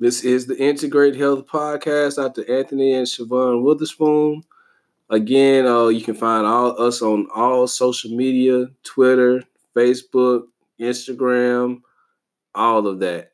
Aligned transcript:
This 0.00 0.22
is 0.22 0.46
the 0.46 0.56
Integrate 0.56 1.16
Health 1.16 1.46
Podcast. 1.48 2.16
Dr. 2.16 2.48
Anthony 2.48 2.92
and 2.92 3.04
Siobhan 3.04 3.64
Witherspoon. 3.64 4.44
Again, 5.10 5.66
uh, 5.66 5.88
you 5.88 6.02
can 6.02 6.14
find 6.14 6.46
all 6.46 6.80
us 6.80 7.02
on 7.02 7.26
all 7.34 7.66
social 7.66 8.14
media: 8.14 8.66
Twitter, 8.84 9.42
Facebook, 9.74 10.44
Instagram, 10.80 11.80
all 12.54 12.86
of 12.86 13.00
that. 13.00 13.32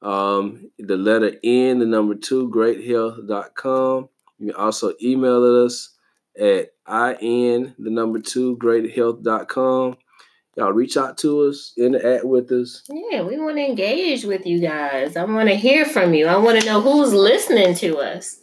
Um, 0.00 0.70
the 0.78 0.96
letter 0.96 1.36
N, 1.44 1.80
the 1.80 1.86
number 1.86 2.14
two, 2.14 2.48
greathealth.com. 2.48 4.08
You 4.38 4.52
can 4.52 4.56
also 4.56 4.94
email 5.02 5.64
us 5.66 5.96
at 6.40 6.70
in 7.20 7.74
the 7.78 7.90
number 7.90 8.20
two, 8.20 8.56
greathealth.com. 8.56 9.98
Y'all 10.56 10.72
reach 10.72 10.96
out 10.96 11.18
to 11.18 11.42
us, 11.42 11.72
interact 11.76 12.24
with 12.24 12.50
us. 12.50 12.82
Yeah, 12.88 13.22
we 13.22 13.38
want 13.38 13.56
to 13.56 13.64
engage 13.64 14.24
with 14.24 14.46
you 14.46 14.58
guys. 14.60 15.14
I 15.16 15.24
want 15.24 15.48
to 15.50 15.54
hear 15.54 15.84
from 15.84 16.14
you. 16.14 16.26
I 16.26 16.36
want 16.38 16.58
to 16.60 16.66
know 16.66 16.80
who's 16.80 17.12
listening 17.12 17.74
to 17.76 17.98
us. 17.98 18.38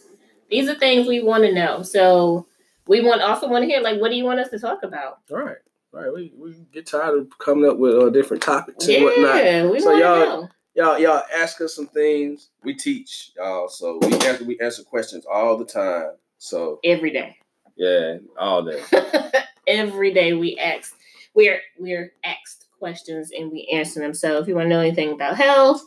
These 0.51 0.69
are 0.69 0.75
things 0.75 1.07
we 1.07 1.23
want 1.23 1.43
to 1.45 1.51
know. 1.53 1.81
So 1.81 2.45
we 2.87 3.01
want 3.01 3.21
also 3.23 3.47
want 3.49 3.63
to 3.63 3.67
hear 3.67 3.81
like 3.81 3.99
what 3.99 4.09
do 4.11 4.15
you 4.15 4.25
want 4.25 4.39
us 4.39 4.49
to 4.49 4.59
talk 4.59 4.83
about? 4.83 5.19
All 5.31 5.37
right. 5.39 5.57
All 5.93 6.01
right. 6.01 6.13
We, 6.13 6.33
we 6.37 6.55
get 6.71 6.85
tired 6.85 7.17
of 7.17 7.27
coming 7.39 7.67
up 7.69 7.77
with 7.77 7.95
uh, 7.95 8.09
different 8.11 8.43
topics 8.43 8.85
and 8.87 8.93
Yeah, 8.93 9.03
whatnot. 9.03 9.71
we 9.71 9.79
So 9.79 9.91
y'all- 9.95 10.19
know. 10.19 10.49
Y'all, 10.75 10.97
y'all 10.97 11.21
ask 11.37 11.61
us 11.61 11.75
some 11.75 11.85
things. 11.85 12.49
We 12.63 12.73
teach 12.73 13.31
y'all, 13.37 13.67
so 13.69 13.99
we 14.01 14.11
answer 14.25 14.43
we 14.43 14.59
answer 14.59 14.81
questions 14.83 15.23
all 15.31 15.55
the 15.55 15.65
time. 15.65 16.13
So 16.39 16.79
Every 16.83 17.11
day. 17.11 17.37
yeah, 17.75 18.17
all 18.39 18.63
day. 18.63 18.81
Every 19.67 20.11
day 20.15 20.33
we 20.33 20.57
ask 20.57 20.95
we're 21.35 21.59
we're 21.79 22.13
asked 22.23 22.67
questions 22.79 23.31
and 23.31 23.51
we 23.51 23.67
answer 23.71 23.99
them. 23.99 24.13
So 24.13 24.37
if 24.39 24.47
you 24.47 24.55
want 24.55 24.65
to 24.65 24.69
know 24.69 24.79
anything 24.79 25.13
about 25.13 25.37
health, 25.37 25.81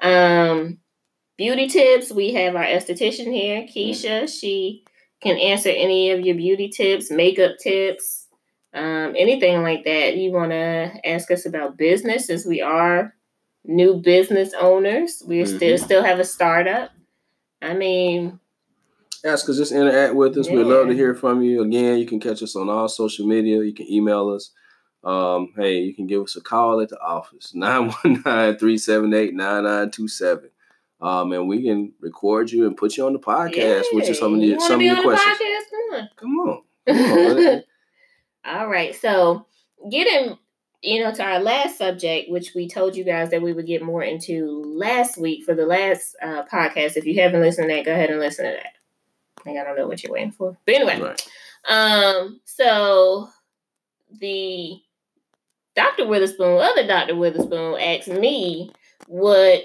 um, 0.00 0.78
beauty 1.36 1.68
tips, 1.68 2.10
we 2.10 2.32
have 2.34 2.56
our 2.56 2.64
esthetician 2.64 3.32
here, 3.32 3.62
Keisha. 3.62 4.28
She 4.28 4.84
can 5.20 5.36
answer 5.36 5.70
any 5.70 6.10
of 6.10 6.20
your 6.20 6.36
beauty 6.36 6.68
tips, 6.68 7.10
makeup 7.10 7.52
tips, 7.62 8.26
um, 8.74 9.14
anything 9.16 9.62
like 9.62 9.84
that. 9.84 10.16
You 10.16 10.32
want 10.32 10.52
to 10.52 10.92
ask 11.04 11.30
us 11.30 11.44
about 11.46 11.76
business, 11.76 12.26
since 12.26 12.46
we 12.46 12.62
are 12.62 13.14
new 13.64 13.94
business 14.00 14.52
owners. 14.58 15.22
We 15.26 15.44
still 15.44 15.76
Mhm. 15.76 15.84
still 15.84 16.02
have 16.02 16.18
a 16.18 16.24
startup. 16.24 16.90
I 17.60 17.74
mean, 17.74 18.38
Ask 19.24 19.48
us, 19.48 19.56
just 19.56 19.72
interact 19.72 20.14
with 20.14 20.38
us. 20.38 20.48
We'd 20.48 20.62
love 20.62 20.86
to 20.86 20.94
hear 20.94 21.12
from 21.12 21.42
you. 21.42 21.62
Again, 21.62 21.98
you 21.98 22.06
can 22.06 22.20
catch 22.20 22.40
us 22.40 22.54
on 22.54 22.68
all 22.68 22.86
social 22.88 23.26
media. 23.26 23.64
You 23.64 23.74
can 23.74 23.90
email 23.90 24.28
us. 24.28 24.52
Um, 25.04 25.52
hey, 25.56 25.78
you 25.78 25.94
can 25.94 26.06
give 26.06 26.22
us 26.22 26.36
a 26.36 26.40
call 26.40 26.80
at 26.80 26.88
the 26.88 26.98
office 27.00 27.52
919-378-9927. 27.56 30.48
Um, 31.00 31.30
and 31.32 31.48
we 31.48 31.62
can 31.62 31.92
record 32.00 32.50
you 32.50 32.66
and 32.66 32.76
put 32.76 32.96
you 32.96 33.06
on 33.06 33.12
the 33.12 33.20
podcast, 33.20 33.84
which 33.92 34.08
is 34.08 34.18
some 34.18 34.34
of 34.34 34.40
the 34.40 34.50
wanna 34.56 34.66
some 34.66 34.80
of 34.80 34.82
your 34.82 34.96
on 34.96 35.02
the 35.02 35.08
questions. 35.08 35.38
podcast? 35.38 35.70
Come 35.70 35.94
on. 35.94 36.08
Come 36.16 36.40
on. 36.40 36.62
Come 37.36 37.46
on. 37.46 37.62
All 38.44 38.66
right. 38.68 38.94
So 38.96 39.46
getting 39.90 40.36
you 40.82 41.04
know 41.04 41.12
to 41.14 41.22
our 41.22 41.38
last 41.38 41.78
subject, 41.78 42.28
which 42.30 42.52
we 42.54 42.68
told 42.68 42.96
you 42.96 43.04
guys 43.04 43.30
that 43.30 43.42
we 43.42 43.52
would 43.52 43.66
get 43.66 43.80
more 43.82 44.02
into 44.02 44.62
last 44.66 45.16
week 45.18 45.44
for 45.44 45.54
the 45.54 45.66
last 45.66 46.16
uh, 46.20 46.42
podcast. 46.52 46.96
If 46.96 47.06
you 47.06 47.20
haven't 47.20 47.42
listened 47.42 47.68
to 47.68 47.74
that, 47.76 47.84
go 47.84 47.92
ahead 47.92 48.10
and 48.10 48.18
listen 48.18 48.46
to 48.46 48.50
that. 48.50 48.72
I 49.38 49.42
think 49.44 49.56
I 49.58 49.62
don't 49.64 49.76
know 49.76 49.86
what 49.86 50.02
you're 50.02 50.12
waiting 50.12 50.32
for, 50.32 50.58
but 50.66 50.74
anyway. 50.74 51.00
right. 51.00 51.22
Um. 51.68 52.40
So 52.44 53.28
the 54.18 54.80
Dr. 55.78 56.08
Witherspoon, 56.08 56.60
other 56.60 56.84
Dr. 56.88 57.14
Witherspoon, 57.14 57.78
asked 57.80 58.08
me 58.08 58.72
what 59.06 59.62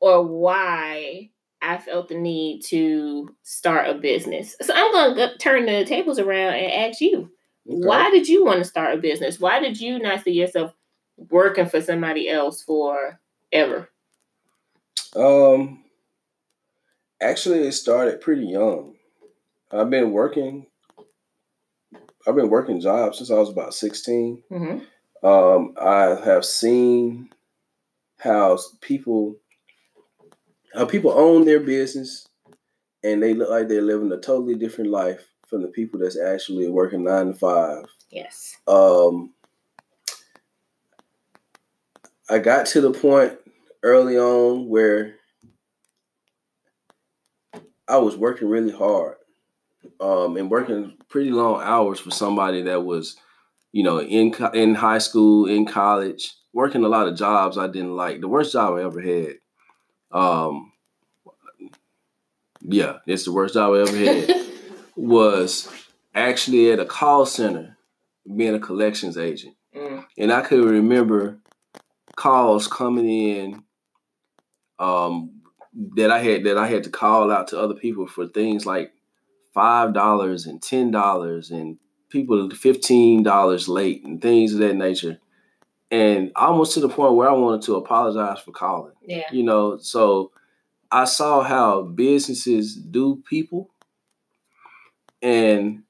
or 0.00 0.24
why 0.26 1.30
I 1.62 1.78
felt 1.78 2.08
the 2.08 2.16
need 2.16 2.62
to 2.66 3.32
start 3.44 3.88
a 3.88 3.94
business. 3.94 4.56
So 4.60 4.74
I'm 4.74 4.90
going 4.92 5.14
to 5.16 5.38
turn 5.38 5.66
the 5.66 5.84
tables 5.84 6.18
around 6.18 6.54
and 6.54 6.72
ask 6.90 7.00
you, 7.00 7.30
Okay. 7.68 7.78
why 7.78 8.10
did 8.10 8.28
you 8.28 8.44
want 8.44 8.58
to 8.58 8.64
start 8.64 8.98
a 8.98 9.00
business? 9.00 9.38
Why 9.38 9.60
did 9.60 9.80
you 9.80 10.00
not 10.00 10.24
see 10.24 10.32
yourself 10.32 10.72
working 11.16 11.66
for 11.66 11.80
somebody 11.80 12.28
else 12.28 12.64
forever? 12.64 13.88
Um, 15.14 15.84
actually, 17.20 17.60
it 17.68 17.72
started 17.72 18.20
pretty 18.20 18.46
young. 18.46 18.94
I've 19.70 19.90
been 19.90 20.10
working. 20.10 20.66
I've 22.26 22.34
been 22.36 22.50
working 22.50 22.80
jobs 22.80 23.18
since 23.18 23.30
I 23.30 23.34
was 23.34 23.48
about 23.48 23.74
sixteen. 23.74 24.42
Mm-hmm. 24.50 24.84
Um, 25.22 25.74
I 25.80 26.16
have 26.24 26.44
seen 26.44 27.30
how 28.18 28.58
people 28.80 29.36
how 30.74 30.84
people 30.84 31.10
own 31.12 31.44
their 31.44 31.60
business, 31.60 32.26
and 33.02 33.22
they 33.22 33.34
look 33.34 33.48
like 33.48 33.68
they're 33.68 33.82
living 33.82 34.12
a 34.12 34.18
totally 34.18 34.54
different 34.54 34.90
life 34.90 35.26
from 35.46 35.62
the 35.62 35.68
people 35.68 35.98
that's 35.98 36.18
actually 36.18 36.68
working 36.68 37.04
nine 37.04 37.28
to 37.28 37.34
five. 37.34 37.84
Yes. 38.10 38.56
Um, 38.66 39.32
I 42.28 42.38
got 42.38 42.66
to 42.66 42.80
the 42.80 42.90
point 42.90 43.38
early 43.82 44.18
on 44.18 44.68
where 44.68 45.14
I 47.88 47.98
was 47.98 48.16
working 48.16 48.48
really 48.48 48.72
hard, 48.72 49.16
um, 50.00 50.36
and 50.36 50.50
working 50.50 50.96
pretty 51.08 51.30
long 51.30 51.62
hours 51.62 52.00
for 52.00 52.10
somebody 52.10 52.62
that 52.62 52.84
was, 52.84 53.16
you 53.76 53.82
know, 53.82 54.00
in 54.00 54.32
co- 54.32 54.52
in 54.52 54.74
high 54.74 54.96
school, 54.96 55.44
in 55.44 55.66
college, 55.66 56.32
working 56.54 56.82
a 56.82 56.88
lot 56.88 57.08
of 57.08 57.14
jobs 57.14 57.58
I 57.58 57.66
didn't 57.66 57.94
like. 57.94 58.22
The 58.22 58.26
worst 58.26 58.54
job 58.54 58.72
I 58.72 58.84
ever 58.84 59.02
had. 59.02 59.34
Um, 60.10 60.72
yeah, 62.62 63.00
it's 63.06 63.26
the 63.26 63.32
worst 63.32 63.52
job 63.52 63.74
I 63.74 63.80
ever 63.80 63.94
had 63.94 64.46
was 64.96 65.70
actually 66.14 66.72
at 66.72 66.80
a 66.80 66.86
call 66.86 67.26
center 67.26 67.76
being 68.34 68.54
a 68.54 68.58
collections 68.58 69.18
agent. 69.18 69.56
Mm. 69.76 70.06
And 70.16 70.32
I 70.32 70.40
could 70.40 70.64
remember 70.64 71.36
calls 72.16 72.68
coming 72.68 73.10
in 73.10 73.62
um, 74.78 75.42
that 75.96 76.10
I 76.10 76.20
had 76.20 76.44
that 76.44 76.56
I 76.56 76.66
had 76.66 76.84
to 76.84 76.90
call 76.90 77.30
out 77.30 77.48
to 77.48 77.60
other 77.60 77.74
people 77.74 78.06
for 78.06 78.26
things 78.26 78.64
like 78.64 78.92
five 79.52 79.92
dollars 79.92 80.46
and 80.46 80.62
ten 80.62 80.90
dollars 80.90 81.50
and 81.50 81.76
people 82.08 82.50
fifteen 82.50 83.22
dollars 83.22 83.68
late 83.68 84.04
and 84.04 84.20
things 84.20 84.52
of 84.52 84.60
that 84.60 84.74
nature. 84.74 85.18
And 85.90 86.32
almost 86.34 86.74
to 86.74 86.80
the 86.80 86.88
point 86.88 87.14
where 87.14 87.28
I 87.28 87.32
wanted 87.32 87.62
to 87.62 87.76
apologize 87.76 88.40
for 88.40 88.50
calling. 88.52 88.92
Yeah. 89.06 89.22
You 89.30 89.44
know, 89.44 89.78
so 89.78 90.32
I 90.90 91.04
saw 91.04 91.42
how 91.42 91.82
businesses 91.82 92.74
do 92.74 93.22
people 93.28 93.70
and 95.22 95.82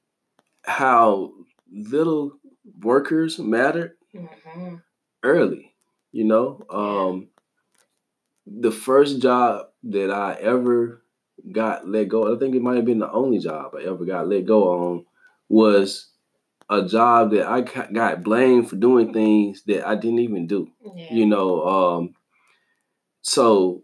how 0.63 1.33
little 1.71 2.33
workers 2.81 3.39
mattered 3.39 3.93
Mm-hmm. 4.15 4.75
early. 5.23 5.73
You 6.11 6.23
know, 6.23 6.65
um, 6.69 7.27
the 8.47 8.71
first 8.71 9.21
job 9.21 9.67
that 9.83 10.09
I 10.09 10.35
ever 10.35 11.03
got 11.51 11.87
let 11.87 12.07
go, 12.07 12.33
I 12.33 12.39
think 12.39 12.55
it 12.55 12.61
might 12.61 12.77
have 12.77 12.85
been 12.85 12.99
the 12.99 13.11
only 13.11 13.39
job 13.39 13.75
I 13.75 13.83
ever 13.83 14.05
got 14.05 14.27
let 14.27 14.45
go 14.45 14.69
on, 14.69 15.05
was 15.49 16.09
a 16.69 16.85
job 16.85 17.31
that 17.31 17.47
I 17.47 17.61
got 17.91 18.23
blamed 18.23 18.69
for 18.69 18.75
doing 18.77 19.13
things 19.13 19.63
that 19.67 19.87
I 19.87 19.95
didn't 19.95 20.19
even 20.19 20.47
do. 20.47 20.69
Yeah. 21.09 21.17
You 21.19 21.25
know, 21.27 21.67
um, 21.67 22.15
so 23.21 23.83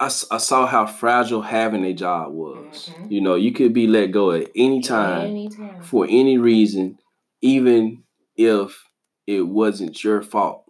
I 0.00 0.08
saw 0.08 0.66
how 0.66 0.86
fragile 0.86 1.42
having 1.42 1.84
a 1.84 1.92
job 1.94 2.32
was. 2.32 2.94
Mhm. 3.04 3.10
You 3.10 3.20
know, 3.20 3.34
you 3.36 3.52
could 3.52 3.72
be 3.72 3.86
let 3.86 4.08
go 4.08 4.32
at 4.32 4.50
any 4.54 4.80
time 4.80 5.20
Anytime. 5.30 5.38
for 5.80 6.06
any 6.08 6.38
reason, 6.38 6.98
even 7.40 8.02
if 8.36 8.88
it 9.26 9.42
wasn't 9.42 10.02
your 10.02 10.22
fault. 10.22 10.64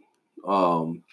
Um, 0.45 1.05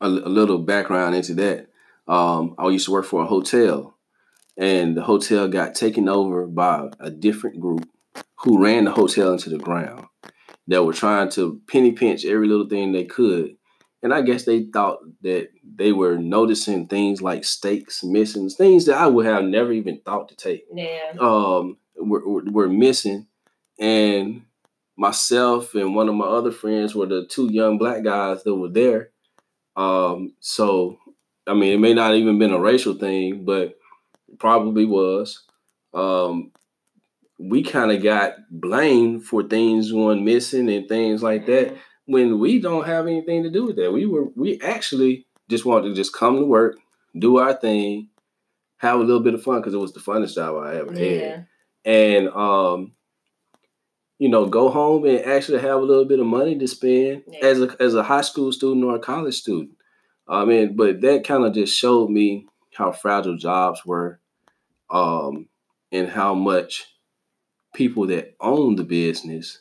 a, 0.00 0.06
a 0.06 0.08
little 0.08 0.58
background 0.58 1.14
into 1.14 1.34
that. 1.34 1.68
Um, 2.08 2.54
I 2.58 2.68
used 2.68 2.86
to 2.86 2.92
work 2.92 3.04
for 3.06 3.22
a 3.22 3.26
hotel, 3.26 3.95
and 4.56 4.96
the 4.96 5.02
hotel 5.02 5.48
got 5.48 5.74
taken 5.74 6.08
over 6.08 6.46
by 6.46 6.88
a 7.00 7.10
different 7.10 7.60
group 7.60 7.88
who 8.40 8.62
ran 8.62 8.84
the 8.84 8.92
hotel 8.92 9.32
into 9.32 9.50
the 9.50 9.58
ground. 9.58 10.06
That 10.68 10.84
were 10.84 10.92
trying 10.92 11.30
to 11.30 11.60
penny 11.68 11.92
pinch 11.92 12.24
every 12.24 12.48
little 12.48 12.68
thing 12.68 12.90
they 12.92 13.04
could. 13.04 13.56
And 14.02 14.12
I 14.12 14.22
guess 14.22 14.44
they 14.44 14.64
thought 14.64 14.98
that 15.22 15.48
they 15.76 15.92
were 15.92 16.18
noticing 16.18 16.88
things 16.88 17.22
like 17.22 17.44
steaks 17.44 18.02
missing, 18.02 18.48
things 18.50 18.86
that 18.86 18.96
I 18.98 19.06
would 19.06 19.26
have 19.26 19.44
never 19.44 19.72
even 19.72 20.00
thought 20.04 20.28
to 20.30 20.36
take 20.36 20.64
Yeah. 20.74 21.12
um 21.20 21.76
were, 21.96 22.26
were, 22.28 22.44
were 22.50 22.68
missing 22.68 23.26
and 23.78 24.42
myself 24.96 25.74
and 25.74 25.94
one 25.94 26.08
of 26.08 26.14
my 26.14 26.26
other 26.26 26.50
friends 26.50 26.94
were 26.94 27.06
the 27.06 27.26
two 27.26 27.52
young 27.52 27.78
black 27.78 28.02
guys 28.02 28.42
that 28.44 28.54
were 28.54 28.68
there 28.68 29.10
um 29.76 30.32
so 30.40 30.98
i 31.46 31.52
mean 31.54 31.72
it 31.74 31.78
may 31.78 31.92
not 31.92 32.14
even 32.14 32.38
been 32.38 32.52
a 32.52 32.58
racial 32.58 32.94
thing 32.94 33.44
but 33.44 33.76
probably 34.38 34.84
was 34.84 35.42
um 35.94 36.50
we 37.38 37.62
kind 37.62 37.92
of 37.92 38.02
got 38.02 38.34
blamed 38.50 39.24
for 39.24 39.42
things 39.42 39.92
going 39.92 40.24
missing 40.24 40.70
and 40.70 40.88
things 40.88 41.22
like 41.22 41.46
that 41.46 41.76
when 42.06 42.38
we 42.38 42.60
don't 42.60 42.86
have 42.86 43.06
anything 43.06 43.42
to 43.42 43.50
do 43.50 43.64
with 43.66 43.76
that. 43.76 43.92
We 43.92 44.06
were 44.06 44.24
we 44.34 44.60
actually 44.60 45.26
just 45.50 45.64
wanted 45.66 45.88
to 45.88 45.94
just 45.94 46.14
come 46.14 46.36
to 46.36 46.44
work, 46.46 46.78
do 47.18 47.38
our 47.38 47.52
thing, 47.54 48.08
have 48.78 48.98
a 49.00 49.02
little 49.02 49.22
bit 49.22 49.34
of 49.34 49.42
fun 49.42 49.56
because 49.60 49.74
it 49.74 49.78
was 49.78 49.92
the 49.92 50.00
funnest 50.00 50.34
job 50.34 50.56
I 50.62 50.76
ever 50.76 50.94
Yeah. 50.94 51.08
had, 51.36 51.46
and 51.84 52.28
um, 52.30 52.92
you 54.18 54.28
know, 54.28 54.46
go 54.46 54.70
home 54.70 55.04
and 55.04 55.20
actually 55.20 55.60
have 55.60 55.80
a 55.80 55.84
little 55.84 56.06
bit 56.06 56.20
of 56.20 56.26
money 56.26 56.58
to 56.58 56.66
spend 56.66 57.24
Yeah. 57.28 57.38
as 57.42 57.60
a 57.60 57.76
as 57.80 57.94
a 57.94 58.02
high 58.02 58.22
school 58.22 58.50
student 58.52 58.84
or 58.84 58.96
a 58.96 59.00
college 59.00 59.34
student. 59.34 59.72
I 60.28 60.44
mean, 60.44 60.74
but 60.74 61.00
that 61.02 61.24
kind 61.24 61.44
of 61.44 61.52
just 61.52 61.76
showed 61.76 62.10
me 62.10 62.46
how 62.76 62.92
fragile 62.92 63.36
jobs 63.36 63.84
were, 63.84 64.20
um, 64.90 65.48
and 65.92 66.08
how 66.08 66.34
much 66.34 66.84
people 67.74 68.06
that 68.06 68.34
owned 68.40 68.78
the 68.78 68.84
business, 68.84 69.60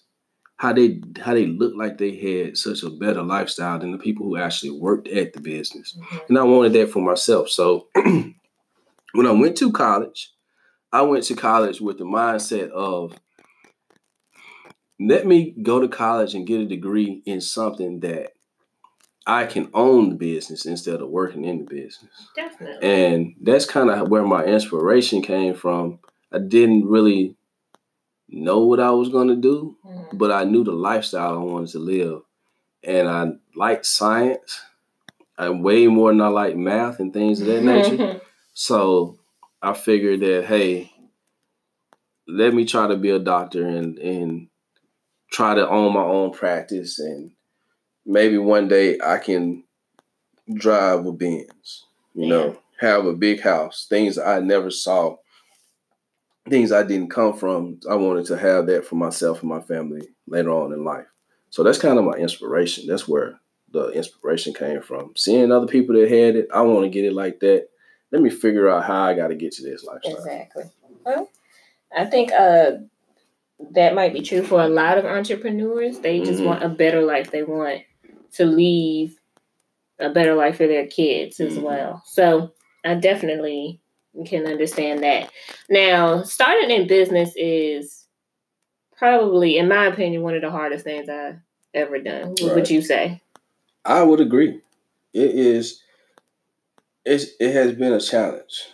how 0.57 0.73
they 0.73 1.01
how 1.19 1.33
they 1.33 1.47
looked 1.47 1.77
like 1.77 1.97
they 1.97 2.15
had 2.15 2.57
such 2.57 2.83
a 2.83 2.89
better 2.89 3.21
lifestyle 3.21 3.79
than 3.79 3.91
the 3.91 3.97
people 3.97 4.25
who 4.25 4.37
actually 4.37 4.71
worked 4.71 5.07
at 5.07 5.33
the 5.33 5.41
business. 5.41 5.97
Mhm. 5.97 6.29
And 6.29 6.37
I 6.37 6.43
wanted 6.43 6.73
that 6.73 6.89
for 6.89 7.01
myself. 7.01 7.49
So 7.49 7.87
when 7.95 8.35
I 9.27 9.31
went 9.31 9.57
to 9.57 9.71
college, 9.71 10.31
I 10.91 11.01
went 11.01 11.25
to 11.25 11.35
college 11.35 11.81
with 11.81 11.97
the 11.97 12.05
mindset 12.05 12.69
of 12.69 13.13
let 14.99 15.27
me 15.27 15.55
go 15.61 15.81
to 15.81 15.89
college 15.89 16.33
and 16.35 16.47
get 16.47 16.61
a 16.61 16.65
degree 16.65 17.21
in 17.25 17.41
something 17.41 17.99
that 17.99 18.31
I 19.27 19.45
can 19.45 19.69
own 19.73 20.09
the 20.09 20.15
business 20.15 20.65
instead 20.65 21.01
of 21.01 21.09
working 21.09 21.45
in 21.45 21.59
the 21.59 21.63
business. 21.65 22.29
Definitely. 22.35 22.87
And 22.87 23.35
that's 23.41 23.65
kind 23.65 23.89
of 23.89 24.09
where 24.09 24.23
my 24.23 24.45
inspiration 24.45 25.21
came 25.21 25.55
from. 25.55 25.99
I 26.31 26.39
didn't 26.39 26.85
really 26.85 27.35
know 28.29 28.59
what 28.59 28.79
I 28.79 28.91
was 28.91 29.09
going 29.09 29.29
to 29.29 29.35
do, 29.35 29.77
Mhm. 29.85 30.17
but 30.17 30.31
I 30.31 30.43
knew 30.43 30.63
the 30.63 30.73
lifestyle 30.73 31.33
I 31.39 31.43
wanted 31.43 31.69
to 31.69 31.79
live. 31.79 32.21
And 32.83 33.07
I 33.07 33.31
liked 33.55 33.85
science. 33.85 34.61
I 35.37 35.49
way 35.49 35.87
more 35.87 36.11
than 36.11 36.21
I 36.21 36.27
like 36.27 36.55
math 36.55 36.99
and 36.99 37.13
things 37.13 37.41
of 37.41 37.47
that 37.47 37.63
nature. 37.63 38.21
So 38.57 39.17
I 39.61 39.73
figured 39.73 40.21
that 40.21 40.45
hey, 40.45 40.89
let 42.25 42.53
me 42.53 42.63
try 42.65 42.87
to 42.87 42.95
be 42.95 43.09
a 43.09 43.19
doctor 43.19 43.67
and 43.67 43.97
and 43.99 44.47
try 45.31 45.55
to 45.55 45.67
own 45.67 45.93
my 45.93 46.03
own 46.03 46.31
practice 46.31 46.97
and 46.99 47.31
maybe 48.05 48.37
one 48.37 48.67
day 48.67 48.97
I 49.03 49.17
can 49.17 49.63
drive 50.53 51.05
a 51.05 51.11
Benz, 51.11 51.85
you 52.13 52.27
know, 52.27 52.57
have 52.79 53.05
a 53.05 53.13
big 53.13 53.41
house, 53.41 53.87
things 53.89 54.17
I 54.17 54.39
never 54.39 54.69
saw, 54.69 55.17
things 56.49 56.71
I 56.71 56.83
didn't 56.83 57.09
come 57.09 57.33
from. 57.33 57.79
I 57.89 57.95
wanted 57.95 58.25
to 58.27 58.37
have 58.37 58.67
that 58.67 58.85
for 58.85 58.95
myself 58.95 59.41
and 59.41 59.49
my 59.49 59.61
family 59.61 60.07
later 60.27 60.51
on 60.51 60.73
in 60.73 60.83
life. 60.83 61.07
So 61.49 61.63
that's 61.63 61.79
kind 61.79 61.97
of 61.97 62.05
my 62.05 62.13
inspiration. 62.13 62.85
That's 62.87 63.07
where 63.07 63.39
the 63.71 63.89
inspiration 63.89 64.53
came 64.53 64.81
from. 64.81 65.13
Seeing 65.15 65.51
other 65.51 65.67
people 65.67 65.95
that 65.95 66.09
had 66.09 66.35
it, 66.35 66.47
I 66.53 66.61
want 66.61 66.83
to 66.83 66.89
get 66.89 67.05
it 67.05 67.13
like 67.13 67.39
that. 67.39 67.67
Let 68.11 68.21
me 68.21 68.29
figure 68.29 68.69
out 68.69 68.85
how 68.85 69.03
I 69.03 69.13
got 69.13 69.29
to 69.29 69.35
get 69.35 69.53
to 69.53 69.63
this 69.63 69.83
lifestyle. 69.83 70.17
Exactly. 70.17 70.63
Well, 71.05 71.29
I 71.95 72.05
think 72.05 72.31
uh 72.31 72.71
that 73.71 73.95
might 73.95 74.13
be 74.13 74.21
true 74.21 74.43
for 74.43 74.61
a 74.61 74.67
lot 74.67 74.97
of 74.97 75.05
entrepreneurs. 75.05 75.99
They 75.99 76.19
just 76.19 76.41
Mhm. 76.41 76.45
want 76.45 76.63
a 76.63 76.69
better 76.69 77.01
life. 77.01 77.31
They 77.31 77.43
want 77.43 77.81
to 78.35 78.45
leave 78.45 79.19
a 79.99 80.09
better 80.09 80.35
life 80.35 80.57
for 80.57 80.67
their 80.67 80.87
kids 80.87 81.39
as 81.39 81.57
Mhm. 81.57 81.63
well. 81.63 82.03
So 82.05 82.51
I 82.83 82.95
definitely 82.95 83.79
can 84.25 84.45
understand 84.45 85.03
that. 85.03 85.31
Now, 85.69 86.23
starting 86.23 86.69
in 86.71 86.87
business 86.87 87.33
is 87.35 88.05
probably, 88.97 89.57
in 89.57 89.67
my 89.67 89.87
opinion, 89.87 90.21
one 90.23 90.35
of 90.35 90.41
the 90.41 90.51
hardest 90.51 90.83
things 90.83 91.09
I've 91.09 91.39
ever 91.73 91.99
done. 91.99 92.35
What 92.41 92.55
would 92.55 92.69
you 92.69 92.81
say? 92.81 93.21
I 93.83 94.03
would 94.03 94.19
agree. 94.19 94.61
It 95.13 95.31
is. 95.31 95.81
It's, 97.05 97.27
it 97.39 97.53
has 97.53 97.73
been 97.73 97.93
a 97.93 97.99
challenge. 98.01 98.67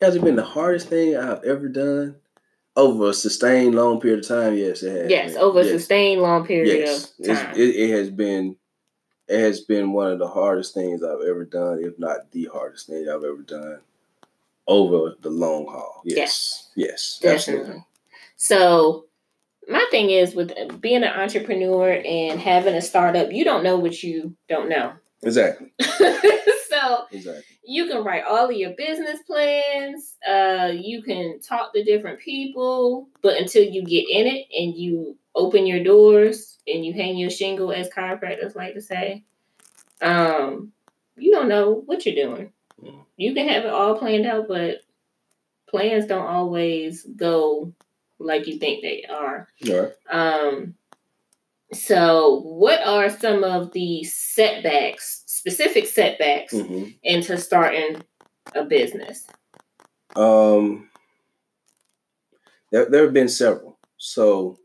Has 0.00 0.16
it 0.16 0.22
been 0.24 0.36
the 0.36 0.44
hardest 0.44 0.88
thing 0.88 1.16
I've 1.16 1.42
ever 1.44 1.68
done 1.68 2.16
over 2.78 3.10
a 3.10 3.14
sustained 3.14 3.74
long 3.74 4.00
period 4.00 4.20
of 4.20 4.28
time? 4.28 4.56
Yes, 4.56 4.82
it 4.82 4.96
has. 4.96 5.10
Yes, 5.10 5.32
been. 5.32 5.42
over 5.42 5.60
a 5.60 5.64
sustained 5.64 6.22
long 6.22 6.46
period 6.46 6.78
yes, 6.78 7.12
of 7.18 7.26
time. 7.26 7.54
it, 7.54 7.60
it 7.60 7.90
has 7.90 8.08
been. 8.08 8.56
It 9.26 9.40
has 9.40 9.60
been 9.60 9.92
one 9.92 10.10
of 10.10 10.18
the 10.18 10.28
hardest 10.28 10.72
things 10.72 11.02
I've 11.02 11.28
ever 11.28 11.44
done, 11.44 11.80
if 11.84 11.98
not 11.98 12.30
the 12.30 12.48
hardest 12.50 12.86
thing 12.86 13.10
I've 13.10 13.24
ever 13.24 13.42
done, 13.46 13.80
over 14.66 15.16
the 15.20 15.28
long 15.28 15.66
haul. 15.66 16.00
Yes, 16.02 16.70
yes, 16.74 17.18
Definitely. 17.20 17.60
absolutely. 17.60 17.84
So, 18.36 19.04
my 19.68 19.84
thing 19.90 20.08
is 20.08 20.34
with 20.34 20.54
being 20.80 21.02
an 21.02 21.12
entrepreneur 21.12 22.00
and 22.06 22.40
having 22.40 22.74
a 22.74 22.80
startup, 22.80 23.30
you 23.30 23.44
don't 23.44 23.62
know 23.62 23.76
what 23.76 24.02
you 24.02 24.34
don't 24.48 24.70
know. 24.70 24.92
Exactly, 25.22 25.72
so, 25.80 27.04
exactly. 27.12 27.57
You 27.68 27.86
can 27.86 28.02
write 28.02 28.24
all 28.24 28.48
of 28.48 28.56
your 28.56 28.70
business 28.70 29.20
plans, 29.26 30.16
uh, 30.26 30.72
you 30.74 31.02
can 31.02 31.38
talk 31.38 31.74
to 31.74 31.84
different 31.84 32.18
people, 32.18 33.06
but 33.20 33.36
until 33.36 33.62
you 33.62 33.84
get 33.84 34.06
in 34.08 34.26
it 34.26 34.46
and 34.56 34.74
you 34.74 35.18
open 35.34 35.66
your 35.66 35.84
doors 35.84 36.56
and 36.66 36.86
you 36.86 36.94
hang 36.94 37.18
your 37.18 37.28
shingle, 37.28 37.70
as 37.70 37.90
chiropractors 37.90 38.56
like 38.56 38.72
to 38.72 38.80
say, 38.80 39.22
um, 40.00 40.72
you 41.18 41.30
don't 41.30 41.50
know 41.50 41.82
what 41.84 42.06
you're 42.06 42.14
doing. 42.14 42.50
Mhm. 42.82 43.04
You 43.18 43.34
can 43.34 43.46
have 43.48 43.66
it 43.66 43.70
all 43.70 43.98
planned 43.98 44.24
out, 44.24 44.48
but 44.48 44.78
plans 45.68 46.06
don't 46.06 46.26
always 46.26 47.04
go 47.04 47.74
like 48.18 48.46
you 48.46 48.58
think 48.58 48.80
they 48.80 49.04
are. 49.04 49.46
Right. 49.68 49.92
Um, 50.08 50.74
so, 51.72 52.40
what 52.40 52.80
are 52.86 53.10
some 53.10 53.44
of 53.44 53.72
the 53.72 54.04
setbacks, 54.04 55.24
specific 55.26 55.86
setbacks, 55.86 56.54
hmm 56.54 56.84
into 57.02 57.38
starting 57.38 58.02
a 58.54 58.64
business? 58.64 59.26
Um, 60.16 60.88
there, 62.72 62.86
there 62.86 63.02
have 63.04 63.12
been 63.12 63.28
several. 63.28 63.78
So 63.98 64.58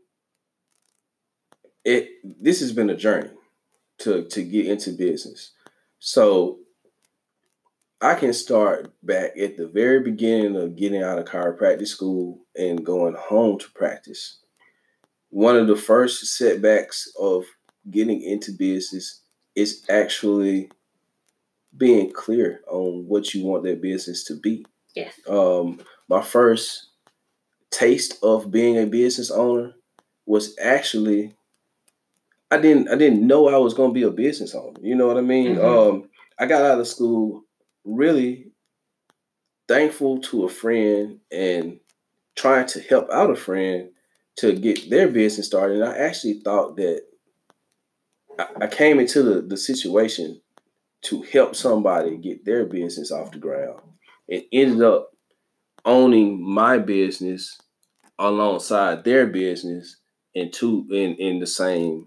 it 1.84 2.08
this 2.40 2.60
has 2.60 2.72
been 2.72 2.90
a 2.90 2.96
journey 2.96 3.30
to 3.98 4.24
to 4.24 4.42
get 4.42 4.66
into 4.66 4.92
business. 4.92 5.52
So 5.98 6.60
I 8.00 8.14
can 8.14 8.32
start 8.32 8.92
back 9.02 9.38
at 9.38 9.56
the 9.56 9.66
very 9.66 10.00
beginning 10.00 10.56
of 10.56 10.76
getting 10.76 11.02
out 11.02 11.18
of 11.18 11.24
chiropractic 11.24 11.86
school 11.86 12.44
and 12.56 12.84
going 12.84 13.14
home 13.14 13.58
to 13.58 13.70
practice. 13.72 14.40
One 15.34 15.56
of 15.56 15.66
the 15.66 15.74
first 15.74 16.24
setbacks 16.38 17.12
of 17.18 17.44
getting 17.90 18.22
into 18.22 18.52
business 18.52 19.20
is 19.56 19.84
actually 19.90 20.70
being 21.76 22.12
clear 22.12 22.60
on 22.68 23.08
what 23.08 23.34
you 23.34 23.44
want 23.44 23.64
that 23.64 23.82
business 23.82 24.22
to 24.24 24.36
be 24.38 24.64
Yes. 24.94 25.12
um, 25.28 25.80
my 26.08 26.22
first 26.22 26.86
taste 27.72 28.22
of 28.22 28.52
being 28.52 28.78
a 28.78 28.86
business 28.86 29.32
owner 29.32 29.74
was 30.24 30.56
actually 30.56 31.34
I 32.52 32.58
didn't 32.58 32.88
I 32.88 32.94
didn't 32.94 33.26
know 33.26 33.48
I 33.48 33.56
was 33.56 33.74
gonna 33.74 33.92
be 33.92 34.04
a 34.04 34.12
business 34.12 34.54
owner. 34.54 34.78
You 34.80 34.94
know 34.94 35.08
what 35.08 35.18
I 35.18 35.22
mean? 35.22 35.56
Mhm. 35.56 35.64
Um, 35.64 36.10
I 36.38 36.46
got 36.46 36.62
out 36.62 36.78
of 36.78 36.86
school 36.86 37.42
really 37.84 38.52
thankful 39.66 40.20
to 40.20 40.44
a 40.44 40.48
friend 40.48 41.18
and 41.32 41.80
trying 42.36 42.66
to 42.66 42.80
help 42.82 43.10
out 43.10 43.30
a 43.30 43.36
friend 43.36 43.90
to 44.36 44.52
get 44.52 44.90
their 44.90 45.08
business 45.08 45.46
started. 45.46 45.80
And 45.80 45.84
I 45.84 45.96
actually 45.96 46.40
thought 46.40 46.76
that 46.76 47.02
I, 48.38 48.46
I 48.62 48.66
came 48.66 48.98
into 48.98 49.22
the, 49.22 49.40
the 49.42 49.56
situation 49.56 50.40
to 51.02 51.22
help 51.22 51.54
somebody 51.54 52.16
get 52.16 52.44
their 52.44 52.64
business 52.64 53.12
off 53.12 53.32
the 53.32 53.38
ground 53.38 53.80
and 54.28 54.42
ended 54.52 54.82
up 54.82 55.10
owning 55.84 56.42
my 56.42 56.78
business 56.78 57.58
alongside 58.18 59.04
their 59.04 59.26
business 59.26 59.96
in 60.34 60.50
two 60.50 60.86
in 60.90 61.14
in 61.16 61.40
the 61.40 61.46
same 61.46 62.06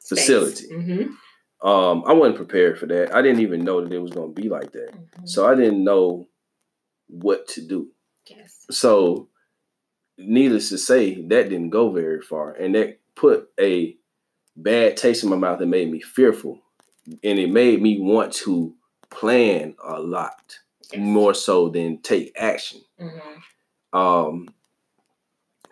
facility. 0.00 0.68
Mm-hmm. 0.72 1.66
Um, 1.66 2.04
I 2.06 2.12
wasn't 2.12 2.36
prepared 2.36 2.78
for 2.78 2.86
that. 2.86 3.14
I 3.14 3.22
didn't 3.22 3.40
even 3.40 3.64
know 3.64 3.80
that 3.80 3.92
it 3.92 3.98
was 3.98 4.12
going 4.12 4.34
to 4.34 4.40
be 4.40 4.48
like 4.48 4.72
that. 4.72 4.92
Mm-hmm. 4.92 5.26
So 5.26 5.46
I 5.46 5.54
didn't 5.54 5.82
know 5.82 6.28
what 7.08 7.48
to 7.48 7.66
do. 7.66 7.88
yes. 8.26 8.66
So, 8.70 9.28
needless 10.18 10.68
to 10.70 10.78
say, 10.78 11.22
that 11.22 11.48
didn't 11.48 11.70
go 11.70 11.90
very 11.90 12.20
far, 12.20 12.52
and 12.52 12.74
that 12.74 12.98
put 13.14 13.48
a 13.58 13.96
bad 14.56 14.96
taste 14.96 15.22
in 15.22 15.30
my 15.30 15.36
mouth 15.36 15.60
and 15.60 15.70
made 15.70 15.90
me 15.90 16.00
fearful, 16.00 16.60
and 17.22 17.38
it 17.38 17.50
made 17.50 17.82
me 17.82 18.00
want 18.00 18.32
to 18.32 18.74
plan 19.10 19.74
a 19.84 20.00
lot 20.00 20.58
yes. 20.92 21.00
more 21.00 21.34
so 21.34 21.68
than 21.68 21.98
take 21.98 22.32
action. 22.36 22.80
Mhm. 23.00 23.42
Um, 23.92 24.48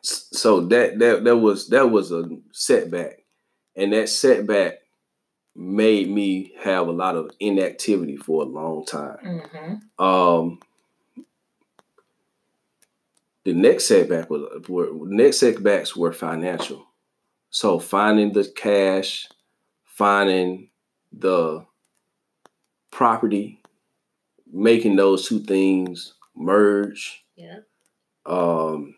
so 0.03 0.61
that 0.67 0.99
that 0.99 1.25
that 1.25 1.37
was 1.37 1.69
that 1.69 1.91
was 1.91 2.13
a 2.13 2.29
setback, 2.53 3.25
and 3.75 3.93
that 3.93 4.09
setback 4.09 4.81
made 5.57 6.11
me 6.11 6.53
have 6.61 6.89
a 6.89 6.93
lot 6.93 7.17
of 7.17 7.31
inactivity 7.41 8.17
for 8.17 8.43
a 8.43 8.47
long 8.47 8.85
time. 8.85 9.19
Mhm. 9.25 10.03
Um, 10.05 10.61
the 13.45 13.53
next 13.53 13.87
setback 13.87 14.31
was 14.31 14.69
were 14.69 14.89
next 14.93 15.39
setbacks 15.39 15.95
were 15.95 16.13
financial. 16.13 16.87
So 17.51 17.79
finding 17.79 18.33
the 18.33 18.45
cash, 18.45 19.29
finding 19.85 20.71
the 21.13 21.67
property, 22.91 23.61
making 24.53 24.97
those 24.97 25.29
two 25.29 25.41
things 25.41 26.15
merge. 26.35 27.25
Yeah. 27.37 27.59
Um, 28.27 28.97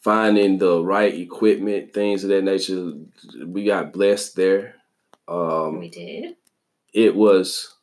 finding 0.00 0.58
the 0.58 0.82
right 0.82 1.12
equipment, 1.12 1.92
things 1.92 2.22
of 2.22 2.30
that 2.30 2.44
nature. 2.44 2.92
We 3.44 3.64
got 3.64 3.92
blessed 3.92 4.36
there. 4.36 4.76
Um, 5.26 5.80
we 5.80 5.90
did. 5.90 6.36
It 6.92 7.14
was. 7.14 7.75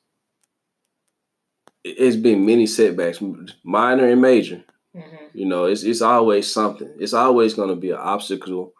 It's 1.83 2.15
been 2.15 2.45
many 2.45 2.65
setbacks, 2.65 3.21
minor 3.63 4.07
and 4.07 4.21
major. 4.21 4.63
Mm-hmm. 4.95 5.25
You 5.33 5.45
know, 5.47 5.65
it's 5.65 5.83
it's 5.83 6.01
always 6.01 6.51
something. 6.51 6.89
It's 6.99 7.13
always 7.13 7.53
going 7.53 7.69
to 7.69 7.75
be 7.75 7.91
an 7.91 7.97
obstacle 7.97 8.73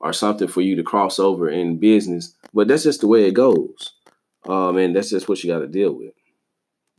or 0.00 0.12
something 0.12 0.48
for 0.48 0.60
you 0.60 0.76
to 0.76 0.82
cross 0.82 1.18
over 1.18 1.48
in 1.48 1.78
business. 1.78 2.34
But 2.54 2.68
that's 2.68 2.84
just 2.84 3.00
the 3.00 3.08
way 3.08 3.26
it 3.28 3.34
goes. 3.34 3.94
Um, 4.48 4.76
and 4.76 4.94
that's 4.96 5.10
just 5.10 5.28
what 5.28 5.42
you 5.42 5.52
got 5.52 5.60
to 5.60 5.66
deal 5.68 5.92
with. 5.92 6.14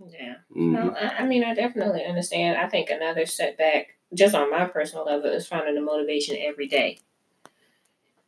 Yeah. 0.08 0.36
Mhm. 0.56 0.72
No, 0.72 0.96
I, 0.96 1.20
I 1.20 1.26
mean, 1.26 1.44
I 1.44 1.54
definitely 1.54 2.06
understand. 2.06 2.58
I 2.58 2.68
think 2.70 2.90
another 2.90 3.26
setback, 3.26 3.98
just 4.14 4.36
on 4.36 4.52
my 4.52 4.66
personal 4.66 5.06
level, 5.06 5.32
is 5.32 5.48
finding 5.48 5.76
the 5.76 5.82
motivation 5.82 6.38
every 6.40 6.68
day. 6.68 7.00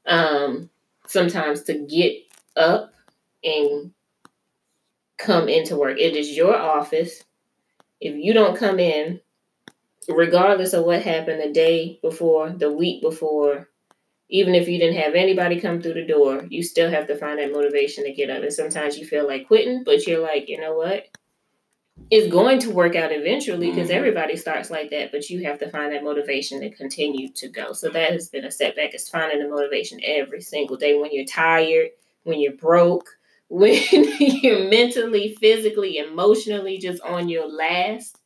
Um, 0.05 0.69
sometimes 1.07 1.63
to 1.63 1.73
get 1.75 2.23
up 2.55 2.93
and 3.43 3.91
come 5.21 5.47
into 5.47 5.75
work. 5.75 5.99
It 5.99 6.15
is 6.15 6.35
your 6.35 6.55
office. 6.55 7.23
If 7.99 8.15
you 8.15 8.33
don't 8.33 8.57
come 8.57 8.79
in, 8.79 9.21
regardless 10.09 10.73
of 10.73 10.85
what 10.85 11.03
happened 11.03 11.41
the 11.41 11.53
day 11.53 11.99
before, 12.01 12.49
the 12.49 12.71
week 12.71 13.01
before, 13.01 13.69
even 14.29 14.55
if 14.55 14.67
you 14.67 14.79
didn't 14.79 15.01
have 15.01 15.13
anybody 15.13 15.59
come 15.59 15.81
through 15.81 15.93
the 15.93 16.07
door, 16.07 16.45
you 16.49 16.63
still 16.63 16.89
have 16.89 17.07
to 17.07 17.17
find 17.17 17.39
that 17.39 17.51
motivation 17.51 18.05
to 18.05 18.13
get 18.13 18.29
up. 18.29 18.41
And 18.41 18.53
sometimes 18.53 18.97
you 18.97 19.05
feel 19.05 19.27
like 19.27 19.47
quitting, 19.47 19.83
but 19.83 20.07
you're 20.07 20.21
like, 20.21 20.49
you 20.49 20.59
know 20.59 20.73
what? 20.73 21.05
It's 22.09 22.31
going 22.31 22.59
to 22.59 22.71
work 22.71 22.95
out 22.95 23.11
eventually 23.11 23.69
because 23.69 23.89
Mhm. 23.89 23.95
everybody 23.95 24.35
starts 24.35 24.71
like 24.71 24.89
that, 24.89 25.11
but 25.11 25.29
you 25.29 25.43
have 25.43 25.59
to 25.59 25.69
find 25.69 25.93
that 25.93 26.03
motivation 26.03 26.61
to 26.61 26.69
continue 26.69 27.29
to 27.29 27.47
go. 27.47 27.73
So 27.73 27.89
that 27.89 28.11
has 28.11 28.29
been 28.29 28.45
a 28.45 28.51
setback 28.51 28.95
is 28.95 29.07
finding 29.07 29.39
the 29.39 29.47
motivation 29.47 29.99
every 30.03 30.41
single 30.41 30.77
day 30.77 30.97
when 30.97 31.11
you're 31.11 31.25
tired, 31.25 31.91
when 32.23 32.39
you're 32.39 32.53
broke, 32.53 33.07
when 33.51 33.77
you're 34.19 34.69
mentally, 34.69 35.35
physically, 35.39 35.97
emotionally 35.97 36.77
just 36.77 37.01
on 37.03 37.27
your 37.29 37.47
last. 37.51 38.17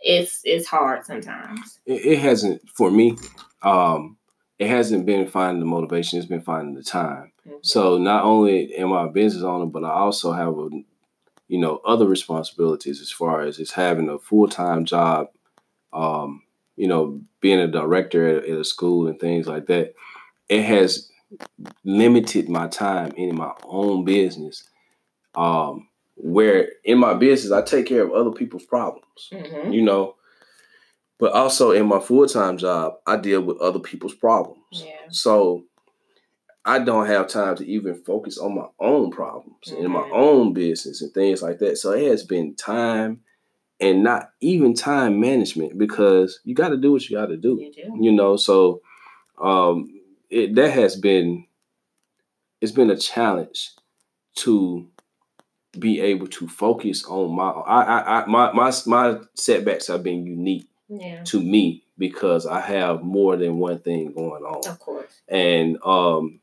It's 0.00 0.40
it's 0.44 0.66
hard 0.66 1.04
sometimes. 1.04 1.80
it, 1.86 2.04
it 2.12 2.18
hasn't 2.20 2.62
for 2.70 2.90
me 2.90 3.16
um 3.62 4.16
it 4.58 4.68
hasn't 4.68 5.04
been 5.04 5.26
finding 5.26 5.60
the 5.60 5.66
motivation 5.66 6.18
it's 6.18 6.26
been 6.28 6.40
finding 6.40 6.74
the 6.74 6.82
time 6.82 7.32
Mhm. 7.46 7.58
so 7.60 7.98
not 7.98 8.24
only 8.24 8.74
am 8.76 8.92
i 8.94 9.04
a 9.04 9.08
business 9.08 9.44
owner 9.44 9.66
but 9.66 9.84
i 9.84 9.90
also 9.90 10.32
have 10.32 10.56
a 10.58 10.68
you 11.48 11.58
know 11.58 11.82
other 11.84 12.06
responsibilities 12.06 13.02
as 13.02 13.10
far 13.12 13.42
as 13.42 13.58
it's 13.58 13.72
having 13.72 14.08
a 14.08 14.18
full-time 14.18 14.86
job 14.86 15.26
um 15.92 16.42
you 16.76 16.88
know 16.88 17.20
being 17.42 17.60
a 17.60 17.68
director 17.68 18.26
at, 18.26 18.44
at 18.46 18.58
a 18.58 18.64
school 18.64 19.06
and 19.06 19.20
things 19.20 19.46
like 19.46 19.66
that 19.66 19.92
it 20.48 20.62
has 20.62 21.09
limited 21.84 22.48
my 22.48 22.66
time 22.68 23.12
in 23.16 23.34
my 23.36 23.52
own 23.64 24.04
business 24.04 24.64
um 25.34 25.88
where 26.16 26.68
in 26.84 26.98
my 26.98 27.14
business 27.14 27.52
i 27.52 27.62
take 27.62 27.86
care 27.86 28.02
of 28.02 28.12
other 28.12 28.30
people's 28.32 28.64
problems 28.66 29.06
Mhm. 29.32 29.72
you 29.72 29.82
know. 29.82 30.16
But 31.18 31.32
also 31.32 31.72
in 31.72 31.86
my 31.86 32.00
full 32.00 32.26
time 32.26 32.56
job, 32.56 32.94
I 33.06 33.16
deal 33.18 33.42
with 33.42 33.58
other 33.58 33.78
people's 33.78 34.14
problems. 34.14 34.62
Yeah. 34.72 34.86
So 35.10 35.64
I 36.64 36.78
don't 36.78 37.06
have 37.06 37.28
time 37.28 37.56
to 37.56 37.66
even 37.66 37.94
focus 38.04 38.38
on 38.38 38.54
my 38.54 38.66
own 38.78 39.10
problems 39.10 39.72
in 39.78 39.90
my 39.90 40.06
own 40.10 40.54
business 40.54 41.02
and 41.02 41.12
things 41.12 41.42
like 41.42 41.58
that. 41.58 41.76
So 41.76 41.92
it 41.92 42.08
has 42.10 42.22
been 42.22 42.54
time 42.54 43.20
and 43.80 44.02
not 44.02 44.30
even 44.40 44.72
time 44.74 45.20
management 45.20 45.76
because 45.78 46.40
you 46.44 46.54
got 46.54 46.70
to 46.70 46.78
do 46.78 46.92
what 46.92 47.08
you 47.08 47.16
got 47.18 47.26
to 47.26 47.36
do 47.36 47.58
You 47.60 47.70
do. 47.72 48.02
you 48.02 48.12
know 48.12 48.36
so 48.36 48.80
um 49.40 49.90
it 50.30 50.54
that 50.54 50.70
has 50.72 50.96
been 50.96 51.46
it's 52.60 52.72
been 52.72 52.90
a 52.90 52.96
challenge 52.96 53.70
to 54.36 54.86
be 55.78 56.00
able 56.00 56.26
to 56.26 56.48
focus 56.48 57.04
on 57.06 57.34
my 57.34 57.48
I, 57.50 57.82
I, 57.82 58.22
I 58.22 58.26
my 58.26 58.52
my 58.52 58.72
my 58.86 59.18
setbacks 59.34 59.86
have 59.88 60.02
been 60.02 60.26
unique 60.26 60.68
Yeah. 60.88 61.22
to 61.24 61.40
me 61.40 61.84
because 61.98 62.46
I 62.46 62.60
have 62.60 63.02
more 63.02 63.36
than 63.36 63.58
one 63.58 63.78
thing 63.78 64.12
going 64.12 64.42
on 64.44 64.66
Of 64.68 64.78
course. 64.80 65.20
and 65.28 65.78
um 65.84 66.40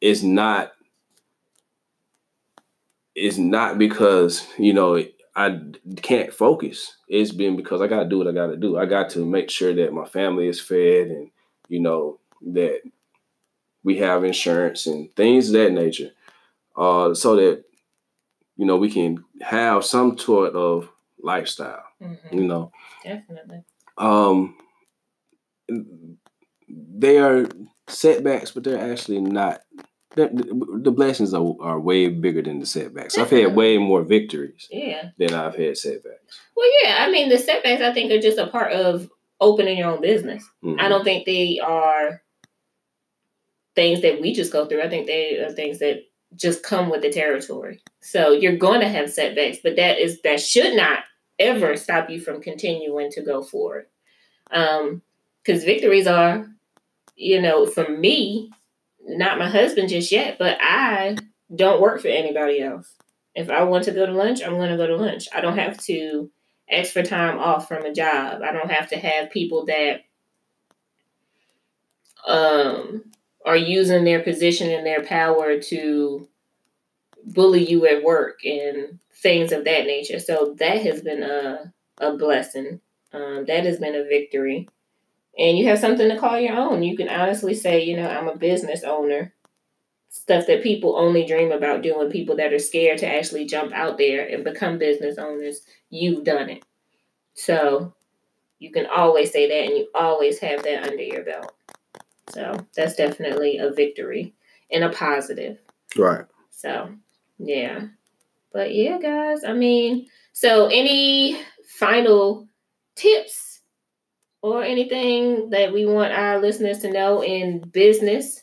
it's 0.00 0.22
not 0.22 0.72
it's 3.14 3.38
not 3.38 3.78
because 3.78 4.46
you 4.58 4.72
know 4.72 5.02
I 5.36 5.60
can't 6.02 6.32
focus. 6.34 6.96
It's 7.08 7.30
been 7.30 7.56
because 7.56 7.80
I 7.80 7.86
got 7.86 8.02
to 8.02 8.08
do 8.08 8.18
what 8.18 8.26
I 8.26 8.32
got 8.32 8.48
to 8.48 8.56
do. 8.56 8.76
I 8.76 8.86
got 8.86 9.10
to 9.10 9.24
make 9.24 9.50
sure 9.50 9.72
that 9.72 9.92
my 9.92 10.04
family 10.04 10.48
is 10.48 10.60
fed 10.60 11.08
and 11.08 11.30
you 11.68 11.78
know 11.80 12.18
that 12.54 12.80
we 13.84 13.96
have 13.98 14.24
insurance 14.24 14.86
and 14.86 15.14
things 15.16 15.48
of 15.48 15.54
that 15.54 15.72
nature, 15.72 16.10
uh, 16.76 17.14
so 17.14 17.36
that 17.36 17.64
you 18.56 18.66
know 18.66 18.76
we 18.76 18.90
can 18.90 19.24
have 19.40 19.84
some 19.84 20.18
sort 20.18 20.54
of 20.54 20.88
lifestyle. 21.22 21.82
Mhm. 22.02 22.32
You 22.32 22.44
know, 22.44 22.72
Definitely. 23.04 23.64
um, 23.96 24.56
they 26.68 27.18
are 27.18 27.46
setbacks, 27.88 28.50
but 28.50 28.64
they're 28.64 28.92
actually 28.92 29.20
not. 29.20 29.60
they're- 30.14 30.30
The 30.32 30.90
blessings 30.90 31.32
are, 31.34 31.54
are 31.60 31.78
way 31.78 32.08
bigger 32.08 32.42
than 32.42 32.58
the 32.60 32.66
setbacks. 32.66 33.16
I've 33.18 33.30
had 33.30 33.54
way 33.54 33.78
more 33.78 34.02
victories 34.02 34.66
Yeah. 34.70 35.10
than 35.18 35.34
I've 35.34 35.54
had 35.54 35.76
setbacks. 35.76 36.40
Well, 36.56 36.68
yeah. 36.82 36.96
I 37.06 37.10
mean, 37.10 37.28
the 37.28 37.38
setbacks 37.38 37.82
I 37.82 37.92
think 37.92 38.10
are 38.10 38.20
just 38.20 38.38
a 38.38 38.46
part 38.48 38.72
of 38.72 39.08
opening 39.40 39.78
your 39.78 39.90
own 39.92 40.00
business. 40.00 40.44
Mhm. 40.64 40.80
I 40.80 40.88
don't 40.88 41.04
think 41.04 41.24
they 41.26 41.60
are 41.62 42.22
things 43.78 44.02
that 44.02 44.20
we 44.20 44.34
just 44.34 44.52
go 44.52 44.66
through. 44.66 44.82
I 44.82 44.88
think 44.88 45.06
they 45.06 45.38
are 45.38 45.52
things 45.52 45.78
that 45.78 46.00
just 46.34 46.64
come 46.64 46.90
with 46.90 47.00
the 47.00 47.12
territory. 47.12 47.80
So 48.00 48.32
you're 48.32 48.56
going 48.56 48.80
to 48.80 48.88
have 48.88 49.08
setbacks, 49.08 49.58
but 49.62 49.76
that 49.76 49.98
is 49.98 50.20
that 50.22 50.40
should 50.40 50.74
not 50.74 51.04
ever 51.38 51.76
stop 51.76 52.10
you 52.10 52.20
from 52.20 52.42
continuing 52.42 53.08
to 53.12 53.22
go 53.22 53.40
forward. 53.40 53.86
Um, 54.50 55.02
because 55.44 55.62
victories 55.62 56.08
are, 56.08 56.48
you 57.14 57.40
know, 57.40 57.66
for 57.66 57.88
me, 57.88 58.50
not 59.06 59.38
my 59.38 59.48
husband 59.48 59.90
just 59.90 60.10
yet, 60.10 60.38
but 60.40 60.58
I 60.60 61.16
don't 61.54 61.80
work 61.80 62.02
for 62.02 62.08
anybody 62.08 62.60
else. 62.60 62.92
If 63.36 63.48
I 63.48 63.62
want 63.62 63.84
to 63.84 63.92
go 63.92 64.04
to 64.06 64.12
lunch, 64.12 64.42
I'm 64.42 64.56
going 64.56 64.70
to 64.70 64.76
go 64.76 64.88
to 64.88 64.96
lunch. 64.96 65.28
I 65.32 65.40
don't 65.40 65.56
have 65.56 65.78
to 65.84 66.32
ask 66.68 66.92
for 66.92 67.04
time 67.04 67.38
off 67.38 67.68
from 67.68 67.84
a 67.84 67.94
job. 67.94 68.42
I 68.42 68.50
don't 68.50 68.72
have 68.72 68.88
to 68.90 68.96
have 68.96 69.30
people 69.30 69.66
that 69.66 70.00
um, 72.26 73.04
are 73.48 73.56
using 73.56 74.04
their 74.04 74.22
position 74.22 74.70
and 74.70 74.86
their 74.86 75.02
power 75.02 75.58
to 75.58 76.28
bully 77.24 77.68
you 77.68 77.86
at 77.86 78.04
work 78.04 78.44
and 78.44 78.98
things 79.14 79.52
of 79.52 79.64
that 79.64 79.86
nature. 79.86 80.20
So 80.20 80.54
that 80.58 80.82
has 80.82 81.00
been 81.02 81.22
a 81.22 81.72
a 82.00 82.16
blessing. 82.16 82.80
Um, 83.12 83.46
that 83.46 83.64
has 83.64 83.78
been 83.78 83.94
a 83.94 84.04
victory. 84.04 84.68
And 85.38 85.56
you 85.56 85.66
have 85.68 85.78
something 85.78 86.08
to 86.08 86.18
call 86.18 86.38
your 86.38 86.56
own. 86.56 86.82
You 86.82 86.96
can 86.96 87.08
honestly 87.08 87.54
say, 87.54 87.84
you 87.84 87.96
know, 87.96 88.08
I'm 88.08 88.28
a 88.28 88.36
business 88.36 88.84
owner. 88.84 89.32
Stuff 90.10 90.46
that 90.46 90.62
people 90.62 90.96
only 90.96 91.24
dream 91.24 91.50
about 91.50 91.82
doing, 91.82 92.10
people 92.10 92.36
that 92.36 92.52
are 92.52 92.58
scared 92.58 92.98
to 92.98 93.06
actually 93.06 93.46
jump 93.46 93.72
out 93.72 93.98
there 93.98 94.26
and 94.26 94.44
become 94.44 94.78
business 94.78 95.16
owners, 95.16 95.62
you've 95.90 96.24
done 96.24 96.50
it. 96.50 96.64
So 97.34 97.94
you 98.58 98.70
can 98.72 98.86
always 98.86 99.30
say 99.30 99.48
that 99.48 99.68
and 99.68 99.78
you 99.78 99.88
always 99.94 100.38
have 100.40 100.64
that 100.64 100.86
under 100.86 101.02
your 101.02 101.24
belt. 101.24 101.52
So 102.30 102.66
that's 102.74 102.96
definitely 102.96 103.58
a 103.58 103.70
victory 103.70 104.34
and 104.70 104.84
a 104.84 104.90
positive. 104.90 105.58
Right. 105.96 106.24
So, 106.50 106.90
yeah. 107.38 107.86
But 108.52 108.74
yeah, 108.74 108.98
guys, 108.98 109.44
I 109.44 109.52
mean, 109.52 110.08
so 110.32 110.66
any 110.66 111.40
final 111.78 112.48
tips 112.96 113.60
or 114.42 114.62
anything 114.62 115.50
that 115.50 115.72
we 115.72 115.86
want 115.86 116.12
our 116.12 116.40
listeners 116.40 116.78
to 116.80 116.90
know 116.90 117.22
in 117.22 117.60
business, 117.60 118.42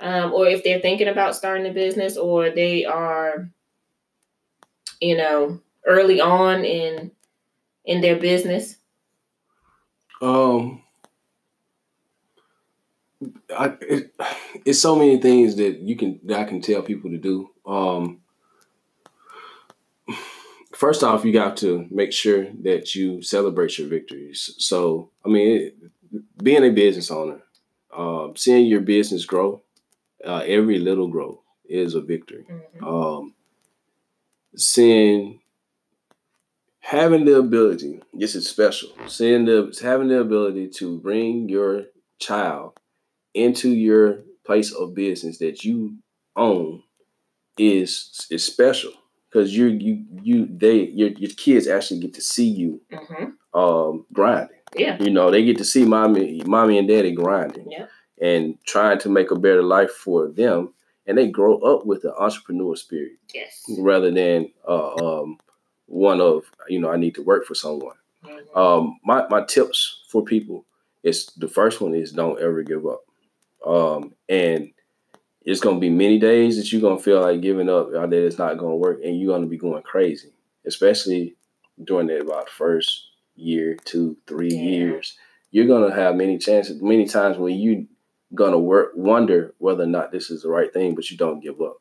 um, 0.00 0.32
or 0.32 0.46
if 0.46 0.64
they're 0.64 0.80
thinking 0.80 1.08
about 1.08 1.36
starting 1.36 1.66
a 1.66 1.72
business 1.72 2.16
or 2.16 2.50
they 2.50 2.84
are, 2.84 3.50
you 5.00 5.16
know, 5.16 5.60
early 5.86 6.20
on 6.20 6.64
in 6.64 7.10
in 7.84 8.00
their 8.00 8.16
business? 8.16 8.76
Um, 10.20 10.82
I 13.56 13.76
it, 13.80 14.14
it's 14.64 14.80
so 14.80 14.96
many 14.96 15.18
things 15.20 15.56
that 15.56 15.78
you 15.80 15.96
can 15.96 16.20
that 16.24 16.40
I 16.40 16.44
can 16.44 16.60
tell 16.60 16.82
people 16.82 17.10
to 17.10 17.18
do. 17.18 17.50
Um, 17.66 18.20
first 20.74 21.02
off, 21.02 21.24
you 21.24 21.32
got 21.32 21.56
to 21.58 21.86
make 21.90 22.12
sure 22.12 22.46
that 22.62 22.94
you 22.94 23.22
celebrate 23.22 23.78
your 23.78 23.88
victories. 23.88 24.54
So, 24.58 25.10
I 25.24 25.28
mean, 25.28 25.48
it, 25.56 25.76
being 26.42 26.64
a 26.64 26.70
business 26.70 27.10
owner, 27.10 27.42
um, 27.96 28.34
seeing 28.36 28.66
your 28.66 28.82
business 28.82 29.24
grow, 29.24 29.62
uh, 30.24 30.42
every 30.46 30.78
little 30.78 31.08
growth 31.08 31.40
is 31.68 31.94
a 31.94 32.00
victory. 32.00 32.46
Mhm. 32.48 32.86
Um, 32.86 33.34
seeing 34.54 35.40
having 36.80 37.24
the 37.24 37.36
ability, 37.38 38.00
this 38.12 38.34
is 38.34 38.48
special. 38.48 38.90
Seeing 39.06 39.46
the 39.46 39.76
having 39.82 40.08
the 40.08 40.20
ability 40.20 40.68
to 40.78 40.98
bring 40.98 41.48
your 41.48 41.86
child 42.18 42.78
into 43.36 43.70
your 43.70 44.22
place 44.44 44.72
of 44.72 44.94
business 44.94 45.38
that 45.38 45.64
you 45.64 45.96
own 46.36 46.82
is 47.58 48.26
is 48.30 48.44
special 48.44 48.92
because 49.30 49.56
you 49.56 49.66
you 49.68 50.04
you 50.22 50.46
they 50.50 50.84
your 50.88 51.10
your 51.10 51.30
kids 51.32 51.66
actually 51.68 52.00
get 52.00 52.14
to 52.14 52.20
see 52.22 52.46
you 52.48 52.80
Mhm. 52.92 53.32
um 53.54 54.06
grinding. 54.12 54.56
Yeah. 54.76 55.02
You 55.02 55.10
know, 55.10 55.30
they 55.30 55.44
get 55.44 55.58
to 55.58 55.64
see 55.64 55.84
mommy 55.84 56.42
mommy 56.46 56.78
and 56.78 56.88
daddy 56.88 57.12
grinding 57.12 57.70
Yeah. 57.70 57.86
and 58.20 58.58
trying 58.66 58.98
to 59.00 59.08
make 59.08 59.30
a 59.30 59.36
better 59.38 59.62
life 59.62 59.90
for 59.90 60.28
them 60.28 60.74
and 61.06 61.16
they 61.16 61.28
grow 61.28 61.58
up 61.60 61.86
with 61.86 62.02
the 62.02 62.14
entrepreneur 62.16 62.76
spirit 62.76 63.12
Yes. 63.34 63.64
rather 63.78 64.10
than 64.10 64.52
uh, 64.68 64.94
um, 64.96 65.38
one 65.86 66.20
of 66.20 66.44
you 66.68 66.80
know 66.80 66.90
I 66.90 66.96
need 66.96 67.14
to 67.14 67.22
work 67.22 67.46
for 67.46 67.54
someone. 67.54 67.96
Mhm. 68.24 68.56
Um, 68.56 69.00
my 69.04 69.26
my 69.30 69.42
tips 69.44 70.04
for 70.10 70.22
people 70.24 70.66
is 71.02 71.26
the 71.38 71.48
first 71.48 71.80
one 71.80 71.94
is 71.94 72.12
don't 72.12 72.40
ever 72.40 72.62
give 72.62 72.84
up, 72.86 73.02
um, 73.66 74.14
and 74.28 74.70
it's 75.44 75.60
gonna 75.60 75.78
be 75.78 75.90
many 75.90 76.18
days 76.18 76.56
that 76.56 76.72
you're 76.72 76.80
gonna 76.80 76.98
feel 76.98 77.20
like 77.20 77.40
giving 77.40 77.68
up 77.68 77.90
that 77.90 78.12
it's 78.12 78.38
not 78.38 78.58
gonna 78.58 78.76
work, 78.76 79.00
and 79.04 79.20
you're 79.20 79.34
gonna 79.34 79.46
be 79.46 79.58
going 79.58 79.82
crazy, 79.82 80.32
especially 80.66 81.36
during 81.82 82.06
that 82.06 82.22
about 82.22 82.48
first 82.48 83.08
year, 83.34 83.76
two, 83.84 84.16
three 84.26 84.50
Yeah. 84.50 84.60
years. 84.62 85.16
You're 85.50 85.66
gonna 85.66 85.94
have 85.94 86.16
many 86.16 86.38
chances, 86.38 86.80
many 86.80 87.06
times 87.06 87.38
when 87.38 87.54
you 87.58 87.86
gonna 88.34 88.58
work 88.58 88.92
wonder 88.96 89.54
whether 89.58 89.84
or 89.84 89.88
not 89.88 90.10
this 90.10 90.30
is 90.30 90.42
the 90.42 90.48
right 90.48 90.72
thing, 90.72 90.94
but 90.94 91.10
you 91.10 91.16
don't 91.16 91.40
give 91.40 91.60
up. 91.60 91.80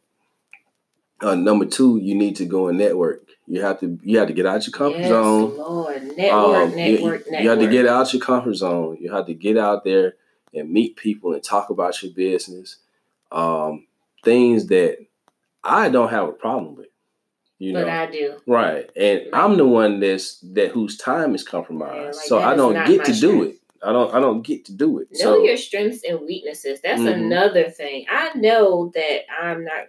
Uh, 1.22 1.36
number 1.36 1.66
two, 1.66 1.98
you 1.98 2.14
need 2.14 2.36
to 2.36 2.46
go 2.46 2.68
and 2.68 2.78
network. 2.78 3.30
You 3.48 3.62
have 3.62 3.80
to 3.80 3.98
you 4.04 4.18
have 4.20 4.28
to 4.28 4.34
get 4.34 4.46
out 4.46 4.66
your 4.68 4.74
comfort 4.74 5.00
yes, 5.00 5.10
zone. 5.10 5.58
Lord. 5.58 6.04
Network, 6.18 6.72
Um, 6.72 6.78
you- 6.78 6.92
network, 6.94 7.26
you, 7.28 7.50
have 7.50 7.60
to 7.60 7.68
get 7.68 7.88
out 7.88 8.14
your 8.14 8.22
comfort 8.22 8.54
zone. 8.56 8.98
You 9.00 9.12
have 9.12 9.26
to 9.28 9.34
get 9.34 9.58
out 9.58 9.84
there 9.84 10.16
and 10.56 10.70
meet 10.72 10.96
people 10.96 11.34
and 11.34 11.44
talk 11.44 11.70
about 11.70 12.02
your 12.02 12.14
business. 12.14 12.78
Um, 13.32 13.88
things 14.24 14.68
that 14.68 14.98
I 15.64 15.90
don't 15.90 16.10
have 16.10 16.30
a 16.30 16.34
problem 16.34 16.76
with. 16.76 16.88
You 17.58 17.74
but 17.74 17.86
know, 17.88 17.90
I 17.92 18.06
do. 18.12 18.38
right? 18.48 18.90
And 18.96 19.28
I'm 19.34 19.58
the 19.58 19.66
one 19.68 20.00
that's 20.00 20.40
that 20.54 20.72
whose 20.72 20.98
time 20.98 21.34
is 21.36 21.44
Yeah, 21.44 21.52
compromised, 21.52 22.18
like 22.18 22.28
so 22.28 22.40
I 22.40 22.56
don't 22.56 22.86
get 22.86 23.06
to 23.06 23.14
do 23.14 23.44
it. 23.44 23.58
I 23.84 23.92
don't. 23.94 24.14
I 24.14 24.20
don't 24.20 24.42
get 24.42 24.66
to 24.66 24.74
do 24.74 25.00
it. 25.00 25.10
Know 25.12 25.18
so 25.20 25.44
your 25.46 25.58
strengths 25.58 26.04
and 26.04 26.20
weaknesses. 26.22 26.82
That's 26.82 27.02
Mhm. 27.02 27.14
another 27.26 27.70
thing. 27.70 28.06
I 28.10 28.32
know 28.36 28.92
that 28.96 29.22
I'm 29.32 29.64
not. 29.64 29.88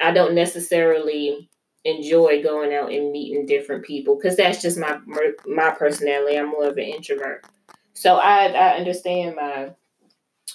I 0.00 0.10
don't 0.12 0.34
necessarily 0.34 1.48
enjoy 1.84 2.42
going 2.42 2.74
out 2.74 2.92
and 2.92 3.12
meeting 3.12 3.46
different 3.46 3.84
people 3.84 4.16
because 4.16 4.36
that's 4.36 4.60
just 4.60 4.76
my 4.78 5.00
my 5.46 5.70
personality. 5.70 6.36
I'm 6.36 6.50
more 6.50 6.66
of 6.66 6.76
an 6.76 6.84
introvert, 6.84 7.46
so 7.96 8.16
I 8.16 8.46
I 8.48 8.76
understand 8.76 9.36
my 9.36 9.70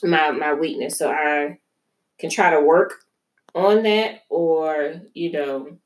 my 0.04 0.32
my 0.32 0.54
weakness. 0.54 0.98
So 0.98 1.10
I 1.10 1.58
can 2.20 2.30
try 2.30 2.52
to 2.52 2.62
work 2.62 3.04
on 3.56 3.84
that, 3.84 4.22
or 4.30 5.02
you 5.14 5.32
know, 5.32 5.78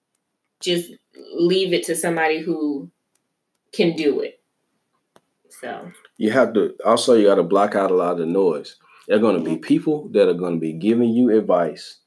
just 0.59 0.91
leave 1.33 1.73
it 1.73 1.85
to 1.85 1.95
somebody 1.95 2.41
who 2.41 2.91
can 3.73 3.95
do 3.95 4.19
it. 4.19 4.41
So 5.61 5.91
you 6.17 6.31
have 6.31 6.53
to 6.53 6.75
also 6.85 7.13
you 7.13 7.27
got 7.27 7.35
to 7.35 7.43
block 7.43 7.73
out 7.73 7.91
a 7.91 7.95
lot 7.95 8.13
of 8.13 8.17
the 8.19 8.25
noise. 8.25 8.75
There 9.07 9.17
are 9.17 9.21
going 9.21 9.37
to 9.37 9.49
be 9.49 9.57
people 9.57 10.09
that 10.09 10.27
are 10.27 10.33
going 10.33 10.55
to 10.55 10.59
be 10.59 10.73
giving 10.73 11.09
you 11.09 11.37
advice 11.37 11.99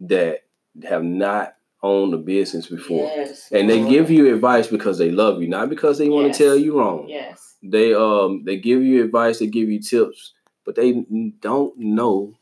that 0.00 0.40
have 0.84 1.02
not 1.02 1.54
owned 1.82 2.14
a 2.14 2.18
business 2.18 2.66
before. 2.66 3.10
yes, 3.16 3.48
And 3.50 3.68
they 3.68 3.84
give 3.84 4.10
you 4.10 4.32
advice 4.34 4.68
because 4.68 4.98
they 4.98 5.10
love 5.10 5.42
you, 5.42 5.48
not 5.48 5.68
because 5.68 5.98
they 5.98 6.08
want 6.08 6.28
Yes. 6.28 6.38
to 6.38 6.44
tell 6.44 6.56
you 6.56 6.78
wrong. 6.78 7.06
yes. 7.08 7.56
They 7.62 7.94
um 7.94 8.42
they 8.44 8.56
give 8.56 8.82
you 8.82 9.04
advice, 9.04 9.38
they 9.38 9.46
give 9.46 9.68
you 9.68 9.80
tips, 9.80 10.32
but 10.64 10.74
they 10.74 11.04
don't 11.40 11.76
know 11.78 12.34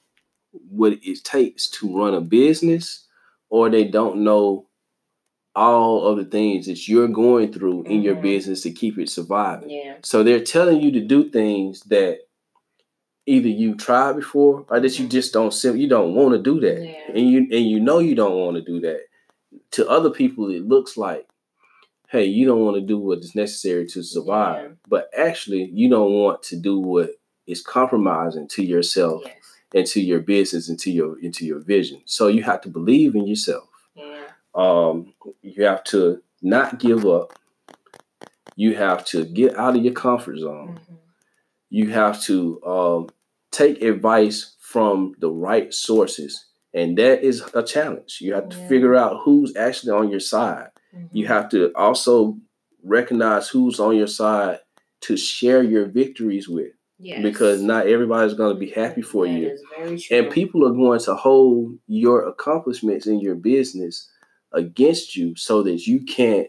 what 0.70 0.94
it 1.02 1.24
takes 1.24 1.68
to 1.68 1.96
run 1.96 2.14
a 2.14 2.20
business, 2.20 3.06
or 3.50 3.68
they 3.70 3.84
don't 3.84 4.24
know 4.24 4.66
all 5.54 6.06
of 6.06 6.16
the 6.18 6.24
things 6.24 6.66
that 6.66 6.88
you're 6.88 7.08
going 7.08 7.52
through 7.52 7.82
in 7.84 8.02
your 8.02 8.16
Mhm. 8.16 8.22
business 8.22 8.62
to 8.62 8.70
keep 8.70 8.98
it 8.98 9.08
surviving. 9.10 9.70
Yeah. 9.70 9.96
So 10.02 10.22
they're 10.22 10.44
telling 10.44 10.80
you 10.80 10.90
to 10.92 11.00
do 11.00 11.28
things 11.28 11.82
that 11.84 12.20
either 13.26 13.48
you 13.48 13.74
tried 13.74 14.16
before 14.16 14.64
or 14.70 14.80
that 14.80 14.98
you 14.98 15.06
Mhm. 15.06 15.10
just 15.10 15.32
don't 15.32 15.64
you 15.76 15.88
don't 15.88 16.14
want 16.14 16.32
to 16.32 16.38
do 16.38 16.60
that. 16.60 16.80
Yeah. 16.82 17.12
And 17.14 17.28
you 17.30 17.38
and 17.50 17.66
you 17.68 17.80
know 17.80 17.98
you 17.98 18.14
don't 18.14 18.38
want 18.38 18.56
to 18.56 18.62
do 18.62 18.80
that. 18.80 19.00
To 19.72 19.88
other 19.88 20.10
people 20.10 20.50
it 20.50 20.66
looks 20.66 20.96
like 20.96 21.26
hey, 22.08 22.24
you 22.24 22.44
don't 22.44 22.64
want 22.64 22.74
to 22.74 22.80
do 22.84 22.98
what 22.98 23.20
is 23.20 23.36
necessary 23.36 23.86
to 23.86 24.02
survive. 24.02 24.64
Yeah. 24.64 24.74
But 24.88 25.10
actually 25.16 25.70
you 25.72 25.88
don't 25.88 26.12
want 26.12 26.42
to 26.44 26.56
do 26.56 26.80
what 26.80 27.10
is 27.46 27.62
compromising 27.62 28.48
to 28.48 28.64
yourself 28.64 29.22
Yes. 29.24 29.34
and 29.74 29.86
to 29.86 30.00
your 30.00 30.18
business 30.20 30.68
and 30.68 30.78
to 30.80 30.90
your 30.90 31.20
into 31.20 31.46
your 31.46 31.60
vision. 31.60 32.02
So 32.06 32.26
you 32.26 32.42
have 32.42 32.60
to 32.62 32.68
believe 32.68 33.14
in 33.14 33.26
yourself 33.28 33.68
Yeah. 33.94 34.26
um, 34.54 35.14
you 35.42 35.64
have 35.64 35.84
to 35.84 36.20
not 36.42 36.78
give 36.80 37.06
up. 37.06 37.38
You 38.56 38.74
have 38.74 39.04
to 39.06 39.24
get 39.24 39.56
out 39.56 39.76
of 39.76 39.84
your 39.84 39.94
comfort 39.94 40.38
zone. 40.38 40.80
Mhm. 40.80 40.96
You 41.70 41.90
have 41.90 42.20
to 42.22 42.60
um, 42.64 43.08
take 43.52 43.80
advice 43.82 44.56
from 44.58 45.14
the 45.20 45.30
right 45.30 45.72
sources, 45.72 46.46
and 46.74 46.96
that 46.98 47.22
is 47.22 47.42
a 47.54 47.62
challenge. 47.62 48.18
You 48.20 48.34
have 48.34 48.48
to 48.50 48.56
Yeah. 48.56 48.68
figure 48.68 48.94
out 48.94 49.20
who's 49.24 49.54
actually 49.56 49.92
on 49.92 50.10
your 50.10 50.20
side. 50.20 50.68
You 51.12 51.24
Mhm. 51.24 51.28
have 51.28 51.48
to 51.50 51.72
also 51.76 52.38
recognize 52.82 53.48
who's 53.48 53.78
on 53.80 53.96
your 53.96 54.06
side 54.06 54.60
to 55.02 55.16
share 55.16 55.62
your 55.62 55.86
victories 55.86 56.48
with, 56.48 56.72
Yes. 56.98 57.22
because 57.22 57.62
not 57.62 57.86
everybody's 57.86 58.34
going 58.34 58.54
to 58.54 58.58
be 58.58 58.70
happy 58.70 59.02
for 59.02 59.26
That 59.26 59.32
you 59.32 59.48
is 59.48 59.62
very 59.76 59.98
true. 59.98 60.16
and 60.18 60.30
people 60.30 60.66
are 60.66 60.72
going 60.72 61.00
to 61.00 61.14
hold 61.14 61.78
your 61.86 62.26
accomplishments 62.28 63.06
in 63.06 63.20
your 63.20 63.34
business 63.34 64.08
against 64.52 65.16
you 65.16 65.34
so 65.36 65.62
that 65.62 65.86
you 65.86 66.04
can't 66.04 66.48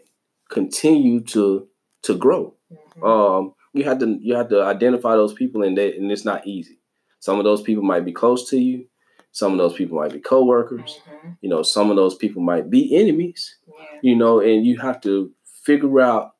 continue 0.49 1.21
to 1.21 1.67
to 2.03 2.15
grow 2.15 2.53
Mhm. 2.71 3.07
um 3.07 3.53
you 3.73 3.83
have 3.83 3.99
to 3.99 4.17
you 4.21 4.33
have 4.35 4.49
to 4.49 4.61
identify 4.61 5.15
those 5.15 5.33
people 5.33 5.63
and 5.63 5.77
that 5.77 5.95
and 5.95 6.11
it's 6.11 6.25
not 6.25 6.45
easy 6.47 6.79
some 7.19 7.37
of 7.39 7.45
those 7.45 7.61
people 7.61 7.83
might 7.83 8.03
be 8.03 8.11
close 8.11 8.49
to 8.49 8.57
you 8.59 8.85
some 9.31 9.51
of 9.53 9.57
those 9.57 9.73
people 9.73 9.97
might 9.97 10.11
be 10.13 10.19
coworkers 10.19 10.99
Mhm. 11.09 11.37
you 11.41 11.49
know 11.49 11.63
some 11.63 11.89
of 11.89 11.95
those 11.95 12.15
people 12.15 12.41
might 12.41 12.69
be 12.69 12.95
enemies 12.95 13.55
Yeah. 13.67 13.99
you 14.01 14.15
know 14.15 14.39
and 14.39 14.65
you 14.65 14.77
have 14.79 14.99
to 15.01 15.31
figure 15.63 15.99
out 16.01 16.33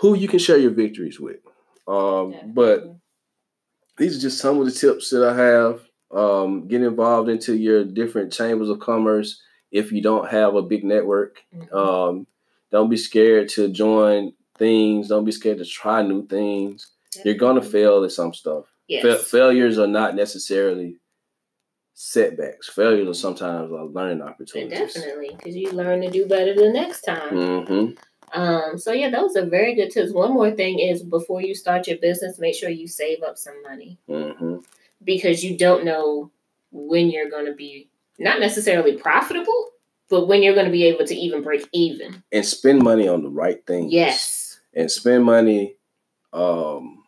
who 0.00 0.14
you 0.14 0.28
can 0.28 0.38
share 0.38 0.58
your 0.58 0.70
victories 0.70 1.18
with 1.20 1.40
um 1.88 2.34
but 2.54 2.76
Definitely. 2.76 2.96
these 3.98 4.16
are 4.16 4.20
just 4.20 4.38
some 4.38 4.58
of 4.60 4.64
the 4.66 4.72
tips 4.72 5.10
that 5.10 5.22
I 5.28 5.34
have. 5.36 5.82
Um, 6.12 6.66
get 6.66 6.82
involved 6.82 7.28
into 7.28 7.54
your 7.56 7.84
different 7.84 8.32
chambers 8.32 8.68
of 8.68 8.80
commerce 8.80 9.40
if 9.70 9.92
you 9.92 10.02
don't 10.02 10.28
have 10.28 10.56
a 10.56 10.62
big 10.62 10.82
network. 10.84 11.44
Mhm. 11.54 11.72
Um, 11.72 12.26
don't 12.72 12.88
be 12.90 12.96
scared 12.96 13.48
to 13.50 13.68
join 13.68 14.32
things. 14.58 15.06
Don't 15.08 15.24
be 15.24 15.30
scared 15.32 15.58
to 15.58 15.64
try 15.64 16.02
new 16.02 16.26
things. 16.26 16.88
You're 17.24 17.34
gonna 17.34 17.62
fail 17.62 18.02
at 18.04 18.10
some 18.12 18.32
stuff. 18.34 18.64
Yes. 18.88 19.02
Fa- 19.02 19.18
failures 19.24 19.78
are 19.78 19.86
not 19.86 20.16
necessarily 20.16 20.98
setbacks. 22.02 22.66
Failures 22.70 23.08
are 23.08 23.14
sometimes 23.14 23.70
are 23.72 23.84
learning 23.84 24.22
opportunities. 24.22 24.94
Definitely, 24.94 25.32
because 25.36 25.54
you 25.54 25.70
learn 25.72 26.00
to 26.00 26.10
do 26.10 26.26
better 26.26 26.54
the 26.54 26.70
next 26.70 27.02
time. 27.02 27.64
hmm 27.66 27.90
Um, 28.32 28.78
so 28.78 28.92
yeah, 28.92 29.10
those 29.10 29.36
are 29.36 29.44
very 29.44 29.74
good 29.74 29.90
tips. 29.90 30.12
One 30.12 30.32
more 30.32 30.50
thing 30.50 30.78
is 30.78 31.02
before 31.02 31.42
you 31.42 31.54
start 31.54 31.86
your 31.88 31.98
business, 31.98 32.38
make 32.38 32.54
sure 32.54 32.70
you 32.70 32.88
save 32.88 33.22
up 33.22 33.36
some 33.36 33.60
money 33.62 33.98
mm-hmm. 34.08 34.56
because 35.04 35.44
you 35.44 35.58
don't 35.58 35.84
know 35.84 36.30
when 36.70 37.10
you're 37.10 37.28
going 37.28 37.46
to 37.46 37.54
be 37.54 37.90
not 38.18 38.40
necessarily 38.40 38.96
profitable, 38.96 39.70
but 40.08 40.26
when 40.26 40.42
you're 40.42 40.54
going 40.54 40.66
to 40.66 40.72
be 40.72 40.84
able 40.84 41.04
to 41.06 41.14
even 41.14 41.42
break 41.42 41.68
even. 41.72 42.22
And 42.32 42.46
spend 42.46 42.82
money 42.82 43.08
on 43.08 43.22
the 43.22 43.28
right 43.28 43.64
things. 43.66 43.92
Yes. 43.92 44.60
and 44.72 44.90
spend 44.90 45.24
money 45.24 45.74
um 46.32 46.99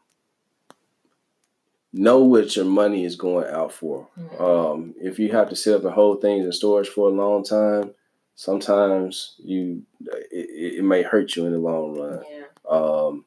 know 1.92 2.18
what 2.20 2.57
your 2.57 2.64
money 2.64 3.05
is 3.05 3.16
going 3.16 3.46
out 3.52 3.72
for 3.72 4.09
um 4.38 4.94
if 5.00 5.18
you 5.18 5.31
have 5.31 5.48
to 5.50 5.57
sit 5.57 5.74
up 5.74 5.85
and 5.85 5.92
hold 5.92 6.20
things 6.22 6.44
in 6.44 6.52
storage 6.52 6.88
for 6.88 7.09
a 7.09 7.12
long 7.12 7.44
time 7.44 7.90
sometimes 8.35 9.35
you 9.38 9.83
it, 10.31 10.76
it 10.78 10.85
may 10.85 11.02
hurt 11.02 11.37
you 11.37 11.44
in 11.46 11.52
the 11.52 11.59
long 11.59 11.98
run 11.98 12.22
Yeah. 12.31 12.44
um 12.68 13.24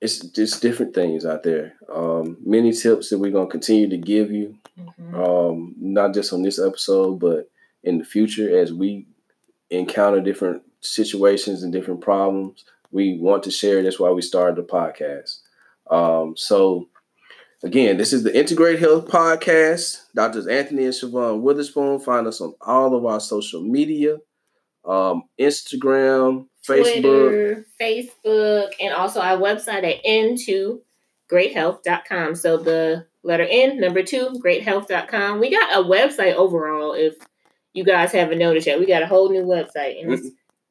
it's 0.00 0.20
just 0.20 0.62
different 0.62 0.94
things 0.94 1.26
out 1.26 1.42
there 1.42 1.74
um 1.92 2.38
many 2.44 2.72
tips 2.72 3.10
that 3.10 3.18
we're 3.18 3.30
going 3.32 3.46
to 3.48 3.52
continue 3.52 3.88
to 3.88 3.96
give 3.98 4.30
you 4.30 4.56
Mhm. 4.78 5.14
um, 5.14 5.74
not 5.78 6.14
just 6.14 6.32
on 6.32 6.40
this 6.42 6.58
episode, 6.58 7.18
but 7.20 7.50
in 7.82 7.98
the 7.98 8.04
future 8.04 8.56
as 8.58 8.72
we 8.72 9.06
encounter 9.68 10.20
different 10.22 10.62
situations 10.80 11.62
and 11.62 11.70
different 11.70 12.00
problems, 12.00 12.64
we 12.90 13.18
want 13.18 13.42
to 13.42 13.50
share. 13.50 13.82
That's 13.82 14.00
why 14.00 14.08
we 14.10 14.22
started 14.22 14.56
the 14.56 14.62
podcast. 14.62 15.40
Um, 15.90 16.34
so 16.34 16.88
Again, 17.62 17.98
this 17.98 18.14
is 18.14 18.22
the 18.22 18.34
Integrate 18.36 18.78
Health 18.78 19.06
Podcast. 19.06 20.04
Doctors 20.14 20.46
Anthony 20.46 20.84
and 20.84 20.94
Siobhan 20.94 21.42
Witherspoon. 21.42 22.00
Find 22.00 22.26
us 22.26 22.40
on 22.40 22.54
all 22.62 22.94
of 22.94 23.04
our 23.04 23.20
social 23.20 23.62
media 23.62 24.16
um, 24.84 25.22
Instagram, 25.38 26.46
Facebook. 26.66 27.02
Twitter, 27.02 27.66
Facebook, 27.80 28.72
and 28.80 28.92
also 28.94 29.20
our 29.20 29.36
website 29.36 29.84
at 29.84 30.02
n2greathealth.com. 30.04 32.34
So 32.34 32.56
the 32.56 33.06
letter 33.22 33.46
N, 33.48 33.78
number 33.78 34.02
two, 34.02 34.40
greathealth.com. 34.44 35.38
We 35.40 35.50
got 35.50 35.78
a 35.78 35.84
website 35.86 36.34
overall, 36.34 36.94
if 36.94 37.14
you 37.72 37.84
guys 37.84 38.10
haven't 38.12 38.38
noticed 38.38 38.66
yet. 38.66 38.80
We 38.80 38.86
got 38.86 39.02
a 39.02 39.06
whole 39.06 39.30
new 39.30 39.44
website. 39.44 40.02
And 40.02 40.14
it's, 40.14 40.30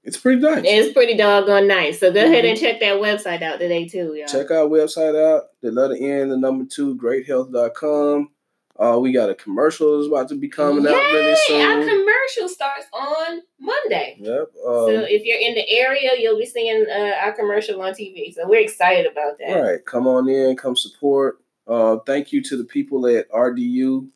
It's 0.09 0.17
pretty 0.17 0.41
nice. 0.41 0.63
it's 0.65 0.91
pretty 0.93 1.15
doggone 1.15 1.67
nice. 1.67 1.99
So 1.99 2.11
go 2.11 2.23
ahead 2.25 2.43
Mhm. 2.43 2.49
and 2.49 2.59
check 2.59 2.79
that 2.79 2.95
website 2.99 3.41
out 3.43 3.59
today, 3.59 3.87
too, 3.87 4.15
y'all. 4.15 4.27
Check 4.27 4.49
our 4.51 4.67
website 4.67 5.15
out. 5.15 5.49
The 5.61 5.71
letter 5.71 5.95
N, 5.95 6.29
the 6.29 6.37
number 6.37 6.65
two, 6.65 6.95
greathealth.com. 6.95 8.31
Uh, 8.79 8.97
we 8.97 9.11
got 9.11 9.29
a 9.29 9.35
commercial 9.35 9.97
that's 9.97 10.07
about 10.07 10.29
to 10.29 10.35
be 10.35 10.47
coming 10.47 10.87
out 10.87 10.93
really 10.93 11.35
Yay! 11.49 11.61
Our 11.61 11.81
soon. 11.83 11.89
commercial 11.89 12.47
starts 12.47 12.85
on 12.93 13.41
Monday. 13.59 14.15
Yep. 14.21 14.47
so 14.55 14.87
Um, 14.87 15.05
if 15.09 15.25
you're 15.25 15.37
in 15.39 15.53
the 15.53 15.69
area, 15.69 16.11
you'll 16.17 16.37
be 16.39 16.45
seeing 16.45 16.85
uh, 16.89 17.11
our 17.23 17.33
commercial 17.33 17.81
on 17.81 17.93
TV. 17.93 18.33
So 18.33 18.47
we're 18.47 18.61
excited 18.61 19.05
about 19.11 19.37
that. 19.39 19.57
all 19.57 19.63
right. 19.63 19.85
Come 19.85 20.07
on 20.07 20.29
in. 20.29 20.55
Come 20.55 20.75
support. 20.77 21.39
Uh, 21.67 21.97
thank 22.05 22.31
you 22.31 22.41
to 22.41 22.55
the 22.57 22.63
people 22.63 23.05
at 23.05 23.29
RDU, 23.31 24.07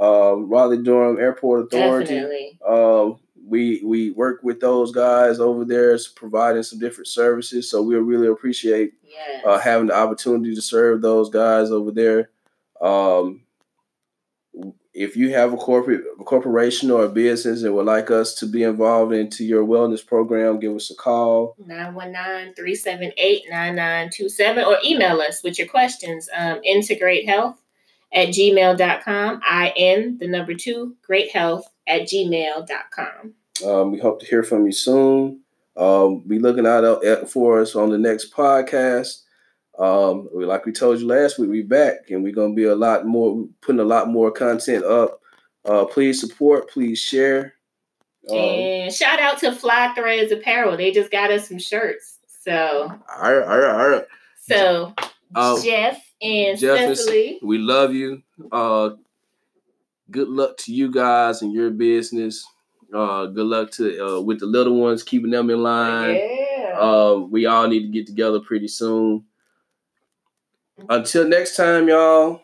um, 0.00 0.48
Raleigh 0.50 0.82
Durham 0.82 1.18
Airport 1.18 1.66
Authority. 1.72 2.14
Definitely. 2.14 2.58
We 3.50 3.82
we 3.84 4.10
work 4.12 4.40
with 4.42 4.60
those 4.60 4.92
guys 4.92 5.40
over 5.40 5.64
there, 5.64 5.98
providing 6.14 6.62
some 6.62 6.78
different 6.78 7.08
services. 7.08 7.68
So 7.68 7.82
we 7.82 7.96
really 7.96 8.28
appreciate 8.28 8.92
Yes. 9.02 9.42
uh, 9.44 9.58
having 9.58 9.88
the 9.88 9.96
opportunity 9.96 10.54
to 10.54 10.62
serve 10.62 11.02
those 11.02 11.28
guys 11.30 11.72
over 11.72 11.90
there. 11.90 12.30
Um, 12.80 13.42
if 14.94 15.16
you 15.16 15.32
have 15.34 15.52
a 15.52 15.56
corporate 15.56 16.02
a 16.20 16.24
corporation 16.24 16.90
or 16.90 17.04
a 17.04 17.08
business 17.08 17.62
that 17.62 17.72
would 17.72 17.86
like 17.86 18.10
us 18.10 18.34
to 18.36 18.46
be 18.46 18.62
involved 18.64 19.12
into 19.12 19.44
your 19.44 19.64
wellness 19.64 20.04
program, 20.06 20.58
give 20.60 20.74
us 20.74 20.90
a 20.90 20.94
call. 20.94 21.56
919-378-9927 21.68 24.66
or 24.66 24.76
email 24.84 25.20
us 25.20 25.42
with 25.42 25.58
your 25.58 25.68
questions. 25.68 26.28
Um, 26.36 26.60
integratehealth 26.68 27.56
at 28.12 28.28
gmail.com. 28.28 29.40
I 29.44 29.72
N 29.76 30.18
the 30.18 30.28
number 30.28 30.54
two, 30.54 30.96
great 31.02 31.30
health 31.30 31.66
at 31.86 32.02
gmail.com. 32.02 33.34
Um, 33.64 33.92
we 33.92 33.98
hope 33.98 34.20
to 34.20 34.26
hear 34.26 34.42
from 34.42 34.66
you 34.66 34.72
soon. 34.72 35.40
Um, 35.76 36.20
be 36.26 36.38
looking 36.38 36.66
out 36.66 37.02
for 37.30 37.60
us 37.60 37.74
on 37.74 37.90
the 37.90 37.98
next 37.98 38.32
podcast. 38.34 39.22
Um, 39.78 40.28
like 40.34 40.66
we 40.66 40.72
told 40.72 41.00
you 41.00 41.06
last 41.06 41.38
week, 41.38 41.48
we're 41.48 41.64
back 41.66 42.10
and 42.10 42.22
we're 42.22 42.34
gonna 42.34 42.54
be 42.54 42.64
a 42.64 42.74
lot 42.74 43.06
more 43.06 43.46
putting 43.62 43.80
a 43.80 43.84
lot 43.84 44.08
more 44.08 44.30
content 44.30 44.84
up. 44.84 45.20
Uh, 45.64 45.84
please 45.86 46.20
support, 46.20 46.68
please 46.70 46.98
share. 46.98 47.54
Um, 48.28 48.36
and 48.36 48.92
shout 48.92 49.20
out 49.20 49.38
to 49.38 49.52
Fly 49.52 49.92
Threads 49.94 50.32
Apparel. 50.32 50.76
They 50.76 50.90
just 50.90 51.10
got 51.10 51.30
us 51.30 51.48
some 51.48 51.58
shirts. 51.58 52.18
So 52.42 52.52
all 53.16 53.32
right, 53.32 53.42
all 53.46 53.58
right, 53.58 53.80
all 53.80 53.88
right. 53.90 54.04
so 54.42 54.94
Uh, 55.34 55.62
Jeff 55.62 56.02
and 56.20 56.58
Jeff 56.58 56.78
and- 56.78 56.96
Cecily. 56.96 57.38
We 57.42 57.58
love 57.58 57.94
you. 57.94 58.22
Uh, 58.52 58.90
good 60.10 60.28
luck 60.28 60.56
to 60.58 60.74
you 60.74 60.90
guys 60.90 61.40
and 61.40 61.52
your 61.54 61.70
business. 61.70 62.44
Uh, 62.94 63.26
good 63.26 63.46
luck 63.46 63.70
to 63.72 64.04
uh, 64.06 64.20
with 64.20 64.40
the 64.40 64.46
little 64.46 64.80
ones, 64.80 65.02
keeping 65.02 65.30
them 65.30 65.50
in 65.50 65.62
line. 65.62 66.14
Yeah. 66.16 66.76
Um, 66.78 67.30
we 67.30 67.46
all 67.46 67.68
need 67.68 67.82
to 67.82 67.88
get 67.88 68.06
together 68.06 68.40
pretty 68.40 68.68
soon. 68.68 69.24
Until 70.88 71.28
next 71.28 71.56
time, 71.56 71.88
y'all. 71.88 72.42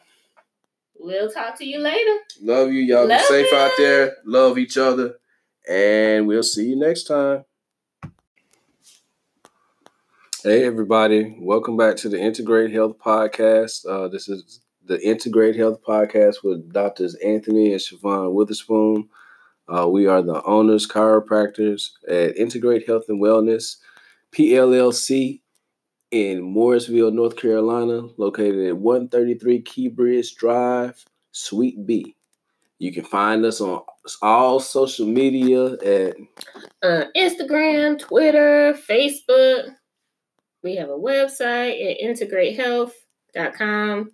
we'll 0.99 1.31
talk 1.31 1.57
to 1.59 1.65
you 1.65 1.79
later. 1.79 2.19
Love 2.43 2.71
you. 2.73 2.81
Y'all 2.83 3.07
Love 3.09 3.21
be 3.21 3.25
safe 3.25 3.51
you. 3.51 3.59
out 3.59 3.73
there. 3.79 4.17
Love 4.25 4.59
each 4.59 4.77
other. 4.77 5.15
And 5.69 6.27
we'll 6.27 6.43
see 6.43 6.69
you 6.69 6.77
next 6.77 7.05
time. 7.05 7.45
Hey, 10.45 10.65
everybody. 10.65 11.37
Welcome 11.41 11.77
back 11.77 11.97
to 11.97 12.09
the 12.09 12.21
Integrate 12.21 12.71
Health 12.73 12.99
Podcast. 12.99 13.85
Uh, 13.89 14.07
this 14.09 14.29
is 14.29 14.61
the 14.85 15.05
Integrate 15.05 15.57
Health 15.57 15.83
Podcast 15.83 16.45
with 16.45 16.73
Doctors 16.73 17.17
Anthony 17.17 17.73
and 17.73 17.81
Siobhan 17.81 18.33
Witherspoon. 18.33 19.09
Uh, 19.69 19.89
we 19.89 20.07
are 20.07 20.23
the 20.23 20.43
owners, 20.45 20.87
chiropractors 20.87 21.91
at 22.09 22.37
Integrate 22.37 22.87
Health 22.87 23.07
and 23.09 23.21
Wellness, 23.21 23.77
PLLC, 24.33 25.41
in 26.11 26.41
Morrisville, 26.41 27.11
North 27.11 27.37
Carolina, 27.37 28.09
located 28.17 28.69
at 28.69 28.77
133 28.77 29.63
Key 29.63 29.89
Bridge 29.89 30.37
Drive, 30.37 31.05
Suite 31.33 31.85
B. 31.87 32.17
You 32.79 32.93
can 32.93 33.05
find 33.05 33.45
us 33.45 33.61
on 33.61 33.83
all 34.23 34.61
social 34.61 35.07
media 35.07 35.73
at 35.73 36.15
uh, 36.83 37.07
Instagram, 37.17 37.99
Twitter, 37.99 38.79
Facebook. 38.89 39.75
We 40.63 40.77
have 40.77 40.91
a 40.91 40.93
website 40.93 41.91
at 41.91 41.99
integratehealth.com. 42.05 44.13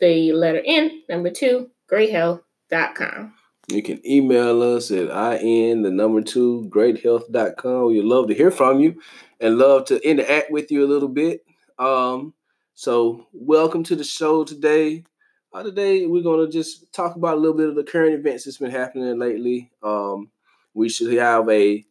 The 0.00 0.32
letter 0.32 0.62
N, 0.64 1.02
number 1.08 1.30
two, 1.30 1.70
greathealth.com. 1.90 3.34
you 3.68 3.82
can 3.82 4.00
email 4.06 4.62
us 4.62 4.90
at 4.90 5.42
in 5.42 5.82
the 5.82 5.90
number 5.90 6.22
two 6.22 6.68
greathealth.com. 6.74 7.86
We'd 7.86 8.04
love 8.04 8.28
to 8.28 8.34
hear 8.34 8.50
from 8.50 8.80
you 8.80 9.00
and 9.40 9.58
love 9.58 9.84
to 9.86 10.08
interact 10.08 10.50
with 10.50 10.70
you 10.70 10.84
a 10.84 10.88
little 10.88 11.08
bit. 11.08 11.44
Um, 11.78 12.32
so 12.74 13.26
welcome 13.32 13.84
to 13.84 13.96
the 13.96 14.04
show 14.04 14.44
today. 14.44 15.04
Uh, 15.52 15.62
today 15.62 16.06
we're 16.06 16.22
gonna 16.22 16.48
just 16.48 16.90
talk 16.92 17.16
about 17.16 17.36
a 17.36 17.40
little 17.40 17.56
bit 17.56 17.68
of 17.68 17.74
the 17.74 17.84
current 17.84 18.14
events 18.14 18.44
that's 18.44 18.58
been 18.58 18.70
happening 18.70 19.18
lately. 19.18 19.70
Um, 19.82 20.30
we 20.72 20.88
should 20.88 21.12
have 21.14 21.48
a 21.50 21.84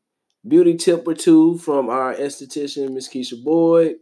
beauty 0.48 0.78
tip 0.78 1.08
or 1.08 1.14
two 1.14 1.58
from 1.60 1.90
our 1.90 2.16
esthetician, 2.16 2.94
Miss 2.94 3.08
Keisha 3.08 3.44
Boyd. 3.44 3.98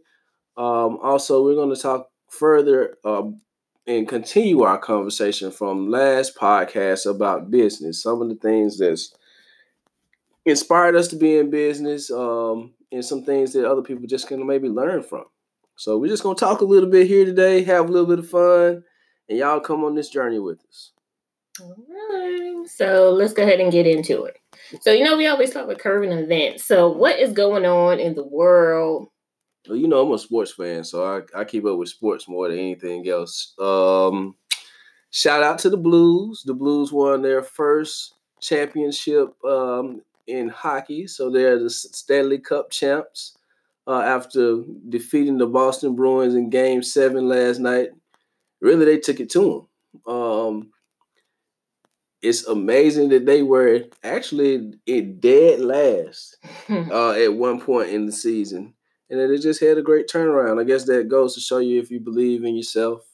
Um, 0.56 0.98
also, 1.02 1.44
we're 1.44 1.54
going 1.54 1.74
to 1.74 1.80
talk 1.80 2.08
further 2.30 2.96
um, 3.04 3.40
and 3.86 4.08
continue 4.08 4.62
our 4.62 4.78
conversation 4.78 5.50
from 5.50 5.90
last 5.90 6.36
podcast 6.36 7.08
about 7.08 7.50
business. 7.50 8.02
Some 8.02 8.20
of 8.20 8.28
the 8.28 8.34
things 8.34 8.78
that's 8.78 9.14
inspired 10.44 10.96
us 10.96 11.08
to 11.08 11.16
be 11.16 11.38
in 11.38 11.50
business, 11.50 12.10
um, 12.10 12.72
and 12.92 13.04
some 13.04 13.22
things 13.22 13.52
that 13.52 13.68
other 13.68 13.82
people 13.82 14.06
just 14.06 14.28
can 14.28 14.46
maybe 14.46 14.68
learn 14.68 15.02
from. 15.02 15.24
So 15.76 15.98
we're 15.98 16.08
just 16.08 16.22
to 16.22 16.34
talk 16.34 16.60
a 16.60 16.64
little 16.64 16.88
bit 16.88 17.06
here 17.06 17.24
today, 17.24 17.62
have 17.64 17.88
a 17.88 17.92
little 17.92 18.08
bit 18.08 18.20
of 18.20 18.28
fun, 18.28 18.82
and 19.28 19.38
y'all 19.38 19.60
come 19.60 19.84
on 19.84 19.94
this 19.94 20.08
journey 20.08 20.38
with 20.38 20.58
us. 20.68 20.92
All 21.60 21.76
right. 21.88 22.64
So 22.66 23.10
let's 23.10 23.32
go 23.32 23.42
ahead 23.42 23.60
and 23.60 23.72
get 23.72 23.86
into 23.86 24.24
it. 24.24 24.38
So, 24.80 24.90
you 24.92 25.04
know, 25.04 25.16
we 25.16 25.26
always 25.26 25.50
talk 25.50 25.64
about 25.64 25.78
current 25.78 26.12
events. 26.12 26.64
So, 26.64 26.90
what 26.90 27.18
is 27.18 27.32
going 27.32 27.64
on 27.64 28.00
in 28.00 28.14
the 28.14 28.26
world? 28.26 29.08
Well, 29.68 29.76
you 29.76 29.88
know, 29.88 30.06
I'm 30.06 30.12
a 30.12 30.18
sports 30.18 30.52
fan, 30.52 30.84
so 30.84 31.04
I, 31.04 31.40
I 31.40 31.44
keep 31.44 31.64
up 31.64 31.78
with 31.78 31.88
sports 31.88 32.28
more 32.28 32.48
than 32.48 32.58
anything 32.58 33.08
else. 33.08 33.54
Um, 33.58 34.36
shout 35.10 35.42
out 35.42 35.58
to 35.60 35.70
the 35.70 35.76
Blues. 35.76 36.42
The 36.44 36.54
Blues 36.54 36.92
won 36.92 37.22
their 37.22 37.42
first 37.42 38.14
championship 38.40 39.32
um, 39.44 40.02
in 40.26 40.48
hockey, 40.48 41.06
so 41.06 41.30
they're 41.30 41.58
the 41.58 41.70
Stanley 41.70 42.38
Cup 42.38 42.70
champs 42.70 43.36
uh, 43.86 44.00
after 44.00 44.62
defeating 44.88 45.38
the 45.38 45.46
Boston 45.46 45.94
Bruins 45.94 46.34
in 46.34 46.50
Game 46.50 46.82
Seven 46.82 47.28
last 47.28 47.58
night. 47.58 47.90
Really, 48.60 48.84
they 48.84 48.98
took 48.98 49.20
it 49.20 49.30
to 49.30 49.68
them. 50.04 50.14
Um, 50.14 50.72
it's 52.22 52.46
amazing 52.46 53.10
that 53.10 53.26
they 53.26 53.42
were 53.42 53.82
actually 54.02 54.72
in 54.86 55.20
dead 55.20 55.60
last 55.60 56.36
uh, 56.68 57.10
at 57.12 57.32
one 57.32 57.60
point 57.60 57.90
in 57.90 58.06
the 58.06 58.12
season. 58.12 58.74
And 59.08 59.20
then 59.20 59.30
it 59.30 59.38
just 59.38 59.60
had 59.60 59.78
a 59.78 59.82
great 59.82 60.08
turnaround. 60.08 60.60
I 60.60 60.64
guess 60.64 60.84
that 60.86 61.08
goes 61.08 61.34
to 61.34 61.40
show 61.40 61.58
you 61.58 61.80
if 61.80 61.90
you 61.90 62.00
believe 62.00 62.44
in 62.44 62.56
yourself, 62.56 63.06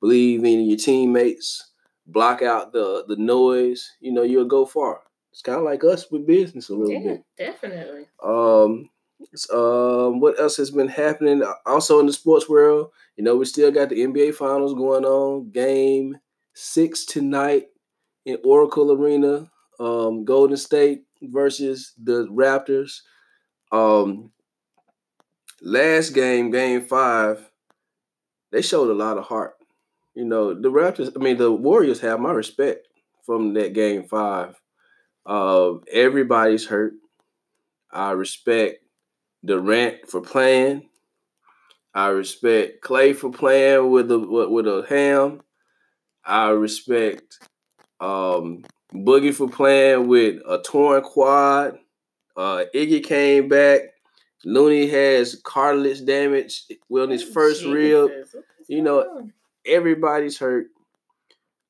believe 0.00 0.44
in 0.44 0.66
your 0.66 0.78
teammates, 0.78 1.72
block 2.06 2.42
out 2.42 2.72
the 2.72 3.04
the 3.08 3.16
noise, 3.16 3.92
you 4.00 4.12
know, 4.12 4.22
you'll 4.22 4.46
go 4.46 4.64
far. 4.64 5.00
It's 5.32 5.42
kind 5.42 5.58
of 5.58 5.64
like 5.64 5.82
us 5.82 6.10
with 6.10 6.26
business 6.26 6.68
a 6.68 6.74
little 6.74 6.92
yeah, 6.92 7.14
bit. 7.14 7.24
definitely. 7.36 8.06
Um, 8.22 8.88
um, 9.52 10.20
what 10.20 10.38
else 10.38 10.56
has 10.58 10.70
been 10.70 10.88
happening? 10.88 11.42
Also 11.66 11.98
in 11.98 12.06
the 12.06 12.12
sports 12.12 12.48
world, 12.48 12.90
you 13.16 13.24
know, 13.24 13.36
we 13.36 13.44
still 13.44 13.70
got 13.70 13.88
the 13.88 14.00
NBA 14.00 14.34
finals 14.34 14.74
going 14.74 15.04
on. 15.04 15.50
Game 15.50 16.18
six 16.54 17.04
tonight 17.04 17.66
in 18.24 18.38
Oracle 18.44 18.92
Arena. 18.92 19.50
Um, 19.80 20.24
Golden 20.24 20.56
State 20.56 21.02
versus 21.20 21.94
the 22.00 22.28
Raptors. 22.28 23.00
Um, 23.72 24.30
last 25.64 26.10
game, 26.10 26.50
game 26.50 26.82
five, 26.82 27.50
they 28.52 28.62
showed 28.62 28.90
a 28.90 28.94
lot 28.94 29.18
of 29.18 29.24
heart. 29.24 29.54
You 30.14 30.24
know, 30.24 30.54
the 30.54 30.70
Raptors, 30.70 31.10
I 31.16 31.18
mean, 31.18 31.38
the 31.38 31.50
Warriors 31.50 32.00
have 32.00 32.20
my 32.20 32.30
respect 32.30 32.86
from 33.24 33.54
that 33.54 33.72
game 33.72 34.04
five. 34.04 34.54
Uh, 35.26 35.74
everybody's 35.90 36.66
hurt. 36.66 36.92
I 37.90 38.12
respect 38.12 38.84
Durant 39.44 40.08
for 40.08 40.20
playing. 40.20 40.88
I 41.94 42.08
respect 42.08 42.80
Clay 42.82 43.12
for 43.12 43.30
playing 43.30 43.90
with 43.90 44.10
a 44.10 44.18
with 44.18 44.66
a 44.66 44.84
ham. 44.88 45.42
I 46.24 46.50
respect 46.50 47.38
um, 48.00 48.64
Boogie 48.92 49.34
for 49.34 49.48
playing 49.48 50.08
with 50.08 50.40
a 50.46 50.58
torn 50.58 51.02
quad. 51.02 51.78
Uh, 52.36 52.64
Iggy 52.74 53.02
came 53.02 53.48
back. 53.48 53.93
Looney 54.44 54.86
has 54.88 55.40
cartilage 55.44 56.04
damage 56.04 56.64
well 56.88 57.08
his 57.08 57.22
first 57.22 57.62
Jesus. 57.62 57.74
rib. 57.74 58.10
You 58.68 58.82
know, 58.82 59.30
everybody's 59.66 60.38
hurt. 60.38 60.66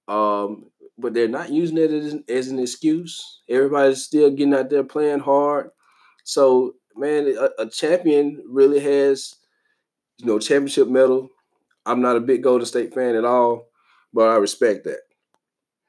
Um, 0.08 0.66
but 0.98 1.14
they're 1.14 1.28
not 1.28 1.50
using 1.50 1.78
it 1.78 1.90
as, 1.90 2.16
as 2.28 2.48
an 2.48 2.58
excuse. 2.58 3.40
Everybody's 3.48 4.04
still 4.04 4.30
getting 4.30 4.54
out 4.54 4.70
there 4.70 4.84
playing 4.84 5.20
hard. 5.20 5.70
So, 6.24 6.74
man, 6.94 7.26
a, 7.26 7.62
a 7.62 7.68
champion 7.68 8.42
really 8.48 8.80
has, 8.80 9.34
you 10.18 10.26
know, 10.26 10.38
championship 10.38 10.88
mettle. 10.88 11.30
I'm 11.86 12.00
not 12.00 12.16
a 12.16 12.20
big 12.20 12.42
Golden 12.42 12.66
State 12.66 12.94
fan 12.94 13.16
at 13.16 13.24
all, 13.24 13.68
but 14.12 14.28
I 14.28 14.36
respect 14.36 14.84
that. 14.84 15.00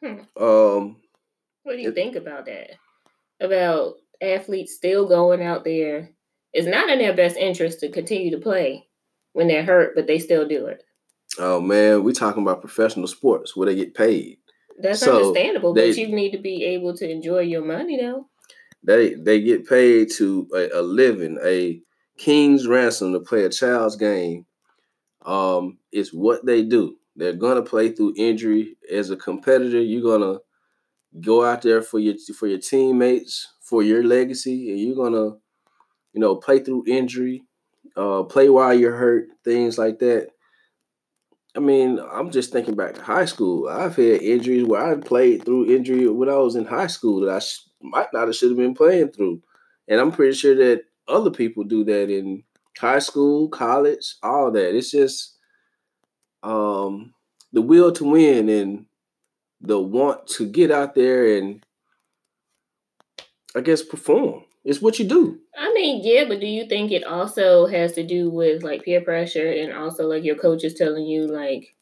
Hmm. 0.04 0.44
Um, 0.44 0.98
what 1.64 1.76
do 1.76 1.82
you 1.82 1.90
it, 1.90 1.96
think 1.96 2.16
about 2.16 2.46
that? 2.46 2.72
About 3.40 3.96
athletes 4.22 4.76
still 4.76 5.08
going 5.08 5.42
out 5.42 5.64
there. 5.64 6.10
It's 6.56 6.68
not 6.68 6.90
in 6.90 7.00
their 7.00 7.14
best 7.14 7.36
interest 7.36 7.82
to 7.82 7.90
continue 7.90 8.32
to 8.32 8.38
play 8.38 8.88
when 9.34 9.50
they're 9.50 9.66
hurt, 9.66 9.94
but 9.94 10.08
they 10.08 10.20
still 10.20 10.48
do 10.48 10.68
it. 10.68 10.84
Oh 11.38 11.60
man, 11.60 12.06
we're 12.06 12.14
talking 12.14 12.42
about 12.42 12.62
professional 12.62 13.08
sports 13.08 13.58
where 13.58 13.66
they 13.66 13.76
get 13.76 13.94
paid. 13.94 14.38
That's 14.80 15.02
so 15.02 15.18
understandable, 15.18 15.74
they, 15.74 15.90
but 15.90 15.98
you 15.98 16.08
need 16.08 16.32
to 16.32 16.38
be 16.38 16.64
able 16.64 16.96
to 16.96 17.10
enjoy 17.10 17.42
your 17.42 17.64
money 17.64 18.00
though. 18.00 18.30
They 18.84 19.16
they 19.16 19.42
get 19.42 19.68
paid 19.68 20.12
to 20.18 20.48
a, 20.56 20.80
a 20.80 20.82
living, 20.82 21.38
a 21.44 21.82
king's 22.18 22.68
ransom 22.68 23.12
to 23.12 23.20
play 23.20 23.44
a 23.44 23.50
child's 23.50 23.98
game. 23.98 24.46
Um, 25.26 25.80
it's 25.92 26.14
what 26.14 26.46
they 26.46 26.64
do. 26.64 26.96
They're 27.18 27.34
gonna 27.34 27.64
play 27.64 27.90
through 27.90 28.14
injury. 28.16 28.78
As 28.90 29.10
a 29.10 29.18
competitor, 29.18 29.82
you're 29.82 30.10
gonna 30.10 30.40
go 31.20 31.44
out 31.44 31.64
there 31.64 31.82
for 31.82 32.00
your 32.00 32.16
for 32.38 32.48
your 32.48 32.60
teammates, 32.60 33.54
for 33.62 33.84
your 33.84 34.06
legacy, 34.06 34.72
and 34.72 34.80
you're 34.80 34.96
gonna, 34.96 35.36
you 36.16 36.22
know, 36.22 36.36
play 36.36 36.60
through 36.60 36.86
injury, 36.88 37.44
uh, 37.98 38.24
play 38.24 38.50
while 38.50 38.74
you're 38.74 38.96
hurt, 38.96 39.28
things 39.44 39.78
like 39.78 40.00
that. 40.00 40.30
I 41.56 41.60
mean, 41.60 42.00
I'm 42.00 42.32
just 42.32 42.52
thinking 42.52 42.76
back 42.76 42.96
to 42.96 43.02
high 43.02 43.26
school. 43.26 43.68
I've 43.68 43.96
had 43.96 44.22
injuries 44.22 44.66
where 44.66 44.84
I 44.84 44.96
played 44.96 45.44
through 45.44 45.74
injury 45.74 46.08
when 46.08 46.30
I 46.30 46.36
was 46.36 46.56
in 46.56 46.66
high 46.66 46.88
school 46.88 47.20
that 47.22 47.36
I 47.36 47.40
sh- 47.40 47.68
might 47.82 48.08
not 48.14 48.28
have 48.28 48.36
should 48.36 48.50
have 48.50 48.58
been 48.58 48.74
playing 48.74 49.10
through, 49.10 49.42
and 49.88 50.00
I'm 50.00 50.12
pretty 50.12 50.34
sure 50.34 50.56
that 50.56 50.84
other 51.08 51.32
people 51.32 51.66
do 51.66 51.84
that 51.84 52.10
in 52.10 52.44
high 52.78 53.00
school, 53.00 53.50
college, 53.50 54.16
all 54.24 54.52
that. 54.52 54.76
It's 54.76 54.92
just 54.92 55.38
um, 56.44 57.14
the 57.52 57.62
will 57.62 57.92
to 57.92 58.04
win 58.06 58.50
and 58.50 58.86
the 59.62 59.80
want 59.80 60.28
to 60.28 60.48
get 60.48 60.72
out 60.72 60.96
there 60.96 61.38
and 61.38 61.66
I 63.56 63.62
guess 63.62 63.82
perform. 63.82 64.44
It's 64.66 64.82
what 64.82 64.98
you 64.98 65.06
do. 65.06 65.40
I 65.56 65.72
mean, 65.74 66.02
yeah, 66.04 66.26
but 66.28 66.40
do 66.40 66.48
you 66.48 66.66
think 66.66 66.92
it 66.92 67.04
also 67.04 67.68
has 67.68 67.94
to 67.94 68.04
do 68.04 68.32
with 68.32 68.64
like 68.64 68.84
peer 68.84 69.00
pressure 69.00 69.52
and 69.52 69.72
also 69.72 70.08
like 70.08 70.24
your 70.24 70.36
coach 70.36 70.64
is 70.64 70.74
telling 70.74 71.06
you 71.06 71.28
like 71.28 71.76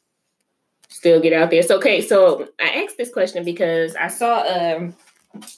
still 0.90 1.22
get 1.22 1.32
out 1.32 1.50
there? 1.50 1.64
So 1.64 1.78
okay, 1.78 2.02
so 2.02 2.50
I 2.60 2.84
asked 2.84 2.98
this 2.98 3.12
question 3.12 3.46
because 3.46 3.96
I 3.96 4.10
saw 4.10 4.44
a 4.44 4.92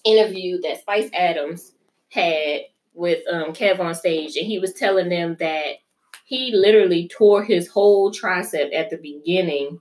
interview 0.04 0.62
that 0.62 0.82
Spice 0.82 1.10
Adams 1.14 1.74
had 2.12 2.62
with 2.94 3.24
um 3.34 3.54
KevOnStage 3.54 4.38
and 4.38 4.46
he 4.46 4.60
was 4.60 4.74
telling 4.74 5.10
them 5.10 5.36
that 5.40 5.78
he 6.26 6.52
literally 6.54 7.08
tore 7.08 7.44
his 7.44 7.68
whole 7.68 8.12
tricep 8.12 8.74
at 8.74 8.92
the 8.92 8.98
beginning 8.98 9.80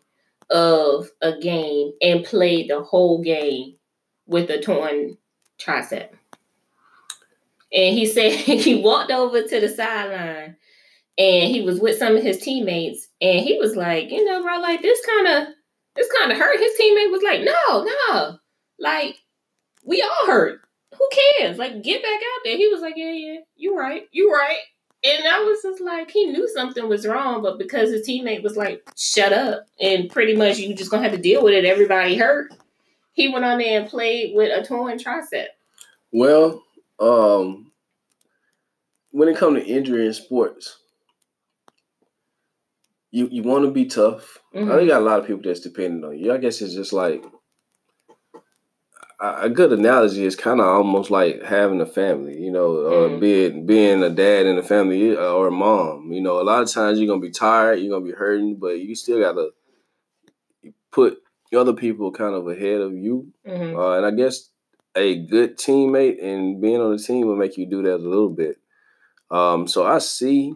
of 0.50 1.10
a 1.20 1.38
game 1.38 1.92
and 2.00 2.24
played 2.24 2.70
the 2.70 2.82
whole 2.82 3.22
game 3.22 3.76
with 4.26 4.48
a 4.50 4.60
torn 4.60 5.18
tricep. 5.58 6.08
And 7.74 7.94
he 7.94 8.06
said 8.06 8.32
he 8.32 8.76
walked 8.76 9.10
over 9.10 9.42
to 9.42 9.60
the 9.60 9.68
sideline 9.68 10.56
and 11.18 11.50
he 11.50 11.62
was 11.62 11.80
with 11.80 11.98
some 11.98 12.16
of 12.16 12.22
his 12.22 12.38
teammates 12.38 13.08
and 13.20 13.40
he 13.40 13.58
was 13.58 13.76
like, 13.76 14.10
you 14.10 14.24
know, 14.24 14.42
bro, 14.42 14.58
like 14.58 14.82
this 14.82 15.04
kind 15.04 15.26
of 15.26 15.54
this 15.96 16.08
kind 16.18 16.32
of 16.32 16.38
hurt. 16.38 16.58
His 16.58 16.72
teammate 16.80 17.10
was 17.10 17.22
like, 17.22 17.42
no, 17.42 17.84
no, 17.84 18.38
like 18.78 19.16
we 19.84 20.02
all 20.02 20.26
hurt. 20.26 20.60
Who 20.96 21.08
cares? 21.38 21.58
Like 21.58 21.82
get 21.82 22.02
back 22.02 22.14
out 22.14 22.40
there. 22.44 22.56
He 22.56 22.68
was 22.68 22.80
like, 22.80 22.94
yeah, 22.96 23.12
yeah, 23.12 23.40
you 23.56 23.76
right, 23.76 24.04
you 24.12 24.32
right. 24.32 24.58
And 25.04 25.28
I 25.28 25.40
was 25.40 25.60
just 25.62 25.82
like, 25.82 26.10
he 26.10 26.26
knew 26.26 26.48
something 26.48 26.88
was 26.88 27.06
wrong, 27.06 27.42
but 27.42 27.58
because 27.58 27.90
his 27.90 28.08
teammate 28.08 28.42
was 28.42 28.56
like, 28.56 28.82
shut 28.96 29.34
up, 29.34 29.66
and 29.78 30.08
pretty 30.08 30.34
much 30.34 30.58
you 30.58 30.74
just 30.74 30.90
gonna 30.90 31.02
have 31.02 31.12
to 31.12 31.18
deal 31.18 31.44
with 31.44 31.52
it. 31.52 31.66
Everybody 31.66 32.16
hurt. 32.16 32.52
He 33.12 33.28
went 33.28 33.44
on 33.44 33.58
there 33.58 33.80
and 33.80 33.88
played 33.88 34.34
with 34.34 34.50
a 34.56 34.66
torn 34.66 34.98
tricep. 34.98 35.46
Well, 36.10 36.63
um, 36.98 37.72
when 39.10 39.28
it 39.28 39.36
comes 39.36 39.60
to 39.60 39.66
injury 39.66 40.06
in 40.06 40.12
sports, 40.12 40.78
you 43.10 43.28
you 43.30 43.42
want 43.42 43.64
to 43.64 43.70
be 43.70 43.86
tough. 43.86 44.38
Mm-hmm. 44.54 44.70
I 44.70 44.76
think 44.76 44.88
got 44.90 45.02
a 45.02 45.04
lot 45.04 45.20
of 45.20 45.26
people 45.26 45.42
that's 45.44 45.60
dependent 45.60 46.04
on 46.04 46.18
you. 46.18 46.32
I 46.32 46.38
guess 46.38 46.60
it's 46.60 46.74
just 46.74 46.92
like 46.92 47.24
a 49.20 49.48
good 49.48 49.72
analogy 49.72 50.24
is 50.24 50.36
kind 50.36 50.60
of 50.60 50.66
almost 50.66 51.10
like 51.10 51.42
having 51.42 51.80
a 51.80 51.86
family, 51.86 52.38
you 52.38 52.50
know, 52.50 52.76
or 52.76 53.08
mm. 53.08 53.20
being 53.20 53.66
being 53.66 54.02
a 54.02 54.10
dad 54.10 54.46
in 54.46 54.58
a 54.58 54.62
family 54.62 55.16
uh, 55.16 55.32
or 55.32 55.48
a 55.48 55.52
mom. 55.52 56.12
You 56.12 56.20
know, 56.20 56.40
a 56.40 56.42
lot 56.42 56.62
of 56.62 56.70
times 56.70 56.98
you're 56.98 57.08
gonna 57.08 57.20
be 57.20 57.30
tired, 57.30 57.76
you're 57.76 57.96
gonna 57.96 58.10
be 58.10 58.16
hurting, 58.16 58.56
but 58.56 58.80
you 58.80 58.94
still 58.94 59.20
gotta 59.20 59.50
put 60.90 61.18
other 61.56 61.72
people 61.72 62.10
kind 62.10 62.34
of 62.34 62.48
ahead 62.48 62.80
of 62.80 62.94
you. 62.94 63.32
Mm-hmm. 63.46 63.78
Uh, 63.78 63.96
and 63.98 64.06
I 64.06 64.10
guess 64.10 64.50
a 64.96 65.16
good 65.16 65.58
teammate 65.58 66.22
and 66.22 66.60
being 66.60 66.80
on 66.80 66.96
the 66.96 67.02
team 67.02 67.26
will 67.26 67.36
make 67.36 67.56
you 67.56 67.66
do 67.66 67.82
that 67.82 67.96
a 67.96 67.96
little 67.96 68.30
bit. 68.30 68.56
Um, 69.30 69.66
so 69.66 69.84
I 69.84 69.98
see 69.98 70.54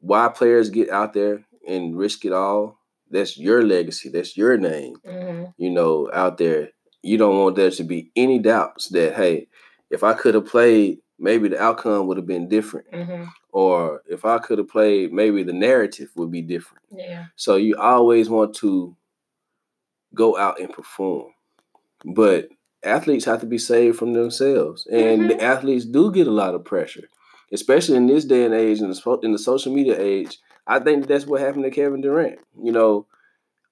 why 0.00 0.28
players 0.28 0.70
get 0.70 0.90
out 0.90 1.12
there 1.12 1.44
and 1.66 1.96
risk 1.96 2.24
it 2.24 2.32
all. 2.32 2.78
That's 3.10 3.38
your 3.38 3.62
legacy. 3.62 4.08
That's 4.08 4.36
your 4.36 4.56
name. 4.56 4.96
Mm-hmm. 5.06 5.44
You 5.56 5.70
know, 5.70 6.10
out 6.12 6.38
there 6.38 6.70
you 7.02 7.16
don't 7.16 7.38
want 7.38 7.56
there 7.56 7.70
to 7.70 7.84
be 7.84 8.10
any 8.16 8.38
doubts 8.38 8.88
that 8.88 9.14
hey, 9.14 9.48
if 9.90 10.02
I 10.02 10.14
could 10.14 10.34
have 10.34 10.46
played, 10.46 10.98
maybe 11.18 11.48
the 11.48 11.60
outcome 11.60 12.06
would 12.06 12.16
have 12.16 12.26
been 12.26 12.48
different. 12.48 12.90
Mm-hmm. 12.92 13.24
Or 13.50 14.02
if 14.08 14.24
I 14.24 14.38
could 14.38 14.58
have 14.58 14.68
played, 14.68 15.12
maybe 15.12 15.42
the 15.42 15.52
narrative 15.52 16.10
would 16.16 16.30
be 16.30 16.42
different. 16.42 16.84
Yeah. 16.94 17.26
So 17.36 17.56
you 17.56 17.76
always 17.76 18.28
want 18.28 18.54
to 18.56 18.96
go 20.14 20.36
out 20.36 20.60
and 20.60 20.72
perform. 20.72 21.30
But 22.04 22.48
athletes 22.82 23.24
have 23.24 23.40
to 23.40 23.46
be 23.46 23.58
saved 23.58 23.98
from 23.98 24.12
themselves. 24.12 24.86
And 24.90 25.22
mm-hmm. 25.22 25.28
the 25.28 25.42
athletes 25.42 25.84
do 25.84 26.12
get 26.12 26.26
a 26.26 26.32
lot 26.32 26.54
of 26.54 26.64
pressure, 26.64 27.08
especially 27.52 27.96
in 27.96 28.06
this 28.06 28.24
day 28.24 28.44
and 28.44 28.54
age, 28.54 28.80
in 28.80 28.90
the, 28.90 29.18
in 29.22 29.32
the 29.32 29.38
social 29.38 29.72
media 29.72 30.00
age. 30.00 30.38
I 30.66 30.78
think 30.78 31.06
that's 31.06 31.26
what 31.26 31.40
happened 31.40 31.64
to 31.64 31.70
Kevin 31.70 32.00
Durant. 32.00 32.38
You 32.62 32.72
know, 32.72 33.06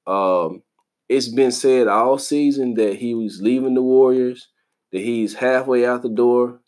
um, 0.07 0.63
it's 1.09 1.29
been 1.29 1.53
said 1.53 1.89
all 1.89 2.19
season 2.19 2.75
that 2.75 2.97
he 2.97 3.15
was 3.15 3.41
leaving 3.41 3.75
the 3.75 3.83
Warriors, 3.83 4.49
that 4.93 5.03
he's 5.03 5.35
halfway 5.35 5.87
out 5.87 6.03
the 6.03 6.09
door, 6.09 6.61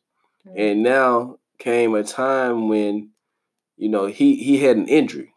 mm-hmm. 0.46 0.59
and 0.59 0.83
now 0.83 1.38
came 1.59 1.94
a 1.94 2.05
time 2.05 2.68
when, 2.68 3.11
you 3.77 3.88
know, 3.88 4.07
he 4.07 4.37
he 4.37 4.59
had 4.59 4.77
an 4.77 4.88
injury. 4.88 5.33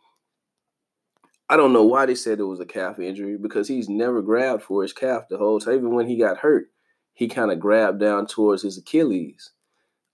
I 1.49 1.57
don't 1.57 1.73
know 1.73 1.83
why 1.83 2.05
they 2.05 2.15
said 2.15 2.39
it 2.39 2.43
was 2.43 2.61
a 2.61 2.65
calf 2.65 2.97
injury 2.97 3.37
because 3.37 3.67
he's 3.67 3.89
never 3.89 4.21
grabbed 4.21 4.63
for 4.63 4.83
his 4.83 4.93
calf 4.93 5.23
the 5.29 5.37
whole 5.37 5.59
time. 5.59 5.75
Even 5.75 5.93
when 5.93 6.07
he 6.07 6.17
got 6.17 6.37
hurt, 6.37 6.70
he 7.13 7.27
kind 7.27 7.51
of 7.51 7.59
grabbed 7.59 7.99
down 7.99 8.27
towards 8.27 8.63
his 8.63 8.77
Achilles. 8.77 9.51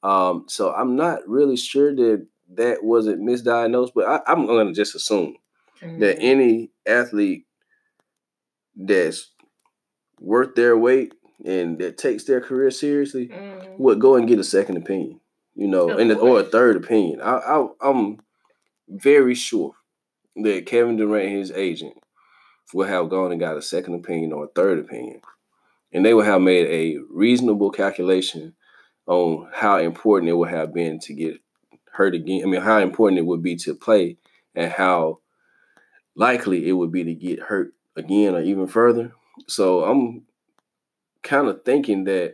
Um, 0.03 0.45
so 0.47 0.73
I'm 0.73 0.95
not 0.95 1.27
really 1.27 1.57
sure 1.57 1.95
that 1.95 2.27
that 2.53 2.83
wasn't 2.83 3.21
misdiagnosed, 3.21 3.91
but 3.93 4.05
I, 4.07 4.31
am 4.31 4.45
going 4.45 4.67
to 4.67 4.73
just 4.73 4.95
assume 4.95 5.35
mm-hmm. 5.81 5.99
that 5.99 6.19
any 6.19 6.71
athlete 6.85 7.45
that's 8.75 9.31
worth 10.19 10.55
their 10.55 10.77
weight 10.77 11.13
and 11.45 11.77
that 11.79 11.97
takes 11.97 12.23
their 12.23 12.41
career 12.41 12.71
seriously 12.71 13.27
mm. 13.27 13.77
would 13.77 13.99
go 13.99 14.15
and 14.15 14.27
get 14.27 14.39
a 14.39 14.43
second 14.43 14.77
opinion, 14.77 15.19
you 15.55 15.67
know, 15.67 15.89
and 15.89 16.11
or 16.13 16.39
a 16.39 16.43
third 16.43 16.75
opinion. 16.75 17.21
I, 17.21 17.37
I 17.37 17.67
I'm 17.81 18.19
very 18.87 19.35
sure 19.35 19.73
that 20.35 20.65
Kevin 20.65 20.97
Durant, 20.97 21.27
and 21.27 21.37
his 21.37 21.51
agent, 21.51 21.93
will 22.73 22.87
have 22.87 23.09
gone 23.09 23.31
and 23.31 23.39
got 23.39 23.57
a 23.57 23.61
second 23.61 23.95
opinion 23.95 24.33
or 24.33 24.45
a 24.45 24.49
third 24.49 24.79
opinion, 24.79 25.21
and 25.91 26.05
they 26.05 26.13
would 26.13 26.25
have 26.25 26.41
made 26.41 26.67
a 26.67 26.99
reasonable 27.09 27.71
calculation 27.71 28.53
on 29.05 29.49
how 29.53 29.77
important 29.79 30.29
it 30.29 30.33
would 30.33 30.49
have 30.49 30.73
been 30.73 30.99
to 30.99 31.13
get 31.13 31.39
hurt 31.91 32.13
again. 32.13 32.41
I 32.43 32.47
mean, 32.47 32.61
how 32.61 32.79
important 32.79 33.19
it 33.19 33.25
would 33.25 33.41
be 33.41 33.55
to 33.57 33.73
play, 33.73 34.17
and 34.55 34.71
how 34.71 35.19
likely 36.15 36.67
it 36.67 36.73
would 36.73 36.91
be 36.91 37.03
to 37.03 37.13
get 37.13 37.39
hurt 37.39 37.73
again 37.95 38.35
or 38.35 38.41
even 38.41 38.67
further. 38.67 39.13
So 39.47 39.83
I'm 39.83 40.23
kind 41.23 41.47
of 41.47 41.63
thinking 41.63 42.05
that 42.05 42.33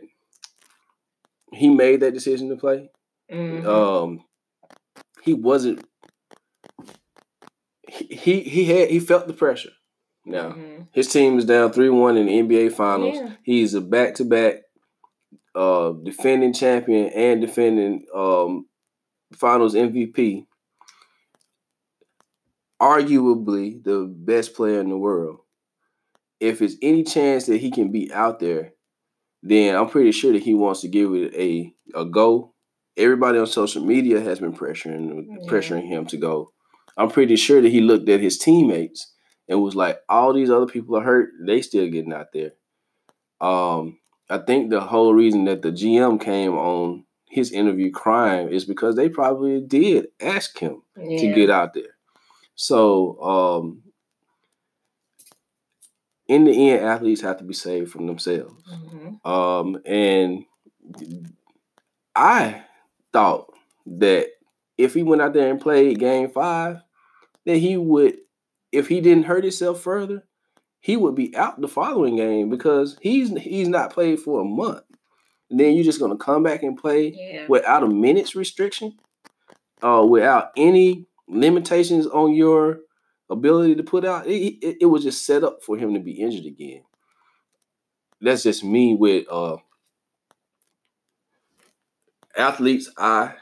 he 1.52 1.68
made 1.68 2.00
that 2.00 2.14
decision 2.14 2.48
to 2.48 2.56
play. 2.56 2.90
Mm-hmm. 3.30 3.66
Um, 3.66 4.24
he 5.22 5.32
wasn't 5.34 5.86
he 7.88 8.40
he 8.40 8.64
had 8.66 8.90
he 8.90 9.00
felt 9.00 9.26
the 9.26 9.32
pressure. 9.32 9.70
Now 10.24 10.50
Mhm. 10.52 10.88
his 10.92 11.08
team 11.12 11.38
is 11.38 11.44
down 11.44 11.72
three 11.72 11.90
one 11.90 12.16
in 12.16 12.26
the 12.26 12.38
NBA 12.38 12.72
Finals. 12.72 13.16
Yeah. 13.16 13.32
He's 13.42 13.74
a 13.74 13.80
back 13.80 14.14
to 14.16 14.24
back 14.24 14.62
uh 15.54 15.92
defending 15.92 16.52
champion 16.52 17.06
and 17.10 17.40
defending 17.40 18.06
um 18.14 18.66
Finals 19.34 19.74
MVP. 19.74 20.46
Arguably 22.80 23.82
the 23.82 24.04
best 24.06 24.54
player 24.54 24.80
in 24.80 24.88
the 24.88 24.96
world. 24.96 25.38
If 26.40 26.60
it's 26.60 26.76
any 26.82 27.04
chance 27.04 27.46
that 27.46 27.58
he 27.58 27.70
can 27.70 27.90
be 27.92 28.12
out 28.12 28.40
there, 28.40 28.72
then 29.42 29.76
I'm 29.76 29.88
pretty 29.88 30.12
sure 30.12 30.32
that 30.32 30.42
he 30.42 30.54
wants 30.54 30.80
to 30.80 30.88
give 30.88 31.14
it 31.14 31.34
a 31.34 31.74
a 31.94 32.04
go. 32.04 32.52
Everybody 32.96 33.38
on 33.38 33.46
social 33.46 33.84
media 33.84 34.20
has 34.20 34.40
been 34.40 34.52
pressuring 34.52 35.26
Yeah. 35.28 35.48
pressuring 35.48 35.86
him 35.86 36.06
to 36.06 36.16
go. 36.16 36.52
I'm 36.96 37.10
pretty 37.10 37.36
sure 37.36 37.60
that 37.60 37.70
he 37.70 37.80
looked 37.80 38.08
at 38.08 38.20
his 38.20 38.38
teammates 38.38 39.12
and 39.48 39.62
was 39.62 39.74
like, 39.74 40.00
all 40.08 40.32
these 40.32 40.50
other 40.50 40.66
people 40.66 40.96
are 40.96 41.02
hurt, 41.02 41.30
they 41.40 41.62
still 41.62 41.88
getting 41.88 42.12
out 42.12 42.32
there. 42.32 42.52
Um, 43.40 43.98
I 44.30 44.38
think 44.38 44.70
the 44.70 44.80
whole 44.80 45.12
reason 45.12 45.44
that 45.44 45.62
the 45.62 45.70
GM 45.70 46.20
came 46.20 46.54
on 46.54 47.04
his 47.28 47.52
interview 47.52 47.90
crying 47.90 48.48
is 48.48 48.64
because 48.64 48.96
they 48.96 49.08
probably 49.08 49.60
did 49.60 50.06
ask 50.20 50.56
him 50.58 50.82
to 50.96 51.34
get 51.34 51.50
out 51.50 51.74
there. 51.74 51.96
So 52.54 53.20
um 53.20 53.82
in 56.26 56.44
the 56.44 56.70
end, 56.70 56.84
athletes 56.84 57.20
have 57.20 57.38
to 57.38 57.44
be 57.44 57.52
saved 57.52 57.90
from 57.90 58.06
themselves. 58.06 58.54
Mhm. 58.72 59.26
Um, 59.26 59.82
and 59.84 60.44
I 62.14 62.62
thought 63.12 63.52
that 63.86 64.28
if 64.78 64.94
he 64.94 65.02
went 65.02 65.20
out 65.20 65.34
there 65.34 65.50
and 65.50 65.60
played 65.60 65.98
game 65.98 66.30
five, 66.30 66.80
that 67.44 67.56
he 67.58 67.76
would, 67.76 68.16
if 68.74 68.88
he 68.88 69.00
didn't 69.00 69.24
hurt 69.24 69.44
himself 69.44 69.80
further, 69.80 70.24
he 70.80 70.96
would 70.96 71.14
be 71.14 71.34
out 71.36 71.60
the 71.60 71.68
following 71.68 72.16
game 72.16 72.50
because 72.50 72.98
he's 73.00 73.30
he's 73.38 73.68
not 73.68 73.92
played 73.92 74.20
for 74.20 74.40
a 74.40 74.44
month. 74.44 74.82
And 75.50 75.58
then 75.60 75.74
you're 75.74 75.84
just 75.84 76.00
gonna 76.00 76.16
come 76.16 76.42
back 76.42 76.62
and 76.62 76.76
play 76.76 77.08
Yeah. 77.16 77.46
without 77.48 77.82
a 77.82 77.88
minutes 77.88 78.34
restriction, 78.34 78.98
uh, 79.82 80.04
without 80.08 80.50
any 80.56 81.06
limitations 81.28 82.06
on 82.06 82.34
your 82.34 82.80
ability 83.30 83.76
to 83.76 83.82
put 83.82 84.04
out. 84.04 84.26
It, 84.26 84.58
it, 84.62 84.76
it 84.82 84.86
was 84.86 85.02
just 85.04 85.24
set 85.26 85.44
up 85.44 85.62
for 85.62 85.76
him 85.78 85.94
to 85.94 86.00
be 86.00 86.12
injured 86.12 86.46
again. 86.46 86.82
That's 88.20 88.42
just 88.42 88.64
me 88.64 88.94
with 88.94 89.26
uh, 89.30 89.58
athletes' 92.36 92.90
eye 92.96 93.34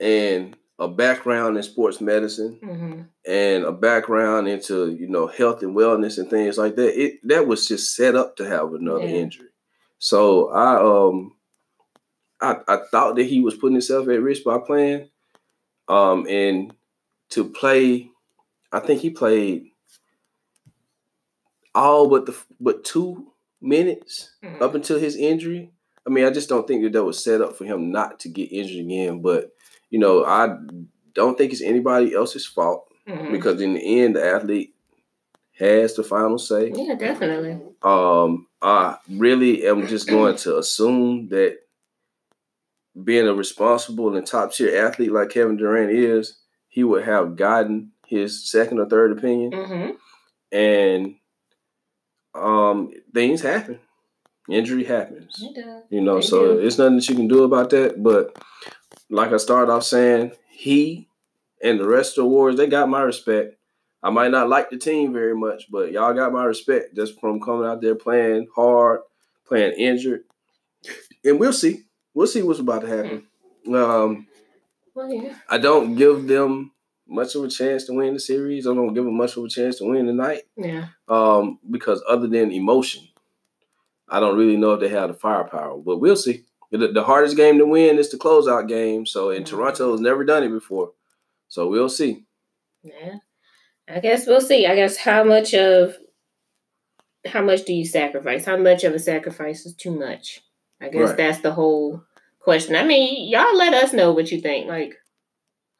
and 0.00 0.56
a 0.82 0.88
background 0.88 1.56
in 1.56 1.62
sports 1.62 2.00
medicine 2.00 2.58
Mhm. 2.62 3.06
and 3.24 3.64
a 3.64 3.72
background 3.72 4.48
into 4.48 4.90
you 4.92 5.06
know 5.08 5.26
health 5.28 5.62
and 5.62 5.76
wellness 5.76 6.18
and 6.18 6.28
things 6.28 6.58
like 6.58 6.74
that. 6.76 7.00
It 7.00 7.20
that 7.28 7.46
was 7.46 7.68
just 7.68 7.94
set 7.94 8.14
up 8.16 8.36
to 8.36 8.44
have 8.48 8.74
another 8.74 9.06
Yeah. 9.06 9.22
injury. 9.22 9.48
So 9.98 10.48
I 10.50 10.82
um 10.82 11.36
I, 12.40 12.56
I 12.66 12.76
thought 12.90 13.14
that 13.16 13.24
he 13.24 13.40
was 13.40 13.54
putting 13.54 13.74
himself 13.76 14.08
at 14.08 14.20
risk 14.20 14.42
by 14.44 14.58
playing. 14.58 15.08
Um 15.88 16.26
and 16.28 16.74
to 17.30 17.44
play, 17.48 18.10
I 18.72 18.80
think 18.80 19.00
he 19.00 19.10
played 19.10 19.70
all 21.74 22.08
but 22.08 22.26
the 22.26 22.36
but 22.60 22.84
two 22.84 23.32
minutes 23.60 24.30
Mhm. 24.42 24.60
up 24.60 24.74
until 24.74 24.98
his 24.98 25.16
injury. 25.16 25.70
I 26.06 26.10
mean, 26.10 26.24
I 26.24 26.30
just 26.30 26.48
don't 26.48 26.66
think 26.66 26.82
that 26.82 26.92
that 26.94 27.04
was 27.04 27.22
set 27.22 27.40
up 27.40 27.56
for 27.56 27.64
him 27.64 27.92
not 27.92 28.18
to 28.20 28.28
get 28.28 28.50
injured 28.50 28.80
again. 28.84 29.22
But 29.22 29.52
you 29.92 29.98
know, 29.98 30.24
I 30.24 30.56
don't 31.14 31.36
think 31.36 31.52
it's 31.52 31.60
anybody 31.60 32.14
else's 32.14 32.46
fault 32.46 32.88
Mhm. 33.06 33.30
because 33.30 33.60
in 33.60 33.74
the 33.74 34.00
end, 34.00 34.16
the 34.16 34.24
athlete 34.24 34.74
has 35.58 35.94
the 35.94 36.02
final 36.02 36.38
say. 36.38 36.72
Yeah, 36.74 36.94
definitely. 36.94 37.58
Um, 37.82 38.46
I 38.62 38.96
really 39.10 39.66
am 39.66 39.86
just 39.86 40.08
going 40.08 40.36
to 40.36 40.56
assume 40.56 41.28
that 41.28 41.58
being 43.04 43.28
a 43.28 43.34
responsible 43.34 44.16
and 44.16 44.26
top 44.26 44.52
tier 44.52 44.84
athlete 44.86 45.12
like 45.12 45.28
Kevin 45.30 45.56
Durant 45.58 45.90
is, 45.92 46.38
he 46.68 46.84
would 46.84 47.04
have 47.04 47.36
gotten 47.36 47.92
his 48.06 48.50
second 48.50 48.78
or 48.80 48.86
third 48.88 49.12
opinion, 49.16 49.52
hmm 49.52 49.90
and 50.50 51.16
um, 52.34 52.90
things 53.14 53.40
happen. 53.42 53.78
Injury 54.48 54.84
happens. 54.84 55.42
It 55.42 55.54
does. 55.54 55.82
You 55.90 56.00
know, 56.00 56.16
They 56.16 56.26
so 56.26 56.56
do. 56.56 56.66
it's 56.66 56.78
nothing 56.78 56.96
that 56.96 57.08
you 57.08 57.14
can 57.14 57.28
do 57.28 57.44
about 57.44 57.70
that. 57.70 58.02
But 58.02 58.36
like 59.12 59.32
I 59.32 59.36
started 59.36 59.70
off 59.72 59.84
saying, 59.84 60.32
he 60.50 61.08
and 61.62 61.78
the 61.78 61.86
rest 61.88 62.18
of 62.18 62.24
the 62.24 62.28
Warriors, 62.28 62.56
they 62.56 62.66
got 62.66 62.88
my 62.88 63.02
respect. 63.02 63.56
I 64.02 64.10
might 64.10 64.32
not 64.32 64.48
like 64.48 64.70
the 64.70 64.78
team 64.78 65.12
very 65.12 65.36
much, 65.36 65.70
but 65.70 65.92
y'all 65.92 66.12
got 66.14 66.32
my 66.32 66.44
respect 66.44 66.96
just 66.96 67.20
from 67.20 67.40
coming 67.40 67.66
out 67.68 67.80
there 67.80 67.94
playing 67.94 68.48
hard, 68.54 69.00
playing 69.46 69.74
injured. 69.78 70.24
And 71.24 71.38
we'll 71.38 71.52
see. 71.52 71.82
We'll 72.14 72.26
see 72.26 72.42
what's 72.42 72.58
about 72.58 72.82
to 72.82 72.88
happen. 72.88 73.26
Um, 73.72 74.26
Well, 74.94 75.08
yeah. 75.12 75.36
I 75.48 75.58
don't 75.58 75.94
give 75.94 76.26
them 76.26 76.72
much 77.06 77.34
of 77.36 77.44
a 77.44 77.48
chance 77.48 77.84
to 77.84 77.92
win 77.92 78.14
the 78.14 78.20
series. 78.20 78.66
I 78.66 78.74
don't 78.74 78.92
give 78.94 79.04
them 79.04 79.16
much 79.16 79.36
of 79.36 79.44
a 79.44 79.48
chance 79.48 79.78
to 79.78 79.84
win 79.84 80.06
tonight 80.06 80.42
Yeah. 80.56 80.88
um, 81.08 81.58
because 81.70 82.02
other 82.08 82.26
than 82.26 82.50
emotion, 82.50 83.04
I 84.08 84.18
don't 84.20 84.36
really 84.36 84.56
know 84.56 84.72
if 84.74 84.80
they 84.80 84.88
have 84.88 85.08
the 85.08 85.14
firepower. 85.14 85.78
But 85.78 85.98
we'll 85.98 86.16
see. 86.16 86.44
The, 86.72 86.88
the 86.88 87.04
hardest 87.04 87.36
game 87.36 87.58
to 87.58 87.66
win 87.66 87.98
is 87.98 88.10
the 88.10 88.16
closeout 88.18 88.66
game. 88.66 89.06
So, 89.06 89.30
and 89.30 89.44
Mhm. 89.44 89.48
Toronto 89.50 89.92
has 89.92 90.00
never 90.00 90.24
done 90.24 90.42
it 90.42 90.48
before. 90.48 90.92
So 91.48 91.68
we'll 91.68 91.88
see. 91.90 92.24
Yeah. 92.82 93.16
I 93.88 94.00
guess 94.00 94.26
we'll 94.26 94.40
see. 94.40 94.66
I 94.66 94.74
guess 94.74 94.96
how 94.96 95.22
much 95.22 95.54
of 95.54 95.96
how 97.26 97.42
much 97.42 97.64
do 97.64 97.72
you 97.72 97.84
sacrifice? 97.84 98.44
How 98.44 98.56
much 98.56 98.82
of 98.84 98.94
a 98.94 98.98
sacrifice 98.98 99.64
is 99.66 99.74
too 99.74 99.92
much? 99.96 100.40
I 100.80 100.88
guess 100.88 101.10
Right. 101.10 101.16
that's 101.16 101.38
the 101.40 101.52
whole 101.52 102.02
question. 102.40 102.74
I 102.74 102.84
mean, 102.84 103.28
y'all 103.30 103.56
let 103.56 103.74
us 103.74 103.92
know 103.92 104.12
what 104.12 104.32
you 104.32 104.40
think. 104.40 104.66
Like 104.66 104.96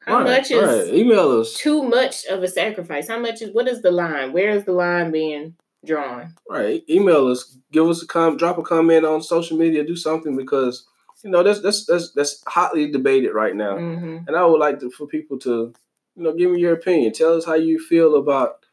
how 0.01 0.17
Right, 0.19 0.23
much 0.25 0.51
is 0.51 0.63
right. 0.87 0.93
email 0.93 1.41
us? 1.41 1.53
too 1.55 1.83
much 1.83 2.25
of 2.25 2.43
a 2.43 2.47
sacrifice? 2.47 3.07
How 3.09 3.19
much 3.19 3.41
is 3.41 3.51
what 3.51 3.67
is 3.67 3.81
the 3.81 3.91
line? 3.91 4.31
Where 4.31 4.51
is 4.51 4.63
the 4.63 4.71
line 4.73 5.11
being 5.11 5.55
drawn? 5.85 6.35
Right, 6.49 6.83
email 6.89 7.27
us. 7.27 7.57
Give 7.71 7.87
us 7.87 8.01
a 8.03 8.07
com. 8.07 8.37
Drop 8.37 8.57
a 8.57 8.63
comment 8.63 9.05
on 9.05 9.21
social 9.21 9.57
media. 9.57 9.83
Do 9.83 9.95
something 9.95 10.35
because 10.35 10.85
you 11.23 11.29
know 11.29 11.43
that's 11.43 11.61
that's 11.61 11.85
that's 11.85 12.11
that's 12.11 12.43
hotly 12.47 12.91
debated 12.91 13.33
right 13.33 13.55
now. 13.55 13.77
hmm 13.77 14.17
And 14.27 14.35
I 14.35 14.45
would 14.45 14.59
like 14.59 14.79
to, 14.81 14.89
for 14.91 15.07
people 15.07 15.39
to, 15.39 15.73
you 16.15 16.23
know, 16.23 16.33
give 16.33 16.51
me 16.51 16.59
your 16.59 16.73
opinion. 16.73 17.13
Tell 17.13 17.35
us 17.35 17.45
how 17.45 17.55
you 17.55 17.79
feel 17.79 18.15
about 18.15 18.65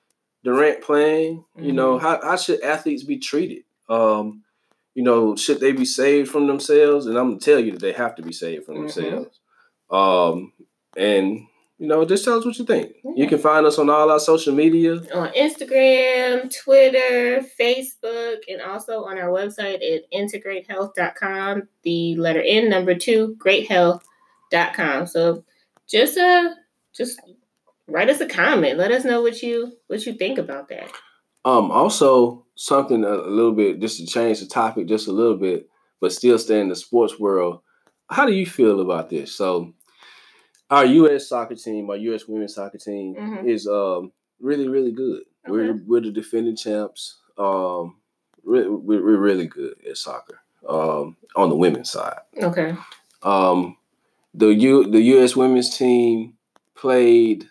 Durant 0.44 0.80
playing. 0.82 1.44
You 1.56 1.72
know, 1.72 1.96
Mhm. 1.98 2.00
how, 2.00 2.20
how 2.22 2.36
should 2.36 2.60
athletes 2.62 3.04
be 3.04 3.18
treated? 3.18 3.64
Um, 3.88 4.42
you 4.94 5.02
know, 5.04 5.36
should 5.36 5.60
they 5.60 5.72
be 5.72 5.84
saved 5.84 6.30
from 6.30 6.46
themselves? 6.46 7.06
And 7.06 7.16
I'm 7.18 7.28
gonna 7.30 7.40
tell 7.40 7.60
you 7.60 7.72
that 7.72 7.80
they 7.80 7.92
have 7.92 8.14
to 8.16 8.22
be 8.22 8.32
saved 8.32 8.64
from 8.66 8.76
Mhm. 8.76 8.80
themselves. 8.80 9.38
Um, 9.90 10.52
and 10.96 11.46
you 11.80 11.86
know, 11.86 12.04
just 12.04 12.26
tell 12.26 12.38
us 12.38 12.44
what 12.44 12.58
you 12.58 12.66
think. 12.66 12.92
Yeah. 13.02 13.12
You 13.16 13.26
can 13.26 13.38
find 13.38 13.64
us 13.64 13.78
on 13.78 13.88
all 13.88 14.10
our 14.10 14.20
social 14.20 14.54
media. 14.54 14.96
On 15.14 15.32
Instagram, 15.32 16.54
Twitter, 16.62 17.42
Facebook, 17.58 18.40
and 18.48 18.60
also 18.60 19.04
on 19.04 19.16
our 19.16 19.30
website 19.30 19.76
at 19.76 20.02
integratehealth.com. 20.12 21.68
The 21.82 22.16
letter 22.16 22.42
N 22.46 22.68
number 22.68 22.94
two, 22.94 23.34
greathealth.com. 23.38 25.06
So 25.06 25.42
just 25.88 26.18
uh 26.18 26.50
just 26.94 27.18
write 27.88 28.10
us 28.10 28.20
a 28.20 28.26
comment. 28.28 28.76
Let 28.76 28.92
us 28.92 29.06
know 29.06 29.22
what 29.22 29.42
you 29.42 29.72
what 29.86 30.04
you 30.04 30.12
think 30.12 30.36
about 30.36 30.68
that. 30.68 30.92
Um, 31.46 31.70
also 31.70 32.44
something 32.56 33.04
a, 33.04 33.08
a 33.08 33.30
little 33.30 33.52
bit 33.52 33.80
just 33.80 33.96
to 33.96 34.06
change 34.06 34.40
the 34.40 34.46
topic 34.46 34.86
just 34.86 35.08
a 35.08 35.12
little 35.12 35.38
bit, 35.38 35.66
but 35.98 36.12
still 36.12 36.38
stay 36.38 36.60
in 36.60 36.68
the 36.68 36.76
sports 36.76 37.18
world. 37.18 37.60
How 38.10 38.26
do 38.26 38.32
you 38.32 38.44
feel 38.44 38.80
about 38.80 39.08
this? 39.08 39.34
So, 39.34 39.72
our 40.70 40.84
U.S. 40.86 41.28
soccer 41.28 41.54
team, 41.56 41.90
our 41.90 41.96
U.S. 41.96 42.26
women's 42.28 42.54
soccer 42.54 42.78
team, 42.78 43.14
Mhm. 43.16 43.46
is 43.48 43.66
um 43.66 44.12
really 44.40 44.68
really 44.68 44.92
good. 44.92 45.22
We're 45.46 45.74
we're 45.86 46.00
the 46.00 46.10
defending 46.10 46.56
champs. 46.56 47.16
Um, 47.38 47.96
we're, 48.44 48.70
we're 48.70 49.16
really 49.16 49.46
good 49.46 49.74
at 49.88 49.96
soccer. 49.96 50.40
Um, 50.68 51.16
on 51.36 51.48
the 51.48 51.56
women's 51.56 51.90
side. 51.90 52.20
Okay. 52.42 52.74
Um, 53.22 53.76
the 54.34 54.48
U 54.48 54.84
the 54.90 55.00
U.S. 55.14 55.34
women's 55.34 55.76
team 55.76 56.34
played 56.76 57.48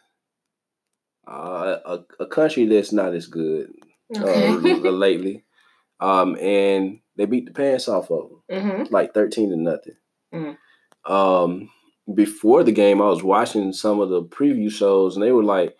uh, 1.27 1.77
a, 1.85 1.99
a 2.19 2.25
country 2.27 2.65
that's 2.65 2.91
not 2.91 3.13
as 3.13 3.27
good 3.27 3.71
Okay. 4.15 4.49
uh, 4.49 4.57
lately, 4.91 5.43
um, 5.99 6.35
and 6.39 6.99
they 7.15 7.25
beat 7.25 7.45
the 7.45 7.51
pants 7.51 7.87
off 7.87 8.09
of 8.11 8.29
them, 8.49 8.61
hmm 8.61 8.83
like 8.93 9.13
thirteen 9.13 9.49
to 9.51 9.55
nothing. 9.55 9.95
Mm. 10.33 10.57
Um, 11.05 11.69
before 12.13 12.63
the 12.63 12.71
game, 12.71 13.01
I 13.01 13.05
was 13.05 13.23
watching 13.23 13.73
some 13.73 13.99
of 13.99 14.09
the 14.09 14.23
preview 14.23 14.71
shows, 14.71 15.15
and 15.15 15.23
they 15.23 15.31
were 15.31 15.43
like, 15.43 15.75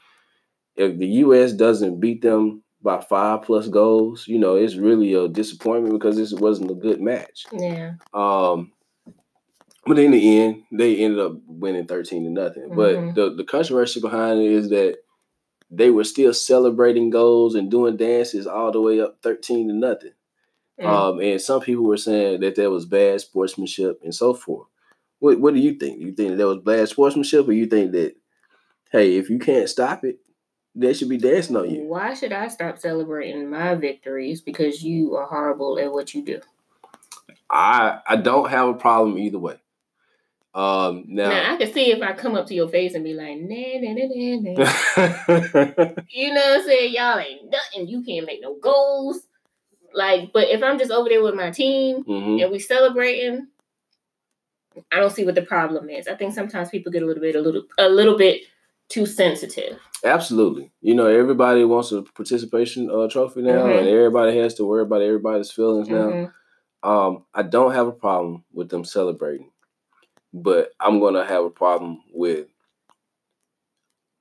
if 0.76 0.98
the 0.98 1.08
U.S. 1.08 1.54
doesn't 1.54 2.00
beat 2.00 2.22
them 2.22 2.64
by 2.82 3.02
five 3.02 3.42
plus 3.42 3.68
goals, 3.68 4.28
you 4.28 4.40
know, 4.40 4.56
it's 4.56 4.76
really 4.76 5.14
a 5.14 5.28
disappointment 5.28 5.94
because 5.94 6.16
this 6.16 6.34
wasn't 6.34 6.72
a 6.72 6.76
good 6.76 7.02
match. 7.02 7.46
Yeah. 7.52 7.94
Um, 8.14 8.72
but 9.86 10.00
in 10.00 10.12
the 10.12 10.40
end, 10.40 10.64
they 10.72 10.98
ended 10.98 11.20
up 11.20 11.34
winning 11.48 11.88
thirteen 11.88 12.24
to 12.24 12.30
nothing. 12.30 12.70
Mhm. 12.70 12.76
But 12.76 13.16
the 13.16 13.36
the 13.36 13.44
controversy 13.44 14.00
behind 14.00 14.40
it 14.40 14.52
is 14.52 14.70
that 14.70 15.00
they 15.72 15.90
were 15.90 16.04
still 16.04 16.34
celebrating 16.34 17.10
goals 17.10 17.56
and 17.56 17.70
doing 17.70 17.98
dances 17.98 18.48
all 18.48 18.72
the 18.72 18.82
way 18.82 19.00
up 19.00 19.18
13 19.22 19.68
to 19.68 19.74
nothing. 19.74 20.14
Mm. 20.80 20.86
Um, 20.86 21.20
and 21.20 21.40
some 21.40 21.62
people 21.62 21.84
were 21.84 21.98
saying 21.98 22.40
that 22.42 22.56
that 22.56 22.72
was 22.72 22.86
bad 22.86 23.22
sportsmanship 23.22 24.00
and 24.04 24.16
so 24.16 24.34
forth. 24.34 24.68
What 25.20 25.40
What 25.40 25.54
do 25.54 25.60
you 25.60 25.74
think? 25.76 26.00
You 26.00 26.12
think 26.14 26.38
that 26.38 26.48
was 26.48 26.60
bad 26.60 26.88
sportsmanship, 26.90 27.48
or 27.48 27.52
you 27.54 27.66
think 27.68 27.92
that, 27.92 28.16
hey, 28.92 29.18
if 29.18 29.30
you 29.30 29.40
can't 29.40 29.70
stop 29.70 30.04
it, 30.04 30.20
they 30.76 30.94
should 30.94 31.10
be 31.10 31.18
dancing 31.18 31.56
on 31.58 31.70
you? 31.70 31.84
Why 31.84 32.14
should 32.14 32.32
I 32.32 32.48
stop 32.48 32.80
celebrating 32.80 33.50
my 33.50 33.76
victories 33.76 34.42
because 34.42 34.84
you 34.84 35.16
are 35.16 35.26
horrible 35.28 35.78
at 35.80 35.92
what 35.92 36.14
you 36.14 36.24
do? 36.24 36.42
I 37.50 38.00
I 38.08 38.16
don't 38.16 38.50
have 38.50 38.70
a 38.70 38.74
problem 38.74 39.18
either 39.18 39.40
way. 39.40 39.58
Um, 40.54 41.06
Now, 41.08 41.30
now, 41.30 41.54
I 41.54 41.58
can 41.58 41.72
see 41.72 41.92
if 41.92 42.02
I 42.02 42.14
come 42.14 42.36
up 42.36 42.48
to 42.48 42.56
your 42.56 42.68
face 42.70 42.96
and 42.96 43.04
be 43.04 43.14
like, 43.14 43.38
nah, 43.40 43.80
nah, 43.80 43.94
nah, 43.94 44.08
nah, 44.10 44.64
nah. 44.64 45.94
you 46.10 46.34
know 46.34 46.42
what 46.42 46.60
I'm 46.60 46.66
saying? 46.66 46.94
Y'all 46.94 47.20
ain't 47.20 47.52
nothing. 47.52 47.88
You 47.88 48.04
can't 48.04 48.26
make 48.26 48.42
no 48.42 48.56
goals. 48.56 49.22
Like, 49.94 50.32
but 50.34 50.50
if 50.50 50.64
I'm 50.64 50.80
just 50.80 50.92
over 50.92 51.08
there 51.08 51.22
with 51.22 51.36
my 51.36 51.52
team 51.52 52.04
Mhm. 52.04 52.42
and 52.42 52.52
we 52.52 52.60
celebrating, 52.60 53.48
I 54.92 54.98
don't 55.00 55.12
see 55.12 55.26
what 55.26 55.36
the 55.36 55.42
problem 55.42 55.90
is. 55.90 56.08
I 56.08 56.16
think 56.16 56.34
sometimes 56.34 56.70
people 56.70 56.92
get 56.92 57.04
a 57.04 57.06
little 57.06 57.22
bit, 57.22 57.36
a 57.36 57.42
little, 57.42 57.64
a 57.78 57.90
little 57.90 58.18
bit 58.18 58.42
too 58.90 59.06
sensitive. 59.06 59.78
Absolutely. 60.04 60.72
You 60.82 60.96
know, 60.96 61.06
everybody 61.08 61.64
wants 61.66 61.92
a 61.92 62.02
participation 62.02 62.90
uh, 62.90 63.08
trophy 63.08 63.42
now, 63.42 63.66
Mhm. 63.66 63.80
and 63.80 63.88
everybody 63.88 64.38
has 64.38 64.54
to 64.56 64.66
worry 64.66 64.82
about 64.84 65.02
everybody's 65.02 65.52
feelings 65.52 65.90
now. 65.90 66.10
Mhm. 66.10 66.34
Um, 66.82 67.26
I 67.34 67.44
don't 67.44 67.74
have 67.74 67.88
a 67.88 67.92
problem 67.92 68.44
with 68.54 68.70
them 68.70 68.86
celebrating, 68.86 69.52
but 70.34 70.72
I'm 70.80 71.00
gonna 71.00 71.26
have 71.26 71.44
a 71.44 71.50
problem 71.50 72.02
with 72.14 72.48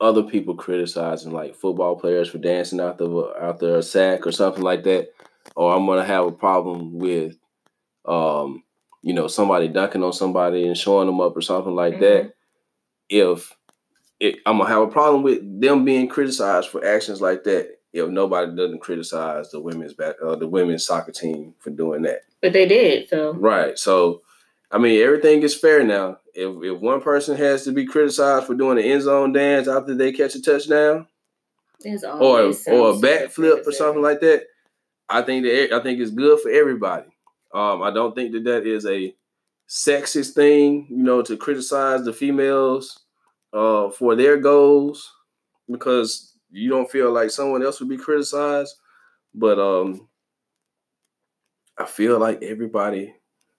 other 0.01 0.23
people 0.23 0.55
criticizing 0.55 1.33
like 1.33 1.55
football 1.55 1.97
players 1.97 2.29
for 2.29 2.39
dancing 2.39 2.81
out 2.81 2.99
the 2.99 3.09
out 3.41 3.59
their 3.59 3.83
sack 3.83 4.27
or 4.27 4.33
something 4.33 4.63
like 4.63 4.85
that, 4.85 5.09
or 5.57 5.75
I'm 5.75 5.87
gonna 5.87 6.05
have 6.05 6.27
a 6.27 6.33
problem 6.33 6.99
with, 6.99 7.37
um, 8.05 8.63
you 9.03 9.15
know, 9.15 9.29
somebody 9.29 9.69
dunking 9.69 10.03
on 10.03 10.13
somebody 10.13 10.67
and 10.67 10.77
showing 10.77 11.07
them 11.07 11.21
up 11.21 11.37
or 11.37 11.41
something 11.41 11.75
like 11.75 12.01
that. 12.01 12.35
If 13.09 13.55
it, 14.21 14.37
I'm 14.45 14.59
gonna 14.59 14.69
have 14.69 14.83
a 14.83 14.89
problem 14.89 15.23
with 15.23 15.61
them 15.61 15.85
being 15.85 16.09
criticized 16.09 16.69
for 16.69 16.85
actions 16.85 17.21
like 17.21 17.45
that. 17.45 17.79
If 17.93 18.09
nobody 18.11 18.55
doesn't 18.55 18.81
criticize 18.81 19.51
the 19.51 19.61
women's 19.61 19.95
back, 19.95 20.17
uh, 20.25 20.37
the 20.37 20.49
women's 20.49 20.85
soccer 20.85 21.13
team 21.13 21.55
for 21.59 21.71
doing 21.71 22.03
that. 22.03 22.23
But 22.43 22.53
they 22.53 22.67
did. 22.67 23.09
So 23.09 23.33
Right. 23.33 23.79
So, 23.79 24.23
I 24.71 24.79
mean, 24.79 25.01
everything 25.03 25.43
is 25.43 25.55
fair 25.55 25.83
now. 25.85 26.19
If 26.35 26.63
if 26.63 26.81
one 26.81 27.01
person 27.01 27.37
has 27.37 27.65
to 27.65 27.73
be 27.73 27.87
criticized 27.87 28.47
for 28.47 28.55
doing 28.55 28.79
an 28.79 28.85
end 28.85 29.03
zone 29.03 29.33
dance 29.33 29.69
after 29.69 29.95
they 29.95 30.13
catch 30.13 30.35
a 30.35 30.43
touchdown, 30.43 31.07
or 32.05 32.41
or 32.41 32.91
a 32.91 32.95
backflip 32.95 33.67
or 33.67 33.73
something 33.73 34.03
like 34.03 34.21
that, 34.21 34.45
I 35.09 35.23
think 35.23 35.45
that 35.45 35.73
I 35.73 35.83
think 35.83 36.01
it's 36.01 36.11
good 36.11 36.41
for 36.41 36.51
everybody. 36.51 37.09
Um, 37.55 37.83
I 37.83 37.91
don't 37.91 38.15
think 38.15 38.33
that 38.33 38.45
that 38.45 38.67
is 38.67 38.85
a 38.87 39.15
sexist 39.69 40.35
thing, 40.35 40.87
you 40.91 41.03
know, 41.03 41.23
to 41.23 41.37
criticize 41.37 42.05
the 42.05 42.13
females 42.13 43.01
uh, 43.53 43.91
for 43.91 44.15
their 44.17 44.37
goals 44.39 45.11
because 45.71 46.35
you 46.51 46.69
don't 46.71 46.91
feel 46.91 47.13
like 47.13 47.31
someone 47.31 47.63
else 47.63 47.81
would 47.81 47.89
be 47.89 47.97
criticized. 47.99 48.75
But 49.35 49.59
um, 49.59 50.09
I 51.79 51.85
feel 51.87 52.19
like 52.19 52.43
everybody 52.43 53.15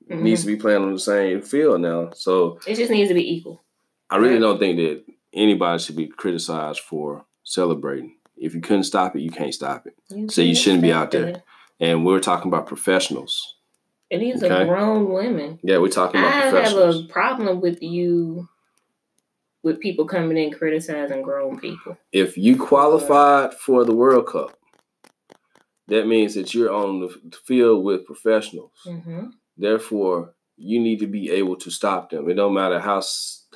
Mm-hmm. 0.09 0.23
needs 0.23 0.41
to 0.41 0.47
be 0.47 0.55
playing 0.55 0.81
on 0.81 0.93
the 0.93 0.97
same 0.99 1.39
field 1.43 1.81
now. 1.81 2.09
So 2.15 2.57
It 2.65 2.75
just 2.77 2.89
needs 2.89 3.09
to 3.09 3.13
be 3.13 3.31
equal. 3.35 3.63
I 4.09 4.15
really 4.17 4.35
Right. 4.35 4.39
don't 4.39 4.57
think 4.57 4.77
that 4.77 5.03
anybody 5.33 5.77
should 5.83 5.97
be 5.97 6.07
criticized 6.07 6.79
for 6.79 7.25
celebrating. 7.43 8.15
If 8.35 8.55
you 8.55 8.61
couldn't 8.61 8.85
stop 8.85 9.15
it, 9.15 9.21
you 9.21 9.29
can't 9.29 9.53
stop 9.53 9.85
it. 9.85 10.31
So 10.31 10.41
you 10.41 10.55
shouldn't 10.55 10.81
be 10.81 10.91
out 10.91 11.11
there. 11.11 11.33
that. 11.33 11.43
And 11.79 12.07
we're 12.07 12.21
talking 12.21 12.47
about 12.47 12.65
professionals. 12.65 13.57
And 14.11 14.21
these 14.21 14.43
Okay. 14.43 14.53
are 14.53 14.65
grown 14.65 15.11
women. 15.11 15.59
Yeah, 15.63 15.77
we're 15.77 15.89
talking 15.89 16.19
about. 16.19 16.33
I 16.33 16.61
have 16.61 16.77
a 16.77 17.03
problem 17.09 17.61
with 17.61 17.81
you, 17.83 18.47
with 19.63 19.79
people 19.79 20.05
coming 20.05 20.37
in 20.37 20.51
criticizing 20.51 21.21
grown 21.21 21.59
people. 21.59 21.97
if 22.11 22.37
you 22.37 22.57
qualified 22.57 23.53
for 23.53 23.83
the 23.85 23.93
World 23.93 24.27
Cup, 24.27 24.57
that 25.87 26.07
means 26.07 26.33
that 26.35 26.53
you're 26.53 26.71
on 26.73 27.01
the 27.01 27.09
field 27.45 27.83
with 27.83 28.05
professionals. 28.05 28.71
Mm-hmm. 28.85 29.27
Therefore, 29.57 30.33
you 30.57 30.79
need 30.79 30.99
to 30.99 31.07
be 31.07 31.29
able 31.31 31.55
to 31.57 31.69
stop 31.69 32.09
them. 32.09 32.29
It 32.29 32.35
don't 32.35 32.53
matter 32.53 32.79
how 32.79 33.01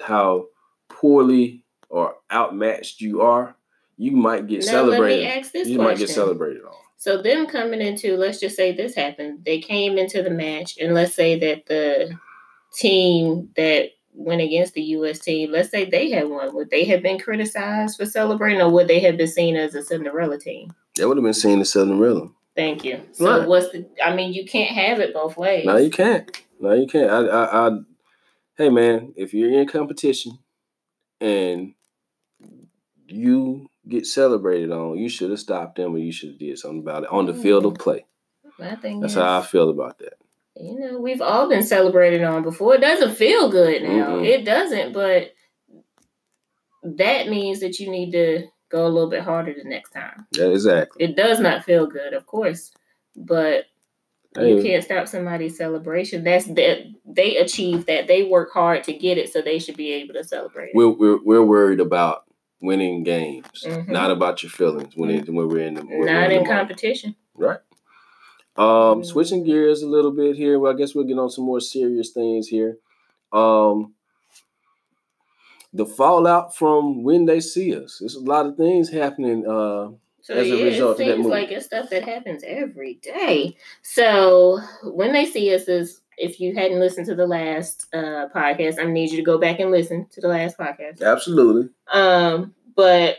how 0.01 0.47
poorly 0.89 1.63
or 1.89 2.15
outmatched 2.31 3.01
you 3.01 3.21
are. 3.21 3.55
You 3.97 4.11
might 4.11 4.47
get 4.47 4.65
Now 4.65 4.83
let 4.83 4.99
me 5.01 5.23
celebrated. 5.23 5.25
ask 5.27 5.51
this 5.51 5.67
You 5.67 5.77
question. 5.77 5.83
might 5.91 5.97
get 5.97 6.09
celebrated 6.09 6.63
on. 6.63 6.73
So 6.97 7.21
them 7.21 7.47
coming 7.47 7.81
into, 7.81 8.15
let's 8.15 8.39
just 8.39 8.55
say 8.55 8.71
this 8.71 8.95
happened. 8.95 9.43
They 9.45 9.59
came 9.59 9.97
into 9.97 10.23
the 10.23 10.29
match, 10.29 10.77
and 10.79 10.93
let's 10.93 11.13
say 11.13 11.37
that 11.39 11.65
the 11.65 12.17
team 12.77 13.49
that 13.57 13.89
went 14.13 14.41
against 14.41 14.73
the 14.73 14.81
U.S. 14.81 15.19
team, 15.19 15.51
let's 15.51 15.69
say 15.69 15.85
they 15.85 16.09
had 16.11 16.29
won. 16.29 16.55
Would 16.55 16.69
they 16.69 16.85
have 16.85 17.01
been 17.03 17.19
criticized 17.19 17.97
for 17.97 18.05
celebrating, 18.05 18.61
or 18.61 18.69
would 18.71 18.87
they 18.87 18.99
have 19.01 19.17
been 19.17 19.27
seen 19.27 19.55
as 19.55 19.75
a 19.75 19.81
Cinderella 19.83 20.39
team? 20.39 20.73
They 20.95 21.05
would 21.05 21.17
have 21.17 21.23
been 21.23 21.33
seen 21.33 21.59
as 21.59 21.71
Cinderella. 21.71 22.29
Thank 22.55 22.85
you. 22.85 23.01
So 23.13 23.39
Right. 23.39 23.47
what's 23.47 23.69
the? 23.71 23.85
I 24.03 24.15
mean, 24.15 24.31
you 24.33 24.45
can't 24.45 24.69
have 24.69 24.99
it 24.99 25.13
both 25.13 25.35
ways. 25.37 25.65
No, 25.65 25.75
you 25.77 25.89
can't. 25.89 26.29
No, 26.59 26.73
you 26.73 26.87
can't. 26.87 27.09
I, 27.09 27.25
I, 27.25 27.67
I, 27.67 27.77
hey, 28.57 28.69
man, 28.69 29.13
if 29.17 29.33
you're 29.33 29.51
in 29.51 29.67
competition 29.67 30.37
and 31.19 31.73
you 33.07 33.69
get 33.87 34.05
celebrated 34.05 34.71
on, 34.71 34.97
you 34.97 35.09
should 35.09 35.29
have 35.29 35.39
stopped 35.39 35.75
them 35.75 35.95
or 35.95 35.97
you 35.97 36.11
should 36.11 36.29
have 36.29 36.39
did 36.39 36.57
something 36.57 36.79
about 36.79 37.03
it 37.03 37.09
on 37.09 37.25
the 37.25 37.33
field 37.33 37.65
of 37.65 37.73
mm-hmm. 37.73 37.83
play. 37.83 38.05
My 38.59 38.75
thing 38.75 38.99
That's 38.99 39.13
is, 39.13 39.19
how 39.19 39.39
I 39.39 39.41
feel 39.41 39.69
about 39.69 39.99
that. 39.99 40.13
you 40.55 40.79
know, 40.79 40.99
we've 40.99 41.21
all 41.21 41.49
been 41.49 41.63
celebrated 41.63 42.23
on 42.23 42.43
before. 42.43 42.75
It 42.75 42.81
doesn't 42.81 43.15
feel 43.15 43.49
good 43.49 43.83
now. 43.83 44.17
Mm-mm. 44.17 44.25
It 44.25 44.45
doesn't, 44.45 44.93
but 44.93 45.31
that 46.83 47.29
means 47.29 47.61
that 47.61 47.79
you 47.79 47.89
need 47.89 48.11
to 48.11 48.47
go 48.69 48.85
a 48.85 48.89
little 48.89 49.09
bit 49.09 49.23
harder 49.23 49.53
the 49.53 49.67
next 49.67 49.91
time. 49.91 50.27
Yeah, 50.31 50.47
exactly. 50.47 51.03
It 51.03 51.15
does 51.15 51.39
not 51.39 51.63
feel 51.63 51.87
good, 51.87 52.13
of 52.13 52.25
course, 52.25 52.71
but 53.15 53.65
you 54.37 54.63
can't 54.63 54.83
stop 54.83 55.07
somebody's 55.07 55.57
celebration. 55.57 56.23
That's 56.23 56.45
that 56.45 56.85
they 57.05 57.37
achieve 57.37 57.85
that. 57.85 58.07
They 58.07 58.23
work 58.23 58.51
hard 58.51 58.83
to 58.85 58.93
get 58.93 59.17
it, 59.17 59.31
so 59.31 59.41
they 59.41 59.59
should 59.59 59.77
be 59.77 59.91
able 59.93 60.15
to 60.15 60.23
celebrate. 60.23 60.71
we're, 60.73 60.89
we're, 60.89 61.23
we're 61.23 61.43
worried 61.43 61.79
about 61.79 62.23
winning 62.63 63.03
games, 63.03 63.65
Mhm. 63.67 63.89
not 63.89 64.09
about 64.09 64.41
your 64.41 64.49
feelings 64.49 64.95
when, 64.95 65.09
it, 65.11 65.29
when 65.29 65.47
we're 65.49 65.59
in 65.67 65.73
the 65.75 65.81
when 65.81 66.05
not 66.05 66.29
the 66.29 66.35
in 66.37 66.43
moment. 66.43 66.47
competition. 66.47 67.15
Right. 67.35 67.59
Um, 68.55 69.01
Mm. 69.01 69.05
switching 69.05 69.43
gears 69.43 69.81
a 69.83 69.87
little 69.87 70.11
bit 70.11 70.35
here. 70.35 70.57
Well, 70.59 70.71
I 70.73 70.75
guess 70.75 70.95
we'll 70.95 71.03
get 71.05 71.19
on 71.19 71.29
some 71.29 71.43
more 71.45 71.59
serious 71.59 72.11
things 72.11 72.47
here. 72.47 72.77
Um, 73.31 73.93
the 75.73 75.85
fallout 75.85 76.55
from 76.55 77.03
when 77.03 77.25
they 77.25 77.39
see 77.39 77.75
us. 77.75 77.97
There's 77.99 78.15
a 78.15 78.19
lot 78.23 78.45
of 78.45 78.55
things 78.57 78.89
happening. 78.89 79.45
Uh, 79.45 79.91
So 80.21 80.35
as 80.35 80.49
a 80.49 80.55
yeah, 80.55 80.63
result 80.63 80.95
of 80.95 81.01
it 81.01 81.05
that 81.07 81.15
seems 81.15 81.27
like 81.27 81.51
it's 81.51 81.65
stuff 81.65 81.89
that 81.89 82.03
happens 82.03 82.43
every 82.45 82.93
day. 83.01 83.57
So 83.81 84.59
when 84.83 85.11
they 85.11 85.25
see 85.25 85.53
us 85.53 85.67
is 85.67 85.99
if 86.17 86.39
you 86.39 86.55
hadn't 86.55 86.79
listened 86.79 87.05
to 87.07 87.15
the 87.15 87.27
last 87.27 87.87
uh 87.93 88.27
podcast, 88.33 88.79
I 88.79 88.85
need 88.85 89.11
you 89.11 89.17
to 89.17 89.23
go 89.23 89.37
back 89.37 89.59
and 89.59 89.71
listen 89.71 90.07
to 90.11 90.21
the 90.21 90.27
last 90.27 90.57
podcast. 90.57 91.01
absolutely. 91.01 91.69
Um, 91.91 92.53
but 92.75 93.17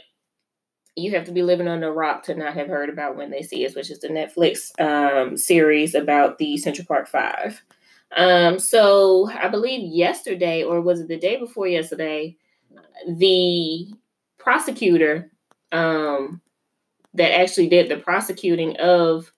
you 0.97 1.11
have 1.13 1.25
to 1.25 1.33
be 1.33 1.43
living 1.43 1.67
on 1.67 1.83
a 1.83 1.91
rock 1.91 2.23
to 2.25 2.35
not 2.35 2.55
have 2.55 2.69
heard 2.69 2.89
about 2.89 3.17
when 3.17 3.31
they 3.31 3.43
see 3.43 3.67
us, 3.67 3.75
which 3.75 3.91
is 3.91 4.01
the 4.01 4.09
Netflix 4.09 4.71
um 4.81 5.37
series 5.37 5.95
about 5.95 6.39
the 6.39 6.57
Central 6.57 6.87
Park 6.87 7.09
Five. 7.09 7.63
Um, 8.17 8.59
so 8.61 9.29
I 9.31 9.49
believe 9.49 9.93
yesterday, 9.93 10.63
or 10.63 10.81
was 10.81 11.01
it 11.01 11.09
the 11.09 11.19
day 11.19 11.37
before 11.37 11.67
yesterday, 11.67 12.37
the 13.09 13.89
prosecutor 14.39 15.33
um 15.73 16.41
that 17.15 17.33
actually 17.39 17.69
did 17.69 17.89
the 17.89 17.97
prosecuting 17.97 18.77
of 18.77 19.33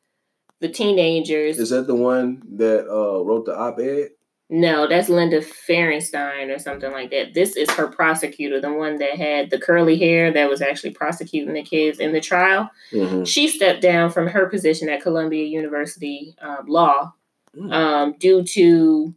the 0.61 0.69
teenagers. 0.69 1.59
Is 1.59 1.71
that 1.71 1.87
the 1.87 1.95
one 1.95 2.43
that 2.57 2.87
uh, 2.89 3.25
wrote 3.25 3.47
the 3.47 3.57
op-ed? 3.57 4.11
no, 4.49 4.87
that's 4.87 5.09
Linda 5.09 5.41
Fairstein 5.41 6.55
or 6.55 6.59
something 6.61 6.93
like 6.93 7.11
that. 7.11 7.35
This 7.35 7.57
is 7.57 7.69
her 7.73 7.89
prosecutor, 7.89 8.61
the 8.61 8.73
one 8.73 8.97
that 8.99 9.17
had 9.17 9.51
the 9.51 9.59
curly 9.59 9.99
hair 9.99 10.33
that 10.33 10.49
was 10.49 10.63
actually 10.63 10.93
prosecuting 10.93 11.53
the 11.53 11.65
kids 11.65 11.99
in 11.99 12.13
the 12.13 12.21
trial. 12.21 12.71
Mm-hmm. 12.93 13.25
She 13.25 13.49
stepped 13.49 13.83
down 13.83 14.11
from 14.11 14.29
her 14.29 14.47
position 14.47 14.89
at 14.89 15.03
Columbia 15.03 15.45
University 15.47 16.37
um, 16.41 16.67
Law 16.69 17.13
Mm. 17.57 17.73
um, 17.73 18.15
due 18.19 18.43
to 18.43 19.15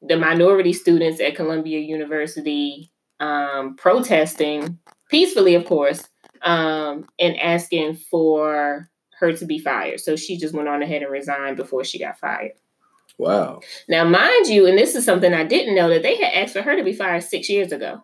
the 0.00 0.16
minority 0.16 0.72
students 0.72 1.20
at 1.20 1.34
Columbia 1.34 1.80
University 1.80 2.92
um, 3.18 3.74
protesting 3.76 4.78
peacefully, 5.08 5.56
of 5.56 5.64
course, 5.64 6.08
um, 6.42 7.06
and 7.18 7.38
asking 7.40 7.96
for 7.96 8.88
her 9.20 9.32
to 9.32 9.44
be 9.46 9.58
fired. 9.58 10.00
So 10.00 10.16
she 10.16 10.36
just 10.36 10.54
went 10.54 10.68
on 10.68 10.82
ahead 10.82 11.02
and 11.02 11.12
resigned 11.12 11.56
before 11.56 11.84
she 11.84 11.98
got 11.98 12.18
fired. 12.18 12.52
Wow. 13.18 13.60
Now, 13.88 14.04
mind 14.04 14.46
you, 14.46 14.66
and 14.66 14.78
this 14.78 14.94
is 14.94 15.04
something 15.04 15.32
I 15.32 15.44
didn't 15.44 15.74
know 15.74 15.88
that 15.90 16.02
they 16.02 16.16
had 16.16 16.32
asked 16.32 16.54
for 16.54 16.62
her 16.62 16.76
to 16.76 16.82
be 16.82 16.92
fired 16.92 17.22
six 17.22 17.48
years 17.48 17.70
ago. 17.70 18.02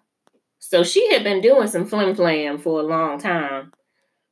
So 0.59 0.83
she 0.83 1.13
had 1.13 1.25
been 1.25 1.41
doing 1.41 1.69
some 1.69 1.87
flim 1.87 2.15
flam 2.15 2.59
for 2.59 2.81
a 2.81 2.85
long 2.85 3.19
time. 3.19 3.73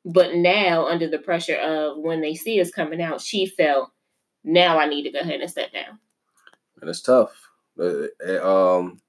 But 0.04 0.34
now, 0.34 0.86
under 0.86 1.08
the 1.08 1.18
pressure 1.18 1.56
of 1.56 1.96
when 1.96 2.20
they 2.20 2.34
see 2.34 2.60
us 2.60 2.70
coming 2.70 3.00
out, 3.00 3.22
she 3.22 3.46
felt, 3.46 3.90
now 4.42 4.78
I 4.78 4.86
need 4.86 5.04
to 5.04 5.10
go 5.10 5.20
ahead 5.20 5.40
and 5.40 5.50
step 5.50 5.72
down. 5.72 5.98
And 6.80 6.90
it's 6.90 7.00
tough. 7.00 7.32
Uh, 7.80 8.08
um, 8.42 9.00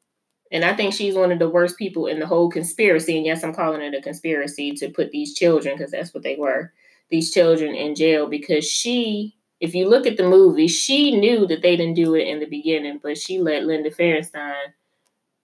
and 0.51 0.63
I 0.63 0.73
think 0.73 0.93
she's 0.93 1.15
one 1.15 1.33
of 1.33 1.39
the 1.39 1.49
worst 1.49 1.77
people 1.77 2.07
in 2.07 2.19
the 2.19 2.27
whole 2.27 2.49
conspiracy. 2.49 3.17
And 3.17 3.25
yes, 3.25 3.43
I'm 3.43 3.53
calling 3.53 3.81
it 3.81 3.93
a 3.93 4.01
conspiracy 4.01 4.71
to 4.75 4.89
put 4.89 5.11
these 5.11 5.33
children, 5.33 5.75
because 5.75 5.91
that's 5.91 6.13
what 6.13 6.23
they 6.23 6.37
were, 6.37 6.71
these 7.09 7.31
children 7.31 7.75
in 7.75 7.95
jail 7.95 8.27
because 8.27 8.65
she, 8.65 9.35
if 9.59 9.73
you 9.75 9.87
look 9.87 10.05
at 10.05 10.17
the 10.17 10.27
movie, 10.27 10.67
she 10.67 11.17
knew 11.17 11.45
that 11.47 11.61
they 11.61 11.75
didn't 11.75 11.95
do 11.95 12.15
it 12.15 12.27
in 12.27 12.39
the 12.39 12.45
beginning, 12.45 12.99
but 13.01 13.17
she 13.17 13.39
let 13.39 13.65
Linda 13.65 13.91
Fairstein 13.91 14.73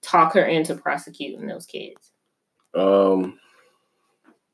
talk 0.02 0.34
her 0.34 0.44
into 0.44 0.74
prosecuting 0.74 1.46
those 1.46 1.66
kids. 1.66 2.10
Um, 2.74 3.38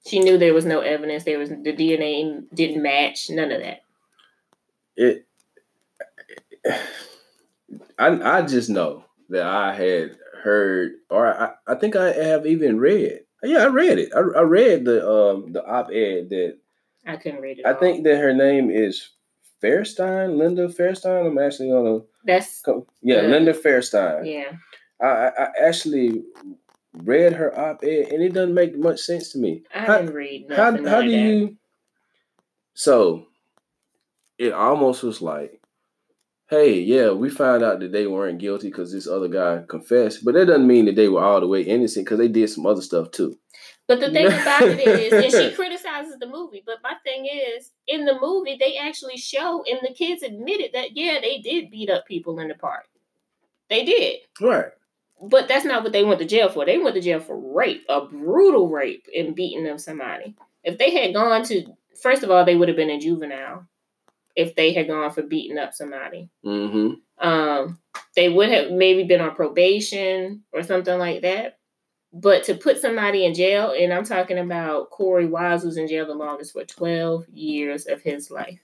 she 0.07 0.21
knew 0.21 0.39
there 0.39 0.55
was 0.55 0.65
no 0.65 0.81
evidence. 0.81 1.25
There 1.25 1.39
was 1.39 1.51
the 1.51 1.75
DNA 1.75 2.45
didn't 2.55 2.83
match. 2.83 3.29
None 3.31 3.53
of 3.53 3.61
that. 3.61 3.81
It. 4.97 5.27
I 7.99 8.39
I 8.39 8.43
just 8.43 8.71
know 8.71 9.05
that 9.29 9.43
I 9.43 9.75
had 9.75 10.17
heard, 10.43 10.93
or 11.11 11.27
I, 11.27 11.53
I 11.67 11.75
think 11.75 11.97
I 11.97 12.13
have 12.13 12.47
even 12.47 12.79
read. 12.79 13.21
Yeah, 13.43 13.59
I 13.59 13.67
read 13.67 13.99
it. 13.99 14.13
I, 14.15 14.21
I 14.21 14.43
read 14.43 14.85
the 14.85 15.09
um 15.09 15.53
the 15.53 15.65
op 15.65 15.91
ed 15.93 16.31
that 16.31 16.59
I 17.09 17.17
couldn't 17.17 17.41
read 17.41 17.59
it. 17.59 17.67
I 17.67 17.73
all. 17.73 17.81
think 17.81 18.05
that 18.05 18.19
her 18.19 18.35
name 18.35 18.71
is 18.71 19.11
Fairstein, 19.63 20.37
Linda 20.37 20.69
Fairstein. 20.69 21.27
I'm 21.27 21.39
actually 21.39 21.71
gonna. 21.71 22.01
That's 22.25 22.63
yeah, 23.03 23.23
Linda 23.23 23.53
Fairstein. 23.53 24.31
Yeah. 24.31 24.53
I, 25.01 25.31
I 25.39 25.49
actually 25.65 26.25
read 26.95 27.35
her 27.35 27.57
op-ed 27.59 28.09
and 28.13 28.23
it 28.23 28.33
doesn't 28.33 28.55
make 28.55 28.77
much 28.77 29.01
sense 29.01 29.33
to 29.33 29.39
me. 29.39 29.63
I 29.75 29.81
how, 29.81 29.99
didn't 29.99 30.15
read 30.15 30.47
how, 30.51 30.73
how 30.85 31.03
do 31.03 31.11
that. 31.11 31.17
you 31.17 31.57
so 32.75 33.27
it 34.39 34.53
almost 34.53 35.03
was 35.03 35.21
like 35.21 35.61
hey 36.51 36.81
yeah 36.81 37.11
we 37.11 37.29
found 37.29 37.63
out 37.63 37.81
that 37.81 37.93
they 37.93 38.07
weren't 38.07 38.39
guilty 38.39 38.69
because 38.69 38.93
this 38.93 39.07
other 39.07 39.29
guy 39.29 39.63
confessed 39.69 40.25
but 40.25 40.35
that 40.35 40.47
doesn't 40.47 40.67
mean 40.67 40.87
that 40.87 40.97
they 40.97 41.09
were 41.09 41.23
all 41.23 41.41
the 41.41 41.47
way 41.47 41.63
innocent 41.63 42.07
because 42.07 42.19
they 42.19 42.29
did 42.29 42.49
some 42.49 42.67
other 42.67 42.83
stuff 42.83 43.11
too 43.11 43.37
but 43.87 44.01
the 44.01 44.11
thing 44.11 44.27
about 44.27 44.63
it 44.63 44.81
is 44.81 45.13
and 45.13 45.33
she 45.33 45.55
the 46.21 46.27
movie 46.27 46.63
but 46.65 46.83
my 46.83 46.95
thing 47.05 47.27
is 47.27 47.71
in 47.87 48.05
the 48.05 48.19
movie 48.21 48.57
they 48.59 48.77
actually 48.77 49.17
show 49.17 49.65
and 49.69 49.79
the 49.83 49.95
kids 49.95 50.23
admitted 50.23 50.71
that 50.73 50.97
yeah 50.97 51.19
they 51.21 51.39
did 51.39 51.71
beat 51.71 51.91
up 51.91 52.07
people 52.07 52.39
in 52.41 52.49
the 52.49 52.55
park 52.55 52.87
they 53.69 53.85
did 53.85 54.19
right 54.41 54.73
but 55.21 55.49
that's 55.49 55.65
not 55.65 55.83
what 55.83 55.93
they 55.93 56.05
went 56.05 56.21
to 56.21 56.27
jail 56.27 56.49
for. 56.49 56.65
They 56.65 56.79
went 56.79 56.95
to 56.95 57.01
jail 57.01 57.21
for 57.21 57.37
rape, 57.37 57.85
a 57.89 58.03
brutal 58.03 58.69
rape 58.69 59.07
and 59.17 59.35
beating 59.35 59.67
of 59.69 59.81
somebody. 59.81 60.35
If 60.63 60.79
they 60.79 60.91
had 60.91 61.15
gone 61.15 61.45
to, 61.45 61.67
first 62.01 62.23
of 62.23 62.31
all, 62.31 62.45
they 62.45 62.55
would 62.55 62.69
have 62.69 62.77
been 62.77 62.91
a 62.91 63.01
juvenile. 63.01 63.67
If 64.37 64.55
they 64.55 64.73
had 64.73 64.87
gone 64.87 65.11
for 65.11 65.23
beating 65.23 65.59
up 65.59 65.75
somebody, 65.75 66.31
mm-hmm. 66.45 67.27
um, 67.27 67.79
they 68.15 68.29
would 68.29 68.49
have 68.51 68.71
maybe 68.71 69.03
been 69.03 69.21
on 69.21 69.35
probation 69.35 70.45
or 70.53 70.63
something 70.63 70.97
like 70.97 71.23
that. 71.23 71.58
But 72.13 72.43
to 72.45 72.55
put 72.55 72.81
somebody 72.81 73.27
in 73.27 73.35
jail, 73.35 73.75
and 73.79 73.93
I'm 73.93 74.05
talking 74.05 74.39
about 74.39 74.91
Korey 74.91 75.29
Wise 75.29 75.65
was 75.65 75.77
in 75.77 75.89
jail 75.89 76.07
the 76.07 76.15
longest 76.15 76.53
for 76.53 76.65
12 76.65 77.29
years 77.29 77.87
of 77.87 78.01
his 78.01 78.31
life. 78.31 78.59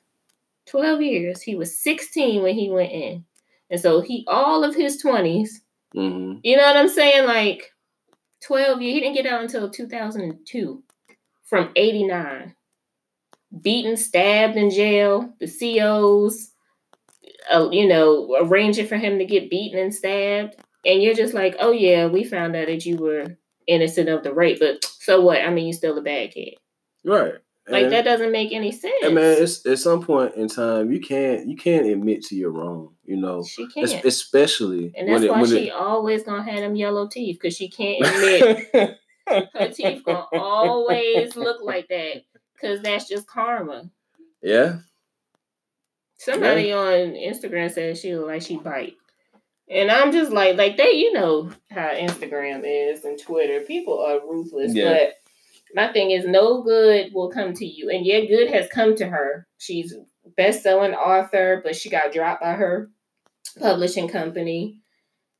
12 0.66 1.02
years. 1.02 1.42
He 1.42 1.54
was 1.54 1.78
16 1.78 2.42
when 2.42 2.54
he 2.54 2.70
went 2.70 2.90
in. 2.90 3.24
And 3.70 3.80
so 3.80 4.00
he 4.00 4.24
all 4.28 4.64
of 4.64 4.74
his 4.74 5.02
20s 5.02 5.60
Mm-hmm. 5.94 6.40
You 6.42 6.56
know 6.56 6.64
what 6.64 6.76
I'm 6.76 6.88
saying? 6.88 7.26
Like 7.26 7.72
12 8.42 8.82
years. 8.82 8.94
He 8.94 9.00
didn't 9.00 9.16
get 9.16 9.26
out 9.26 9.42
until 9.42 9.70
2002 9.70 10.82
from 11.44 11.70
89. 11.76 12.54
Beaten, 13.62 13.96
stabbed 13.96 14.56
in 14.56 14.70
jail. 14.70 15.32
The 15.38 15.46
COs, 15.46 16.50
uh, 17.52 17.68
you 17.70 17.86
know, 17.86 18.36
arranging 18.40 18.86
for 18.86 18.96
him 18.96 19.18
to 19.18 19.24
get 19.24 19.50
beaten 19.50 19.78
and 19.78 19.94
stabbed. 19.94 20.56
And 20.86 21.02
you're 21.02 21.14
just 21.14 21.34
like, 21.34 21.56
oh, 21.60 21.72
yeah, 21.72 22.06
we 22.06 22.24
found 22.24 22.56
out 22.56 22.66
that 22.66 22.84
you 22.84 22.96
were 22.96 23.36
innocent 23.66 24.08
of 24.08 24.22
the 24.22 24.32
rape. 24.34 24.58
But 24.60 24.84
so 24.84 25.20
what? 25.20 25.40
I 25.40 25.50
mean, 25.50 25.66
you're 25.66 25.74
still 25.74 25.98
a 25.98 26.02
bad 26.02 26.32
kid. 26.32 26.54
Right. 27.04 27.34
Like 27.66 27.84
and, 27.84 27.92
that 27.92 28.04
doesn't 28.04 28.30
make 28.30 28.52
any 28.52 28.72
sense. 28.72 28.92
I 29.02 29.08
mean, 29.08 29.24
it's 29.24 29.64
at 29.64 29.78
some 29.78 30.02
point 30.02 30.34
in 30.34 30.48
time 30.48 30.92
you 30.92 31.00
can't 31.00 31.48
you 31.48 31.56
can't 31.56 31.86
admit 31.86 32.22
to 32.24 32.36
your 32.36 32.50
wrong. 32.50 32.90
You 33.04 33.16
know, 33.16 33.42
she 33.42 33.66
can't. 33.68 34.04
especially 34.04 34.92
and 34.94 35.08
that's 35.08 35.24
why 35.24 35.40
it, 35.40 35.48
she 35.48 35.68
it, 35.68 35.72
always 35.72 36.24
gonna 36.24 36.42
have 36.42 36.60
them 36.60 36.76
yellow 36.76 37.08
teeth 37.08 37.38
because 37.40 37.56
she 37.56 37.70
can't 37.70 38.04
admit 38.04 38.98
her 39.54 39.68
teeth 39.70 40.04
gonna 40.04 40.26
always 40.34 41.36
look 41.36 41.62
like 41.62 41.88
that 41.88 42.24
because 42.52 42.82
that's 42.82 43.08
just 43.08 43.26
karma. 43.26 43.88
Yeah. 44.42 44.80
Somebody 46.18 46.64
yeah. 46.64 46.76
on 46.76 47.14
Instagram 47.14 47.72
said 47.72 47.96
she 47.96 48.14
like 48.14 48.42
she 48.42 48.58
bite. 48.58 48.96
And 49.68 49.90
I'm 49.90 50.12
just 50.12 50.30
like, 50.30 50.56
like 50.56 50.76
they, 50.76 50.92
you 50.92 51.12
know 51.12 51.50
how 51.70 51.88
Instagram 51.88 52.62
is 52.64 53.04
and 53.04 53.18
Twitter. 53.18 53.60
People 53.60 53.98
are 53.98 54.20
ruthless, 54.20 54.74
yeah. 54.74 54.92
but 54.92 55.14
my 55.74 55.92
thing 55.92 56.10
is 56.10 56.26
no 56.26 56.62
good 56.62 57.12
will 57.14 57.30
come 57.30 57.54
to 57.54 57.66
you. 57.66 57.88
And 57.90 58.04
yeah, 58.04 58.20
good 58.20 58.50
has 58.50 58.68
come 58.68 58.94
to 58.96 59.06
her. 59.06 59.46
She's 59.58 59.94
best-selling 60.36 60.94
author, 60.94 61.60
but 61.64 61.76
she 61.76 61.88
got 61.88 62.12
dropped 62.12 62.42
by 62.42 62.52
her 62.52 62.90
publishing 63.58 64.08
company. 64.08 64.80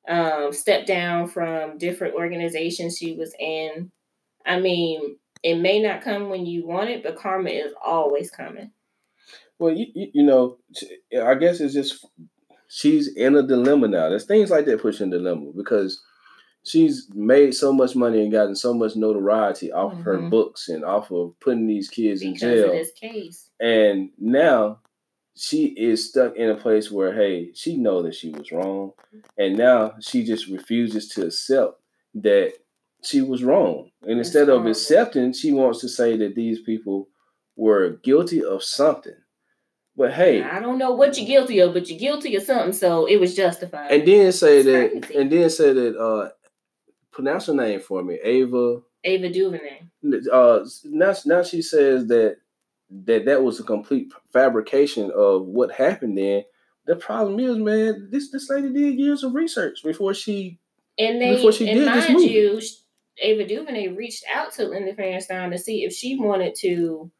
Um, 0.06 0.52
stepped 0.52 0.86
down 0.86 1.28
from 1.28 1.78
different 1.78 2.14
organizations 2.14 2.98
she 2.98 3.14
was 3.14 3.34
in. 3.38 3.90
I 4.44 4.60
mean, 4.60 5.16
it 5.42 5.56
may 5.56 5.80
not 5.80 6.02
come 6.02 6.28
when 6.28 6.44
you 6.44 6.66
want 6.66 6.90
it, 6.90 7.02
but 7.02 7.16
karma 7.16 7.50
is 7.50 7.72
always 7.82 8.30
coming. 8.30 8.70
Well, 9.58 9.72
you, 9.72 9.86
you, 9.94 10.10
you 10.14 10.22
know, 10.22 10.58
I 11.22 11.34
guess 11.36 11.60
it's 11.60 11.72
just 11.72 12.06
she's 12.74 13.06
in 13.14 13.36
a 13.36 13.42
dilemma 13.42 13.86
now. 13.86 14.08
There's 14.08 14.26
things 14.26 14.50
like 14.50 14.66
that 14.66 14.82
pushing 14.82 15.10
dilemma 15.10 15.52
because 15.56 16.02
she's 16.64 17.08
made 17.14 17.54
so 17.54 17.72
much 17.72 17.94
money 17.94 18.20
and 18.20 18.32
gotten 18.32 18.56
so 18.56 18.74
much 18.74 18.96
notoriety 18.96 19.70
off 19.70 19.92
mm-hmm. 19.92 20.00
of 20.00 20.04
her 20.04 20.18
books 20.18 20.68
and 20.68 20.84
off 20.84 21.12
of 21.12 21.38
putting 21.40 21.68
these 21.68 21.88
kids 21.88 22.20
because 22.20 22.42
in 22.42 22.48
jail. 22.48 22.64
Of 22.66 22.72
this 22.72 22.92
case. 22.92 23.50
And 23.60 24.10
now 24.18 24.80
she 25.36 25.66
is 25.66 26.08
stuck 26.08 26.34
in 26.34 26.50
a 26.50 26.56
place 26.56 26.90
where 26.90 27.14
hey, 27.14 27.52
she 27.54 27.76
know 27.76 28.02
that 28.02 28.14
she 28.16 28.30
was 28.30 28.50
wrong, 28.50 28.92
and 29.38 29.56
now 29.56 29.94
she 30.00 30.24
just 30.24 30.48
refuses 30.48 31.08
to 31.10 31.26
accept 31.26 31.80
that 32.14 32.54
she 33.04 33.22
was 33.22 33.44
wrong. 33.44 33.90
And 34.02 34.18
instead 34.18 34.48
of 34.48 34.66
accepting, 34.66 35.32
she 35.32 35.52
wants 35.52 35.80
to 35.82 35.88
say 35.88 36.16
that 36.16 36.34
these 36.34 36.60
people 36.60 37.08
were 37.56 38.00
guilty 38.02 38.42
of 38.42 38.64
something. 38.64 39.14
But 39.96 40.12
hey, 40.12 40.42
I 40.42 40.58
don't 40.58 40.78
know 40.78 40.92
what 40.92 41.16
you're 41.16 41.26
guilty 41.26 41.60
of, 41.60 41.72
but 41.72 41.88
you're 41.88 41.98
guilty 41.98 42.34
of 42.34 42.42
something, 42.42 42.72
so 42.72 43.06
it 43.06 43.20
was 43.20 43.36
justified. 43.36 43.92
And 43.92 44.06
then 44.06 44.32
say 44.32 44.62
that, 44.62 45.02
crazy. 45.02 45.18
and 45.18 45.30
then 45.30 45.50
say 45.50 45.72
that 45.72 45.96
uh, 45.96 46.30
pronounce 47.12 47.46
her 47.46 47.54
name 47.54 47.80
for 47.80 48.02
me, 48.02 48.18
Ava. 48.22 48.80
Ava 49.04 49.30
DuVernay. 49.30 49.82
Uh, 50.32 50.64
now, 50.84 51.14
now 51.26 51.42
she 51.42 51.62
says 51.62 52.06
that 52.08 52.38
that 52.90 53.24
that 53.26 53.42
was 53.42 53.60
a 53.60 53.64
complete 53.64 54.12
fabrication 54.32 55.12
of 55.14 55.46
what 55.46 55.70
happened. 55.70 56.18
Then 56.18 56.42
the 56.86 56.96
problem 56.96 57.38
is, 57.40 57.56
man, 57.56 58.08
this 58.10 58.30
this 58.30 58.50
lady 58.50 58.72
did 58.72 58.98
years 58.98 59.22
of 59.22 59.34
research 59.34 59.82
before 59.82 60.14
she 60.14 60.58
and 60.98 61.20
they 61.20 61.36
before 61.36 61.52
she 61.52 61.68
and 61.68 61.78
did 61.78 61.86
mind 61.86 62.02
this 62.02 62.10
movie. 62.10 62.26
you, 62.26 62.60
Ava 63.18 63.46
DuVernay 63.46 63.88
reached 63.88 64.24
out 64.32 64.52
to 64.54 64.66
Linda 64.66 64.94
Fairstein 64.94 65.50
to 65.52 65.58
see 65.58 65.84
if 65.84 65.92
she 65.92 66.18
wanted 66.18 66.54
to, 66.60 67.10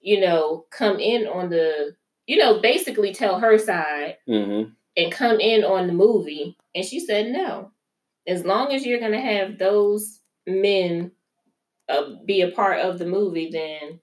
you 0.00 0.20
know, 0.20 0.66
come 0.70 0.98
in 0.98 1.26
on 1.26 1.50
the, 1.50 1.94
you 2.26 2.36
know, 2.36 2.60
basically 2.60 3.12
tell 3.12 3.40
her 3.40 3.58
side 3.58 4.16
mm-hmm. 4.28 4.70
and 4.96 5.12
come 5.12 5.40
in 5.40 5.64
on 5.64 5.86
the 5.86 5.92
movie, 5.92 6.56
and 6.74 6.84
she 6.84 7.00
said 7.00 7.28
no 7.28 7.72
as 8.26 8.44
long 8.44 8.72
as 8.72 8.84
you're 8.84 9.00
gonna 9.00 9.20
have 9.20 9.58
those 9.58 10.20
men 10.46 11.12
uh, 11.88 12.02
be 12.24 12.40
a 12.40 12.50
part 12.50 12.80
of 12.80 12.98
the 12.98 13.06
movie, 13.06 13.50
then 13.50 14.00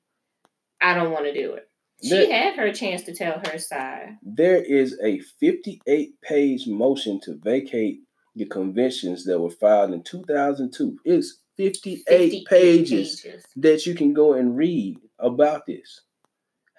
I 0.81 0.93
don't 0.93 1.11
want 1.11 1.25
to 1.25 1.33
do 1.33 1.53
it. 1.53 1.67
She 2.01 2.09
there, 2.09 2.31
had 2.31 2.55
her 2.55 2.71
chance 2.73 3.03
to 3.03 3.15
tell 3.15 3.41
her 3.47 3.57
side. 3.57 4.17
There 4.21 4.61
is 4.61 4.97
a 5.03 5.19
58 5.39 6.21
page 6.21 6.67
motion 6.67 7.19
to 7.21 7.39
vacate 7.41 7.99
the 8.35 8.45
conventions 8.45 9.25
that 9.25 9.39
were 9.39 9.49
filed 9.49 9.93
in 9.93 10.03
2002. 10.03 10.97
It's 11.05 11.39
58, 11.55 12.03
58 12.07 12.45
pages, 12.47 13.21
pages, 13.21 13.45
that 13.57 13.85
you 13.85 13.95
can 13.95 14.13
go 14.13 14.33
and 14.33 14.57
read 14.57 14.97
about 15.23 15.65
this. 15.65 16.01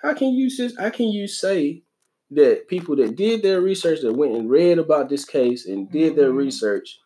How 0.02 0.14
can 0.14 0.34
you 0.34 0.50
just 0.50 0.78
how 0.78 0.90
can 0.90 1.08
you 1.08 1.26
say 1.26 1.82
that 2.30 2.68
people 2.68 2.96
that 2.96 3.16
did 3.16 3.42
their 3.42 3.60
research 3.60 4.00
that 4.02 4.12
went 4.12 4.34
and 4.34 4.50
read 4.50 4.78
about 4.78 5.08
this 5.08 5.24
case 5.24 5.66
and 5.66 5.90
did 5.90 6.12
mm-hmm. 6.12 6.20
their 6.20 6.32
research 6.32 6.98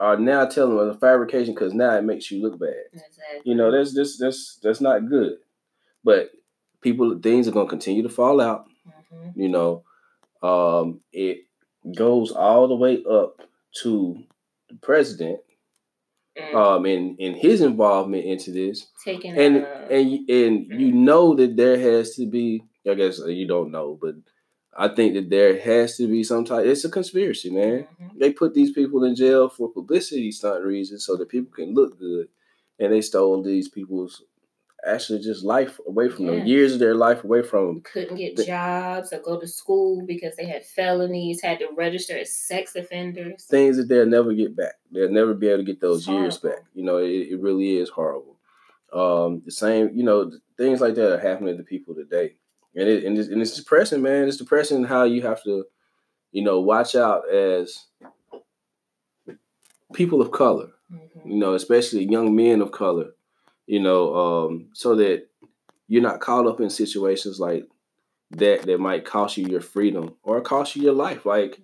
are 0.00 0.18
now 0.18 0.44
telling 0.44 0.76
them 0.76 0.88
a 0.88 0.94
fabrication 0.94 1.54
because 1.54 1.72
now 1.72 1.96
it 1.96 2.04
makes 2.04 2.30
you 2.30 2.42
look 2.42 2.58
bad. 2.58 2.74
Exactly. 2.92 3.40
You 3.44 3.54
know, 3.54 3.70
that's 3.70 3.94
just 3.94 4.20
that's 4.20 4.58
that's 4.62 4.80
not 4.80 5.08
good. 5.08 5.34
But 6.02 6.30
people 6.80 7.18
things 7.22 7.48
are 7.48 7.52
gonna 7.52 7.68
continue 7.68 8.02
to 8.02 8.08
fall 8.08 8.40
out. 8.40 8.66
Mm-hmm. 8.86 9.40
You 9.40 9.48
know, 9.48 9.84
um, 10.42 11.00
it 11.12 11.46
goes 11.96 12.32
all 12.32 12.68
the 12.68 12.74
way 12.74 13.02
up 13.10 13.40
to 13.82 14.22
the 14.68 14.76
president 14.76 15.40
Mm. 16.40 16.54
um, 16.58 16.84
and 16.86 17.18
and 17.20 17.36
his 17.36 17.60
involvement 17.60 18.24
into 18.24 18.50
this, 18.50 18.86
Taking 19.04 19.38
and 19.38 19.56
uh, 19.58 19.84
and 19.90 20.10
you- 20.10 20.24
and 20.28 20.66
you 20.70 20.92
know 20.92 21.34
that 21.34 21.56
there 21.56 21.78
has 21.78 22.14
to 22.16 22.26
be. 22.26 22.64
I 22.88 22.94
guess 22.94 23.20
uh, 23.20 23.26
you 23.26 23.46
don't 23.46 23.70
know, 23.70 23.98
but 24.00 24.14
I 24.76 24.88
think 24.88 25.14
that 25.14 25.30
there 25.30 25.58
has 25.60 25.96
to 25.98 26.06
be 26.08 26.22
some 26.24 26.44
type. 26.44 26.66
It's 26.66 26.84
a 26.84 26.90
conspiracy, 26.90 27.50
man. 27.50 27.86
mhm. 28.00 28.18
They 28.18 28.32
put 28.32 28.54
these 28.54 28.72
people 28.72 29.04
in 29.04 29.14
jail 29.14 29.48
for 29.48 29.70
publicity 29.72 30.30
stunt 30.32 30.64
reasons, 30.64 31.04
so 31.06 31.16
that 31.16 31.28
people 31.28 31.52
can 31.52 31.74
look 31.74 31.98
good, 31.98 32.28
and 32.78 32.92
they 32.92 33.00
stole 33.00 33.42
these 33.42 33.68
people's 33.68 34.22
actually 34.86 35.18
just 35.20 35.44
life 35.44 35.80
away 35.86 36.08
from 36.08 36.26
Yeah. 36.26 36.32
them, 36.36 36.46
years 36.46 36.74
of 36.74 36.78
their 36.78 36.94
life 36.94 37.24
away 37.24 37.42
from 37.42 37.66
them. 37.66 37.80
couldn't 37.82 38.16
get 38.16 38.36
The- 38.36 38.44
jobs 38.44 39.12
or 39.12 39.18
go 39.20 39.38
to 39.40 39.46
school 39.46 40.04
because 40.06 40.36
they 40.36 40.46
had 40.46 40.64
felonies, 40.64 41.40
had 41.42 41.58
to 41.60 41.68
register 41.74 42.16
as 42.16 42.32
sex 42.32 42.74
offenders. 42.76 43.44
things 43.44 43.76
that 43.76 43.88
they'll 43.88 44.06
never 44.06 44.32
get 44.32 44.54
back. 44.56 44.74
They'll 44.90 45.10
never 45.10 45.34
be 45.34 45.48
able 45.48 45.58
to 45.58 45.64
get 45.64 45.80
those 45.80 46.06
years 46.06 46.38
back. 46.38 46.64
You 46.74 46.84
know, 46.84 46.98
it, 46.98 47.28
it 47.30 47.40
really 47.40 47.76
is 47.78 47.88
horrible. 47.88 48.36
Um, 48.92 49.42
the 49.44 49.50
same, 49.50 49.90
you 49.94 50.04
know, 50.04 50.30
things 50.56 50.80
like 50.80 50.94
that 50.94 51.12
are 51.14 51.18
happening 51.18 51.56
to 51.56 51.64
people 51.64 51.94
today, 51.94 52.36
and 52.76 52.88
it 52.88 53.04
and 53.04 53.18
it's, 53.18 53.28
and 53.28 53.42
it's 53.42 53.56
depressing, 53.56 54.02
man. 54.02 54.28
It's 54.28 54.36
depressing 54.36 54.84
how 54.84 55.02
you 55.04 55.22
have 55.22 55.42
to, 55.44 55.64
you 56.30 56.42
know, 56.42 56.60
watch 56.60 56.94
out 56.94 57.28
as 57.28 57.86
people 59.94 60.20
of 60.20 60.30
color. 60.30 60.70
Mhm. 60.92 61.26
You 61.30 61.36
know, 61.36 61.54
especially 61.54 62.04
young 62.04 62.34
men 62.36 62.60
of 62.60 62.70
color. 62.70 63.14
You 63.66 63.80
know, 63.80 64.14
um, 64.14 64.68
so 64.72 64.96
that 64.96 65.26
you're 65.88 66.02
not 66.02 66.20
caught 66.20 66.46
up 66.46 66.60
in 66.60 66.70
situations 66.70 67.40
like 67.40 67.66
that 68.32 68.62
that 68.62 68.80
might 68.80 69.04
cost 69.04 69.36
you 69.36 69.46
your 69.46 69.60
freedom 69.60 70.14
or 70.22 70.40
cost 70.40 70.76
you 70.76 70.82
your 70.82 70.94
life. 70.94 71.24
Like 71.24 71.60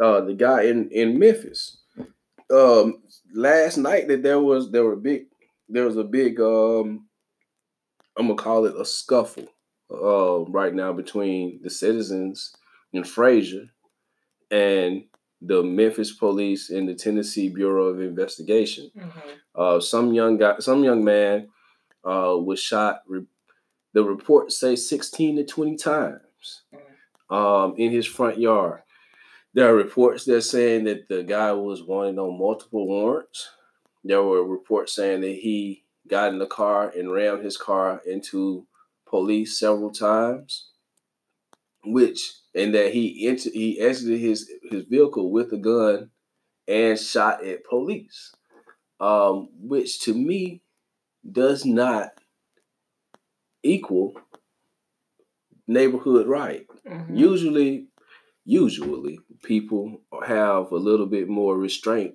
uh, 0.00 0.20
the 0.22 0.34
guy 0.34 0.64
in 0.64 0.90
in 0.90 1.18
Memphis. 1.18 1.78
Um, 2.52 3.02
last 3.32 3.76
night 3.76 4.08
that 4.08 4.22
there 4.22 4.40
was 4.40 4.72
there 4.72 4.84
were 4.84 4.96
big 4.96 5.26
there 5.68 5.84
was 5.84 5.96
a 5.96 6.04
big 6.04 6.40
um 6.40 7.06
I'm 8.16 8.26
gonna 8.26 8.34
call 8.34 8.66
it 8.66 8.74
a 8.76 8.84
scuffle 8.84 9.46
uh, 9.90 10.40
right 10.50 10.74
now 10.74 10.92
between 10.92 11.60
the 11.62 11.70
citizens 11.70 12.54
in 12.92 13.02
Frayser 13.02 13.68
and 14.50 15.04
the 15.40 15.62
Memphis 15.62 16.12
police 16.12 16.70
and 16.70 16.88
the 16.88 16.94
Tennessee 16.94 17.48
Bureau 17.48 17.86
of 17.86 18.00
Investigation. 18.00 18.90
Mhm. 18.96 19.12
Uh, 19.54 19.80
some 19.80 20.12
young 20.12 20.36
guy, 20.36 20.58
some 20.58 20.84
young 20.84 21.02
man, 21.04 21.48
uh, 22.04 22.36
was 22.38 22.60
shot. 22.60 23.02
Re- 23.06 23.26
the 23.92 24.04
reports 24.04 24.58
say 24.58 24.76
sixteen 24.76 25.36
to 25.36 25.44
twenty 25.44 25.76
times 25.76 26.62
um, 27.30 27.74
in 27.76 27.90
his 27.90 28.06
front 28.06 28.38
yard. 28.38 28.82
There 29.54 29.68
are 29.68 29.74
reports 29.76 30.24
that 30.26 30.42
saying 30.42 30.84
that 30.84 31.08
the 31.08 31.22
guy 31.24 31.52
was 31.52 31.82
wanted 31.82 32.18
on 32.18 32.38
multiple 32.38 32.86
warrants. 32.86 33.48
There 34.04 34.22
were 34.22 34.44
reports 34.44 34.94
saying 34.94 35.22
that 35.22 35.36
he 35.36 35.84
got 36.06 36.32
in 36.32 36.38
the 36.38 36.46
car 36.46 36.88
and 36.96 37.10
rammed 37.12 37.44
his 37.44 37.56
car 37.56 38.00
into 38.06 38.66
police 39.06 39.58
several 39.58 39.90
times, 39.90 40.70
which 41.84 42.32
and 42.54 42.74
that 42.74 42.92
he 42.92 43.26
entered, 43.28 43.52
he 43.52 43.80
exited 43.80 44.20
his 44.20 44.50
his 44.70 44.84
vehicle 44.84 45.30
with 45.30 45.52
a 45.52 45.58
gun 45.58 46.10
and 46.68 46.98
shot 46.98 47.44
at 47.44 47.64
police, 47.64 48.32
um, 49.00 49.48
which 49.60 50.00
to 50.02 50.14
me 50.14 50.62
does 51.30 51.64
not 51.64 52.10
equal 53.62 54.14
neighborhood 55.66 56.26
right. 56.26 56.66
Mhm. 56.86 57.16
Usually, 57.16 57.86
usually 58.44 59.20
people 59.42 60.02
have 60.24 60.72
a 60.72 60.76
little 60.76 61.06
bit 61.06 61.28
more 61.28 61.56
restraint 61.56 62.14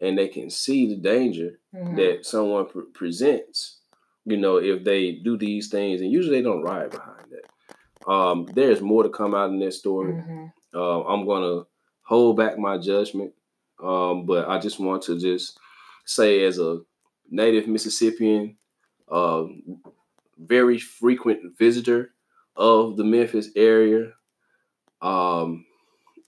and 0.00 0.18
they 0.18 0.28
can 0.28 0.50
see 0.50 0.86
the 0.86 0.96
danger 0.96 1.58
Mhm. 1.74 1.96
that 1.96 2.26
someone 2.26 2.66
pre- 2.66 2.90
presents. 2.92 3.80
You 4.24 4.36
know, 4.36 4.56
if 4.58 4.84
they 4.84 5.12
do 5.12 5.36
these 5.36 5.68
things, 5.68 6.00
and 6.00 6.10
usually 6.12 6.36
they 6.36 6.42
don't 6.42 6.62
ride 6.62 6.90
behind 6.90 7.30
that. 7.30 7.51
Um, 8.06 8.46
there's 8.54 8.80
more 8.80 9.02
to 9.02 9.08
come 9.08 9.34
out 9.34 9.50
in 9.50 9.58
this 9.58 9.78
story. 9.78 10.12
Mhm. 10.14 10.52
Uh, 10.74 11.02
I'm 11.04 11.26
gonna 11.26 11.64
hold 12.02 12.36
back 12.36 12.58
my 12.58 12.78
judgment, 12.78 13.32
um, 13.82 14.26
but 14.26 14.48
I 14.48 14.58
just 14.58 14.80
want 14.80 15.02
to 15.04 15.18
just 15.18 15.58
say, 16.04 16.44
as 16.44 16.58
a 16.58 16.80
native 17.30 17.68
Mississippian, 17.68 18.56
uh, 19.08 19.44
very 20.38 20.78
frequent 20.78 21.56
visitor 21.58 22.14
of 22.56 22.96
the 22.96 23.04
Memphis 23.04 23.50
area, 23.56 24.12
um, 25.00 25.64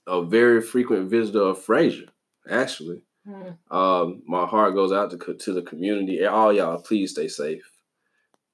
a 0.07 0.23
very 0.23 0.61
frequent 0.61 1.09
visitor 1.09 1.41
of 1.41 1.59
Frayser, 1.59 2.07
actually. 2.49 3.01
Mhm. 3.27 3.57
Um, 3.71 4.21
my 4.27 4.45
heart 4.45 4.75
goes 4.75 4.91
out 4.91 5.09
to 5.11 5.33
to 5.33 5.53
the 5.53 5.63
community. 5.63 6.23
All 6.25 6.53
y'all, 6.53 6.79
please 6.81 7.11
stay 7.11 7.27
safe. 7.27 7.69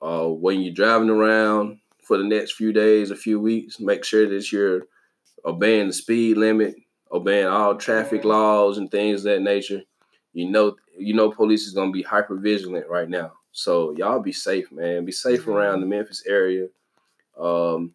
Uh, 0.01 0.27
when 0.29 0.61
you're 0.61 0.73
driving 0.73 1.09
around 1.09 1.80
for 2.11 2.17
the 2.17 2.25
next 2.25 2.55
few 2.55 2.73
days, 2.73 3.09
a 3.09 3.15
few 3.15 3.39
weeks, 3.39 3.79
make 3.79 4.03
sure 4.03 4.27
that 4.27 4.51
you're 4.51 4.81
obeying 5.45 5.87
the 5.87 5.93
speed 5.93 6.35
limit, 6.35 6.75
obeying 7.09 7.47
all 7.47 7.73
traffic 7.77 8.25
laws 8.25 8.77
and 8.77 8.91
things 8.91 9.21
of 9.21 9.31
that 9.31 9.41
nature. 9.41 9.81
You 10.33 10.49
know, 10.51 10.75
you 10.97 11.13
know, 11.13 11.31
police 11.31 11.65
is 11.67 11.73
gonna 11.73 11.91
be 11.91 12.01
hyper 12.01 12.35
vigilant 12.35 12.89
right 12.89 13.07
now. 13.07 13.31
So 13.53 13.95
y'all 13.95 14.19
be 14.19 14.33
safe, 14.33 14.73
man. 14.73 15.05
Be 15.05 15.13
safe 15.13 15.47
around 15.47 15.79
the 15.79 15.85
Memphis 15.85 16.21
area. 16.27 16.67
Um, 17.39 17.93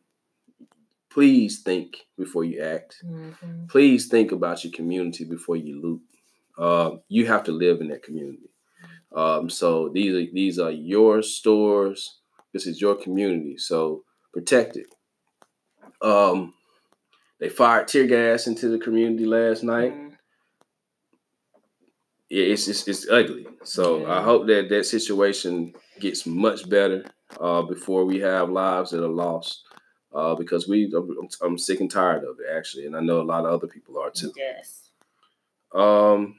please 1.11 1.61
think 1.61 2.07
before 2.17 2.45
you 2.45 2.63
act 2.63 3.03
Mhm. 3.05 3.69
please 3.69 4.09
think 4.09 4.33
about 4.33 4.65
your 4.65 4.73
community 4.73 5.25
before 5.25 5.57
you 5.57 5.79
loot. 5.83 6.01
Um, 6.57 7.03
you 7.09 7.27
have 7.27 7.45
to 7.45 7.53
live 7.53 7.83
in 7.83 7.89
that 7.89 8.03
community. 8.03 8.49
Um, 9.13 9.51
so 9.51 9.91
these 9.91 10.15
are 10.15 10.33
these 10.33 10.59
are 10.59 10.71
your 10.71 11.21
stores. 11.21 12.21
This 12.55 12.67
is 12.67 12.81
your 12.81 12.95
community. 12.95 13.59
So 13.59 14.06
protect 14.37 14.77
it. 14.77 14.87
Um, 16.03 16.53
they 17.41 17.49
fired 17.49 17.89
tear 17.89 18.07
gas 18.07 18.47
into 18.47 18.69
the 18.69 18.79
community 18.79 19.25
last 19.25 19.63
night. 19.63 19.95
Mhm. 19.95 20.17
Yeah, 22.29 22.45
it's 22.45 22.69
it's, 22.69 22.87
it's 22.87 23.09
ugly. 23.09 23.47
So 23.65 24.07
I 24.07 24.21
hope 24.23 24.47
that 24.49 24.69
that 24.69 24.85
situation 24.85 25.73
gets 26.01 26.27
much 26.27 26.69
better 26.69 27.05
uh, 27.41 27.63
before 27.63 28.05
we 28.05 28.21
have 28.21 28.51
lives 28.51 28.91
that 28.91 29.03
are 29.03 29.09
lost. 29.09 29.63
Uh, 30.15 30.35
because 30.35 30.67
we, 30.67 30.91
I'm, 30.97 31.29
I'm 31.43 31.59
sick 31.59 31.81
and 31.81 31.91
tired 31.91 32.25
of 32.25 32.39
it 32.41 32.47
actually, 32.57 32.87
and 32.87 32.97
I 32.97 33.01
know 33.01 33.21
a 33.21 33.23
lot 33.23 33.45
of 33.45 33.53
other 33.53 33.67
people 33.67 33.99
are 33.99 34.11
too. 34.11 34.33
Yes. 34.37 34.91
Um, 35.75 36.37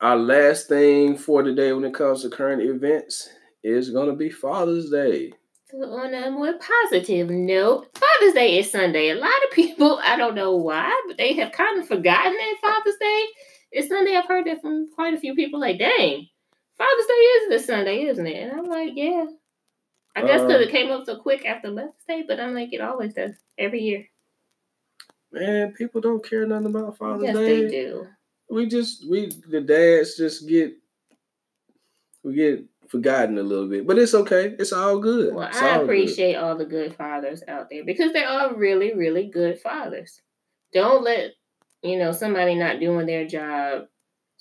our 0.00 0.16
last 0.16 0.68
thing 0.68 1.18
for 1.18 1.42
today 1.42 1.72
when 1.72 1.84
it 1.84 1.92
comes 1.92 2.22
to 2.22 2.30
current 2.30 2.62
events 2.62 3.28
is 3.62 3.90
going 3.90 4.08
to 4.08 4.16
be 4.16 4.30
Father's 4.30 4.90
Day. 4.90 5.32
So 5.70 5.78
on 5.78 6.12
a 6.12 6.30
more 6.30 6.54
positive 6.58 7.30
note, 7.30 7.88
Father's 7.94 8.34
Day 8.34 8.58
is 8.58 8.70
Sunday. 8.70 9.10
A 9.10 9.14
lot 9.14 9.30
of 9.44 9.50
people, 9.52 9.98
I 10.04 10.16
don't 10.16 10.34
know 10.34 10.56
why, 10.56 10.92
but 11.06 11.16
they 11.16 11.32
have 11.34 11.52
kind 11.52 11.80
of 11.80 11.88
forgotten 11.88 12.32
that 12.32 12.56
Father's 12.60 12.96
Day 13.00 13.24
is 13.72 13.88
Sunday. 13.88 14.14
I've 14.14 14.26
heard 14.26 14.46
that 14.46 14.60
from 14.60 14.90
quite 14.94 15.14
a 15.14 15.20
few 15.20 15.34
people. 15.34 15.60
Like, 15.60 15.78
dang, 15.78 16.28
Father's 16.76 17.06
Day 17.06 17.14
is 17.14 17.48
this 17.48 17.66
Sunday, 17.66 18.02
isn't 18.02 18.26
it? 18.26 18.42
And 18.42 18.52
I'm 18.52 18.66
like, 18.66 18.92
yeah. 18.94 19.26
I 20.16 20.22
guess 20.22 20.42
because 20.42 20.60
it 20.60 20.68
um, 20.68 20.70
came 20.70 20.90
up 20.92 21.06
so 21.06 21.16
quick 21.18 21.44
after 21.44 21.72
Mother's 21.72 21.92
Day, 22.06 22.24
but 22.26 22.38
I'm 22.38 22.54
like, 22.54 22.72
it 22.72 22.80
always 22.80 23.14
does 23.14 23.32
every 23.58 23.80
year. 23.80 24.06
Man, 25.32 25.72
people 25.72 26.00
don't 26.00 26.24
care 26.24 26.46
nothing 26.46 26.66
about 26.66 26.96
Father's 26.96 27.24
yes, 27.24 27.36
Day. 27.36 27.62
they 27.62 27.68
do. 27.68 28.06
We 28.48 28.66
just 28.66 29.08
we 29.08 29.32
the 29.48 29.60
dads 29.60 30.16
just 30.16 30.46
get 30.46 30.74
we 32.22 32.34
get 32.34 32.64
forgotten 32.88 33.38
a 33.38 33.42
little 33.42 33.68
bit, 33.68 33.86
but 33.86 33.98
it's 33.98 34.14
okay. 34.14 34.54
It's 34.58 34.72
all 34.72 34.98
good. 34.98 35.34
Well, 35.34 35.48
It's 35.48 35.60
I 35.60 35.70
all 35.72 35.78
good. 35.78 35.84
appreciate 35.84 36.34
all 36.36 36.56
the 36.56 36.64
good 36.66 36.94
fathers 36.94 37.42
out 37.48 37.68
there 37.70 37.84
because 37.84 38.12
they 38.12 38.24
are 38.24 38.54
really, 38.54 38.94
really 38.94 39.26
good 39.28 39.58
fathers. 39.60 40.20
Don't 40.72 41.02
let 41.04 41.32
you 41.82 41.98
know 41.98 42.12
somebody 42.12 42.54
not 42.54 42.80
doing 42.80 43.06
their 43.06 43.26
job 43.26 43.86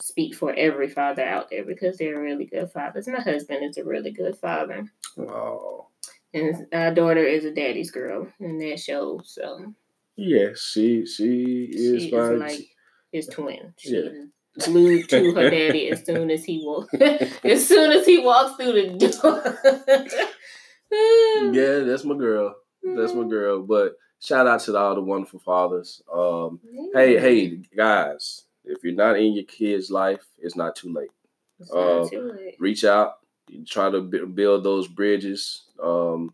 speak 0.02 0.34
for 0.36 0.54
every 0.54 0.88
father 0.90 1.24
out 1.24 1.50
there 1.50 1.64
because 1.64 1.98
they're 1.98 2.20
really 2.20 2.46
good 2.46 2.72
fathers. 2.72 3.08
My 3.08 3.22
husband 3.22 3.64
is 3.64 3.78
a 3.78 3.84
really 3.84 4.12
good 4.12 4.36
father, 4.38 4.86
Oh, 5.18 5.88
and 6.34 6.66
our 6.74 6.94
daughter 6.94 7.24
is 7.24 7.46
a 7.46 7.52
daddy's 7.54 7.92
girl 7.92 8.28
in 8.40 8.58
that 8.60 8.80
show. 8.80 9.22
So 9.24 9.74
yes, 10.16 10.60
she 10.62 11.06
she 11.06 11.66
is 11.72 12.02
she 12.04 12.10
is 12.16 12.40
like 12.40 12.66
his 13.12 13.28
twin. 13.28 13.74
She 13.78 13.96
Yeah. 13.96 14.10
Glued 14.60 15.10
to 15.10 15.32
her 15.36 15.50
daddy 15.50 15.90
as 15.90 16.06
soon 16.06 16.30
as 16.30 16.44
he 16.44 16.62
walks. 16.64 16.94
as 17.44 17.68
soon 17.68 17.92
as 17.92 18.06
he 18.06 18.20
walks 18.20 18.56
through 18.56 18.74
the 18.74 19.10
door. 19.22 20.22
yeah, 21.54 21.80
that's 21.80 22.04
my 22.04 22.16
girl. 22.16 22.56
That's 22.84 23.14
my 23.14 23.28
girl. 23.28 23.62
But 23.64 23.98
shout 24.20 24.48
out 24.48 24.62
to 24.62 24.78
all 24.78 24.96
the 24.96 25.02
wonderful 25.02 25.40
fathers. 25.40 26.02
Um, 26.14 26.60
hey, 26.94 27.20
hey, 27.20 27.62
guys, 27.76 28.44
if 28.66 28.84
you're 28.84 28.94
not 28.94 29.18
in 29.18 29.34
your 29.34 29.46
kid's 29.46 29.90
life, 29.90 30.26
it's 30.40 30.56
not 30.56 30.76
too 30.76 30.94
late. 30.94 31.12
Uh, 31.74 32.08
too 32.08 32.34
late. 32.36 32.56
Reach 32.60 32.84
out, 32.84 33.14
try 33.66 33.90
to 33.90 34.02
bu- 34.02 34.28
build 34.28 34.64
those 34.64 34.88
bridges, 34.88 35.64
um, 35.82 36.34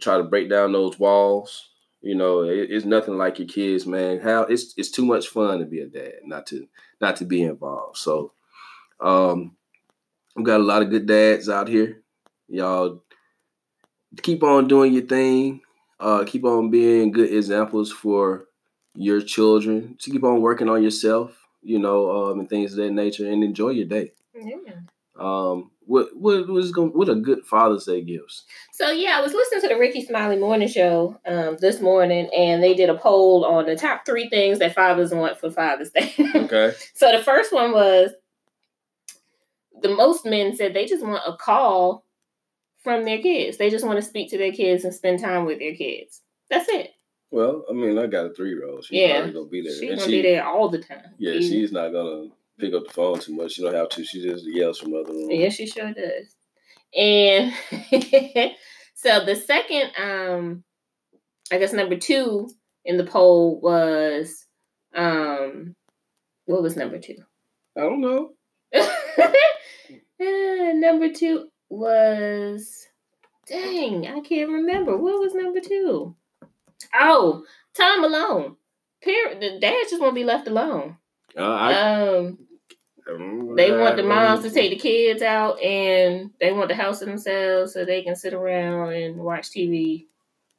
try 0.00 0.16
to 0.16 0.24
break 0.24 0.48
down 0.48 0.72
those 0.72 0.98
walls. 0.98 1.68
You 2.00 2.14
know, 2.14 2.42
it, 2.44 2.70
it's 2.70 2.86
nothing 2.86 3.18
like 3.18 3.38
your 3.38 3.48
kids, 3.48 3.86
man. 3.86 4.20
How 4.20 4.42
it's 4.42 4.72
it's 4.76 4.90
too 4.90 5.04
much 5.04 5.28
fun 5.28 5.58
to 5.58 5.66
be 5.66 5.80
a 5.80 5.86
dad, 5.86 6.20
not 6.24 6.46
to 6.46 6.66
not 7.00 7.16
to 7.16 7.24
be 7.24 7.42
involved. 7.42 7.96
So, 7.96 8.32
um, 9.00 9.56
we 10.36 10.44
got 10.44 10.60
a 10.60 10.64
lot 10.64 10.82
of 10.82 10.90
good 10.90 11.06
dads 11.06 11.48
out 11.48 11.68
here. 11.68 12.02
Y'all 12.48 13.02
keep 14.22 14.42
on 14.42 14.68
doing 14.68 14.92
your 14.92 15.06
thing. 15.06 15.60
Uh, 15.98 16.24
keep 16.24 16.44
on 16.44 16.70
being 16.70 17.10
good 17.10 17.32
examples 17.32 17.92
for 17.92 18.46
your 18.94 19.20
children. 19.20 19.96
To 20.00 20.10
keep 20.10 20.24
on 20.24 20.40
working 20.40 20.68
on 20.68 20.82
yourself, 20.82 21.36
you 21.62 21.78
know, 21.78 22.10
um, 22.30 22.40
and 22.40 22.48
things 22.48 22.72
of 22.72 22.78
that 22.78 22.90
nature, 22.90 23.28
and 23.28 23.44
enjoy 23.44 23.70
your 23.70 23.86
day. 23.86 24.12
Yeah. 24.34 24.56
Um, 25.18 25.70
what 25.90 26.16
what 26.16 26.46
was 26.46 26.70
going? 26.70 26.90
What 26.90 27.08
a 27.08 27.16
good 27.16 27.44
Father's 27.44 27.84
Day 27.84 28.00
gifts. 28.00 28.44
So 28.72 28.90
yeah, 28.92 29.18
I 29.18 29.20
was 29.20 29.32
listening 29.34 29.62
to 29.62 29.68
the 29.68 29.76
Rickey 29.78 30.04
Smiley 30.04 30.36
Morning 30.36 30.68
Show 30.68 31.18
um, 31.26 31.56
this 31.60 31.80
morning, 31.80 32.30
and 32.34 32.62
they 32.62 32.74
did 32.74 32.88
a 32.88 32.94
poll 32.96 33.44
on 33.44 33.66
the 33.66 33.74
top 33.74 34.06
three 34.06 34.28
things 34.28 34.60
that 34.60 34.74
fathers 34.74 35.12
want 35.12 35.38
for 35.40 35.50
Father's 35.50 35.90
Day. 35.90 36.14
Okay. 36.36 36.72
so 36.94 37.10
the 37.10 37.22
first 37.24 37.52
one 37.52 37.72
was 37.72 38.10
the 39.82 39.88
most 39.94 40.24
men 40.24 40.54
said 40.54 40.74
they 40.74 40.86
just 40.86 41.04
want 41.04 41.22
a 41.26 41.36
call 41.36 42.04
from 42.84 43.04
their 43.04 43.18
kids. 43.18 43.56
They 43.58 43.68
just 43.68 43.84
want 43.84 43.98
to 43.98 44.02
speak 44.08 44.30
to 44.30 44.38
their 44.38 44.52
kids 44.52 44.84
and 44.84 44.94
spend 44.94 45.18
time 45.20 45.44
with 45.44 45.58
their 45.58 45.74
kids. 45.74 46.20
That's 46.50 46.68
it. 46.68 46.92
Well, 47.32 47.64
I 47.68 47.72
mean, 47.72 47.98
I 47.98 48.06
got 48.06 48.26
a 48.26 48.34
three 48.34 48.50
year 48.50 48.64
old. 48.64 48.84
She's 48.84 49.00
Yeah. 49.00 49.18
probably 49.22 49.32
gonna 49.32 49.46
be 49.46 49.62
there. 49.62 49.72
She's 49.72 49.82
And 49.90 49.98
gonna 49.98 50.02
she- 50.10 50.22
be 50.22 50.28
there 50.28 50.46
all 50.46 50.68
the 50.68 50.78
time. 50.82 51.14
Yeah, 51.18 51.32
she's 51.40 51.72
not 51.72 51.90
gonna 51.92 52.28
pick 52.60 52.74
up 52.74 52.86
the 52.86 52.92
phone 52.92 53.18
too 53.18 53.34
much. 53.34 53.52
She 53.52 53.62
don't 53.62 53.74
have 53.74 53.88
to. 53.90 54.04
She 54.04 54.22
just 54.22 54.44
yells 54.46 54.78
from 54.78 54.92
the 54.92 55.00
other 55.00 55.12
room. 55.12 55.30
Yeah, 55.30 55.48
she 55.48 55.66
sure 55.66 55.92
does. 55.92 56.34
And 56.96 57.52
so 58.94 59.24
the 59.24 59.36
second, 59.36 59.90
um, 59.98 60.64
I 61.52 61.58
guess 61.58 61.72
number 61.72 61.96
two 61.96 62.48
in 62.84 62.96
the 62.96 63.04
poll 63.04 63.60
was, 63.60 64.46
um, 64.94 65.74
what 66.46 66.62
was 66.62 66.76
number 66.76 66.98
two? 66.98 67.16
I 67.76 67.80
don't 67.82 68.00
know. 68.00 68.30
Uh, 68.74 68.88
number 70.74 71.12
two 71.12 71.48
was, 71.68 72.86
dang, 73.46 74.06
I 74.06 74.20
can't 74.20 74.50
remember. 74.50 74.96
What 74.96 75.20
was 75.20 75.34
number 75.34 75.60
two? 75.60 76.16
Oh, 76.94 77.44
time 77.74 78.04
alone. 78.04 78.56
Parent, 79.02 79.40
the 79.40 79.58
dads 79.60 79.90
just 79.90 80.00
want 80.00 80.10
to 80.12 80.20
be 80.20 80.24
left 80.24 80.48
alone. 80.48 80.96
Uh, 81.36 81.42
I, 81.42 81.72
Um, 81.74 82.38
they 83.06 83.72
want 83.72 83.96
the 83.96 84.02
moms 84.02 84.42
to 84.42 84.50
take 84.50 84.70
the 84.70 84.76
kids 84.76 85.22
out 85.22 85.60
and 85.60 86.30
they 86.40 86.52
want 86.52 86.68
the 86.68 86.74
house 86.74 87.00
to 87.00 87.06
themselves 87.06 87.72
so 87.72 87.84
they 87.84 88.02
can 88.02 88.16
sit 88.16 88.34
around 88.34 88.92
and 88.92 89.16
watch 89.16 89.50
TV 89.50 90.06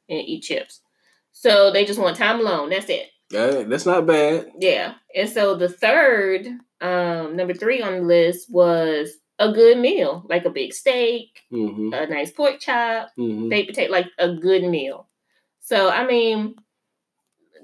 and 0.08 0.20
eat 0.20 0.42
chips. 0.42 0.80
So 1.32 1.70
they 1.72 1.84
just 1.84 1.98
want 1.98 2.16
time 2.16 2.40
alone. 2.40 2.70
That's 2.70 2.88
it. 2.88 3.08
Yeah, 3.30 3.62
that's 3.66 3.86
not 3.86 4.06
bad. 4.06 4.52
Yeah. 4.58 4.94
And 5.14 5.28
so 5.28 5.54
the 5.54 5.68
third, 5.68 6.46
um, 6.80 7.36
number 7.36 7.54
three 7.54 7.80
on 7.80 7.94
the 7.94 8.02
list 8.02 8.50
was 8.50 9.12
a 9.38 9.52
good 9.52 9.78
meal, 9.78 10.24
like 10.28 10.44
a 10.44 10.50
big 10.50 10.72
steak, 10.72 11.40
Mm-hmm. 11.52 11.92
a 11.92 12.06
nice 12.06 12.30
pork 12.30 12.60
chop, 12.60 13.08
mm-hmm. 13.18 13.48
baked 13.48 13.70
potato, 13.70 13.90
like 13.90 14.06
a 14.18 14.34
good 14.34 14.64
meal. 14.64 15.08
So 15.60 15.88
I 15.88 16.06
mean, 16.06 16.56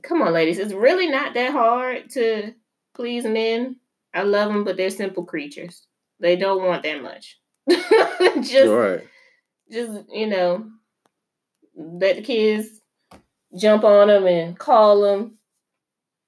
come 0.03 0.23
on, 0.23 0.33
ladies, 0.33 0.59
it's 0.59 0.73
really 0.73 1.09
not 1.09 1.35
that 1.35 1.53
hard 1.53 2.11
to 2.11 2.55
please 2.95 3.25
men. 3.25 3.77
I 4.15 4.23
love 4.23 4.53
them, 4.53 4.65
but 4.65 4.77
they're 4.77 4.91
simple 4.91 5.25
creatures. 5.25 5.87
They 6.21 6.37
don't 6.37 6.65
want 6.65 6.83
that 6.83 7.03
much. 7.03 7.39
just, 7.69 8.71
right. 8.71 9.07
just 9.71 10.05
you 10.11 10.27
know, 10.27 10.71
let 11.77 12.17
the 12.17 12.23
kids 12.23 12.81
jump 13.57 13.85
on 13.85 14.09
them 14.09 14.27
and 14.27 14.59
call 14.59 15.03
them. 15.03 15.39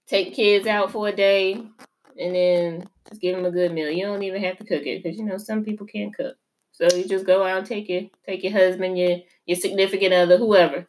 Take 0.07 0.35
kids 0.35 0.67
out 0.67 0.91
for 0.91 1.09
a 1.09 1.13
day, 1.13 1.53
and 1.53 2.35
then 2.35 2.89
just 3.09 3.21
give 3.21 3.37
them 3.37 3.45
a 3.45 3.51
good 3.51 3.73
meal. 3.73 3.91
You 3.91 4.07
don't 4.07 4.23
even 4.23 4.43
have 4.43 4.59
to 4.59 4.65
cook 4.65 4.83
it 4.83 5.03
because 5.03 5.19
you 5.19 5.25
know 5.25 5.39
some 5.39 5.65
people 5.65 5.87
can't 5.87 6.15
cook. 6.15 6.37
So 6.73 6.97
you 6.97 7.05
just 7.05 7.27
go 7.27 7.45
out 7.45 7.59
and 7.59 7.67
take 7.67 7.89
your 7.89 8.03
take 8.27 8.43
your 8.43 8.53
husband, 8.53 8.99
your 8.99 9.19
your 9.47 9.57
significant 9.57 10.15
other, 10.15 10.37
whoever, 10.37 10.87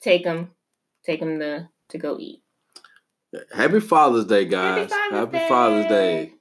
take 0.00 0.24
them, 0.24 0.50
take 1.04 1.20
them 1.20 1.38
to 1.38 1.68
to 1.90 1.98
go 1.98 2.18
eat. 2.18 2.41
Happy 3.54 3.80
Father's 3.80 4.26
Day, 4.26 4.44
guys. 4.44 4.90
Father's 4.90 5.18
Happy 5.18 5.48
Father's 5.48 5.86
Day. 5.86 6.32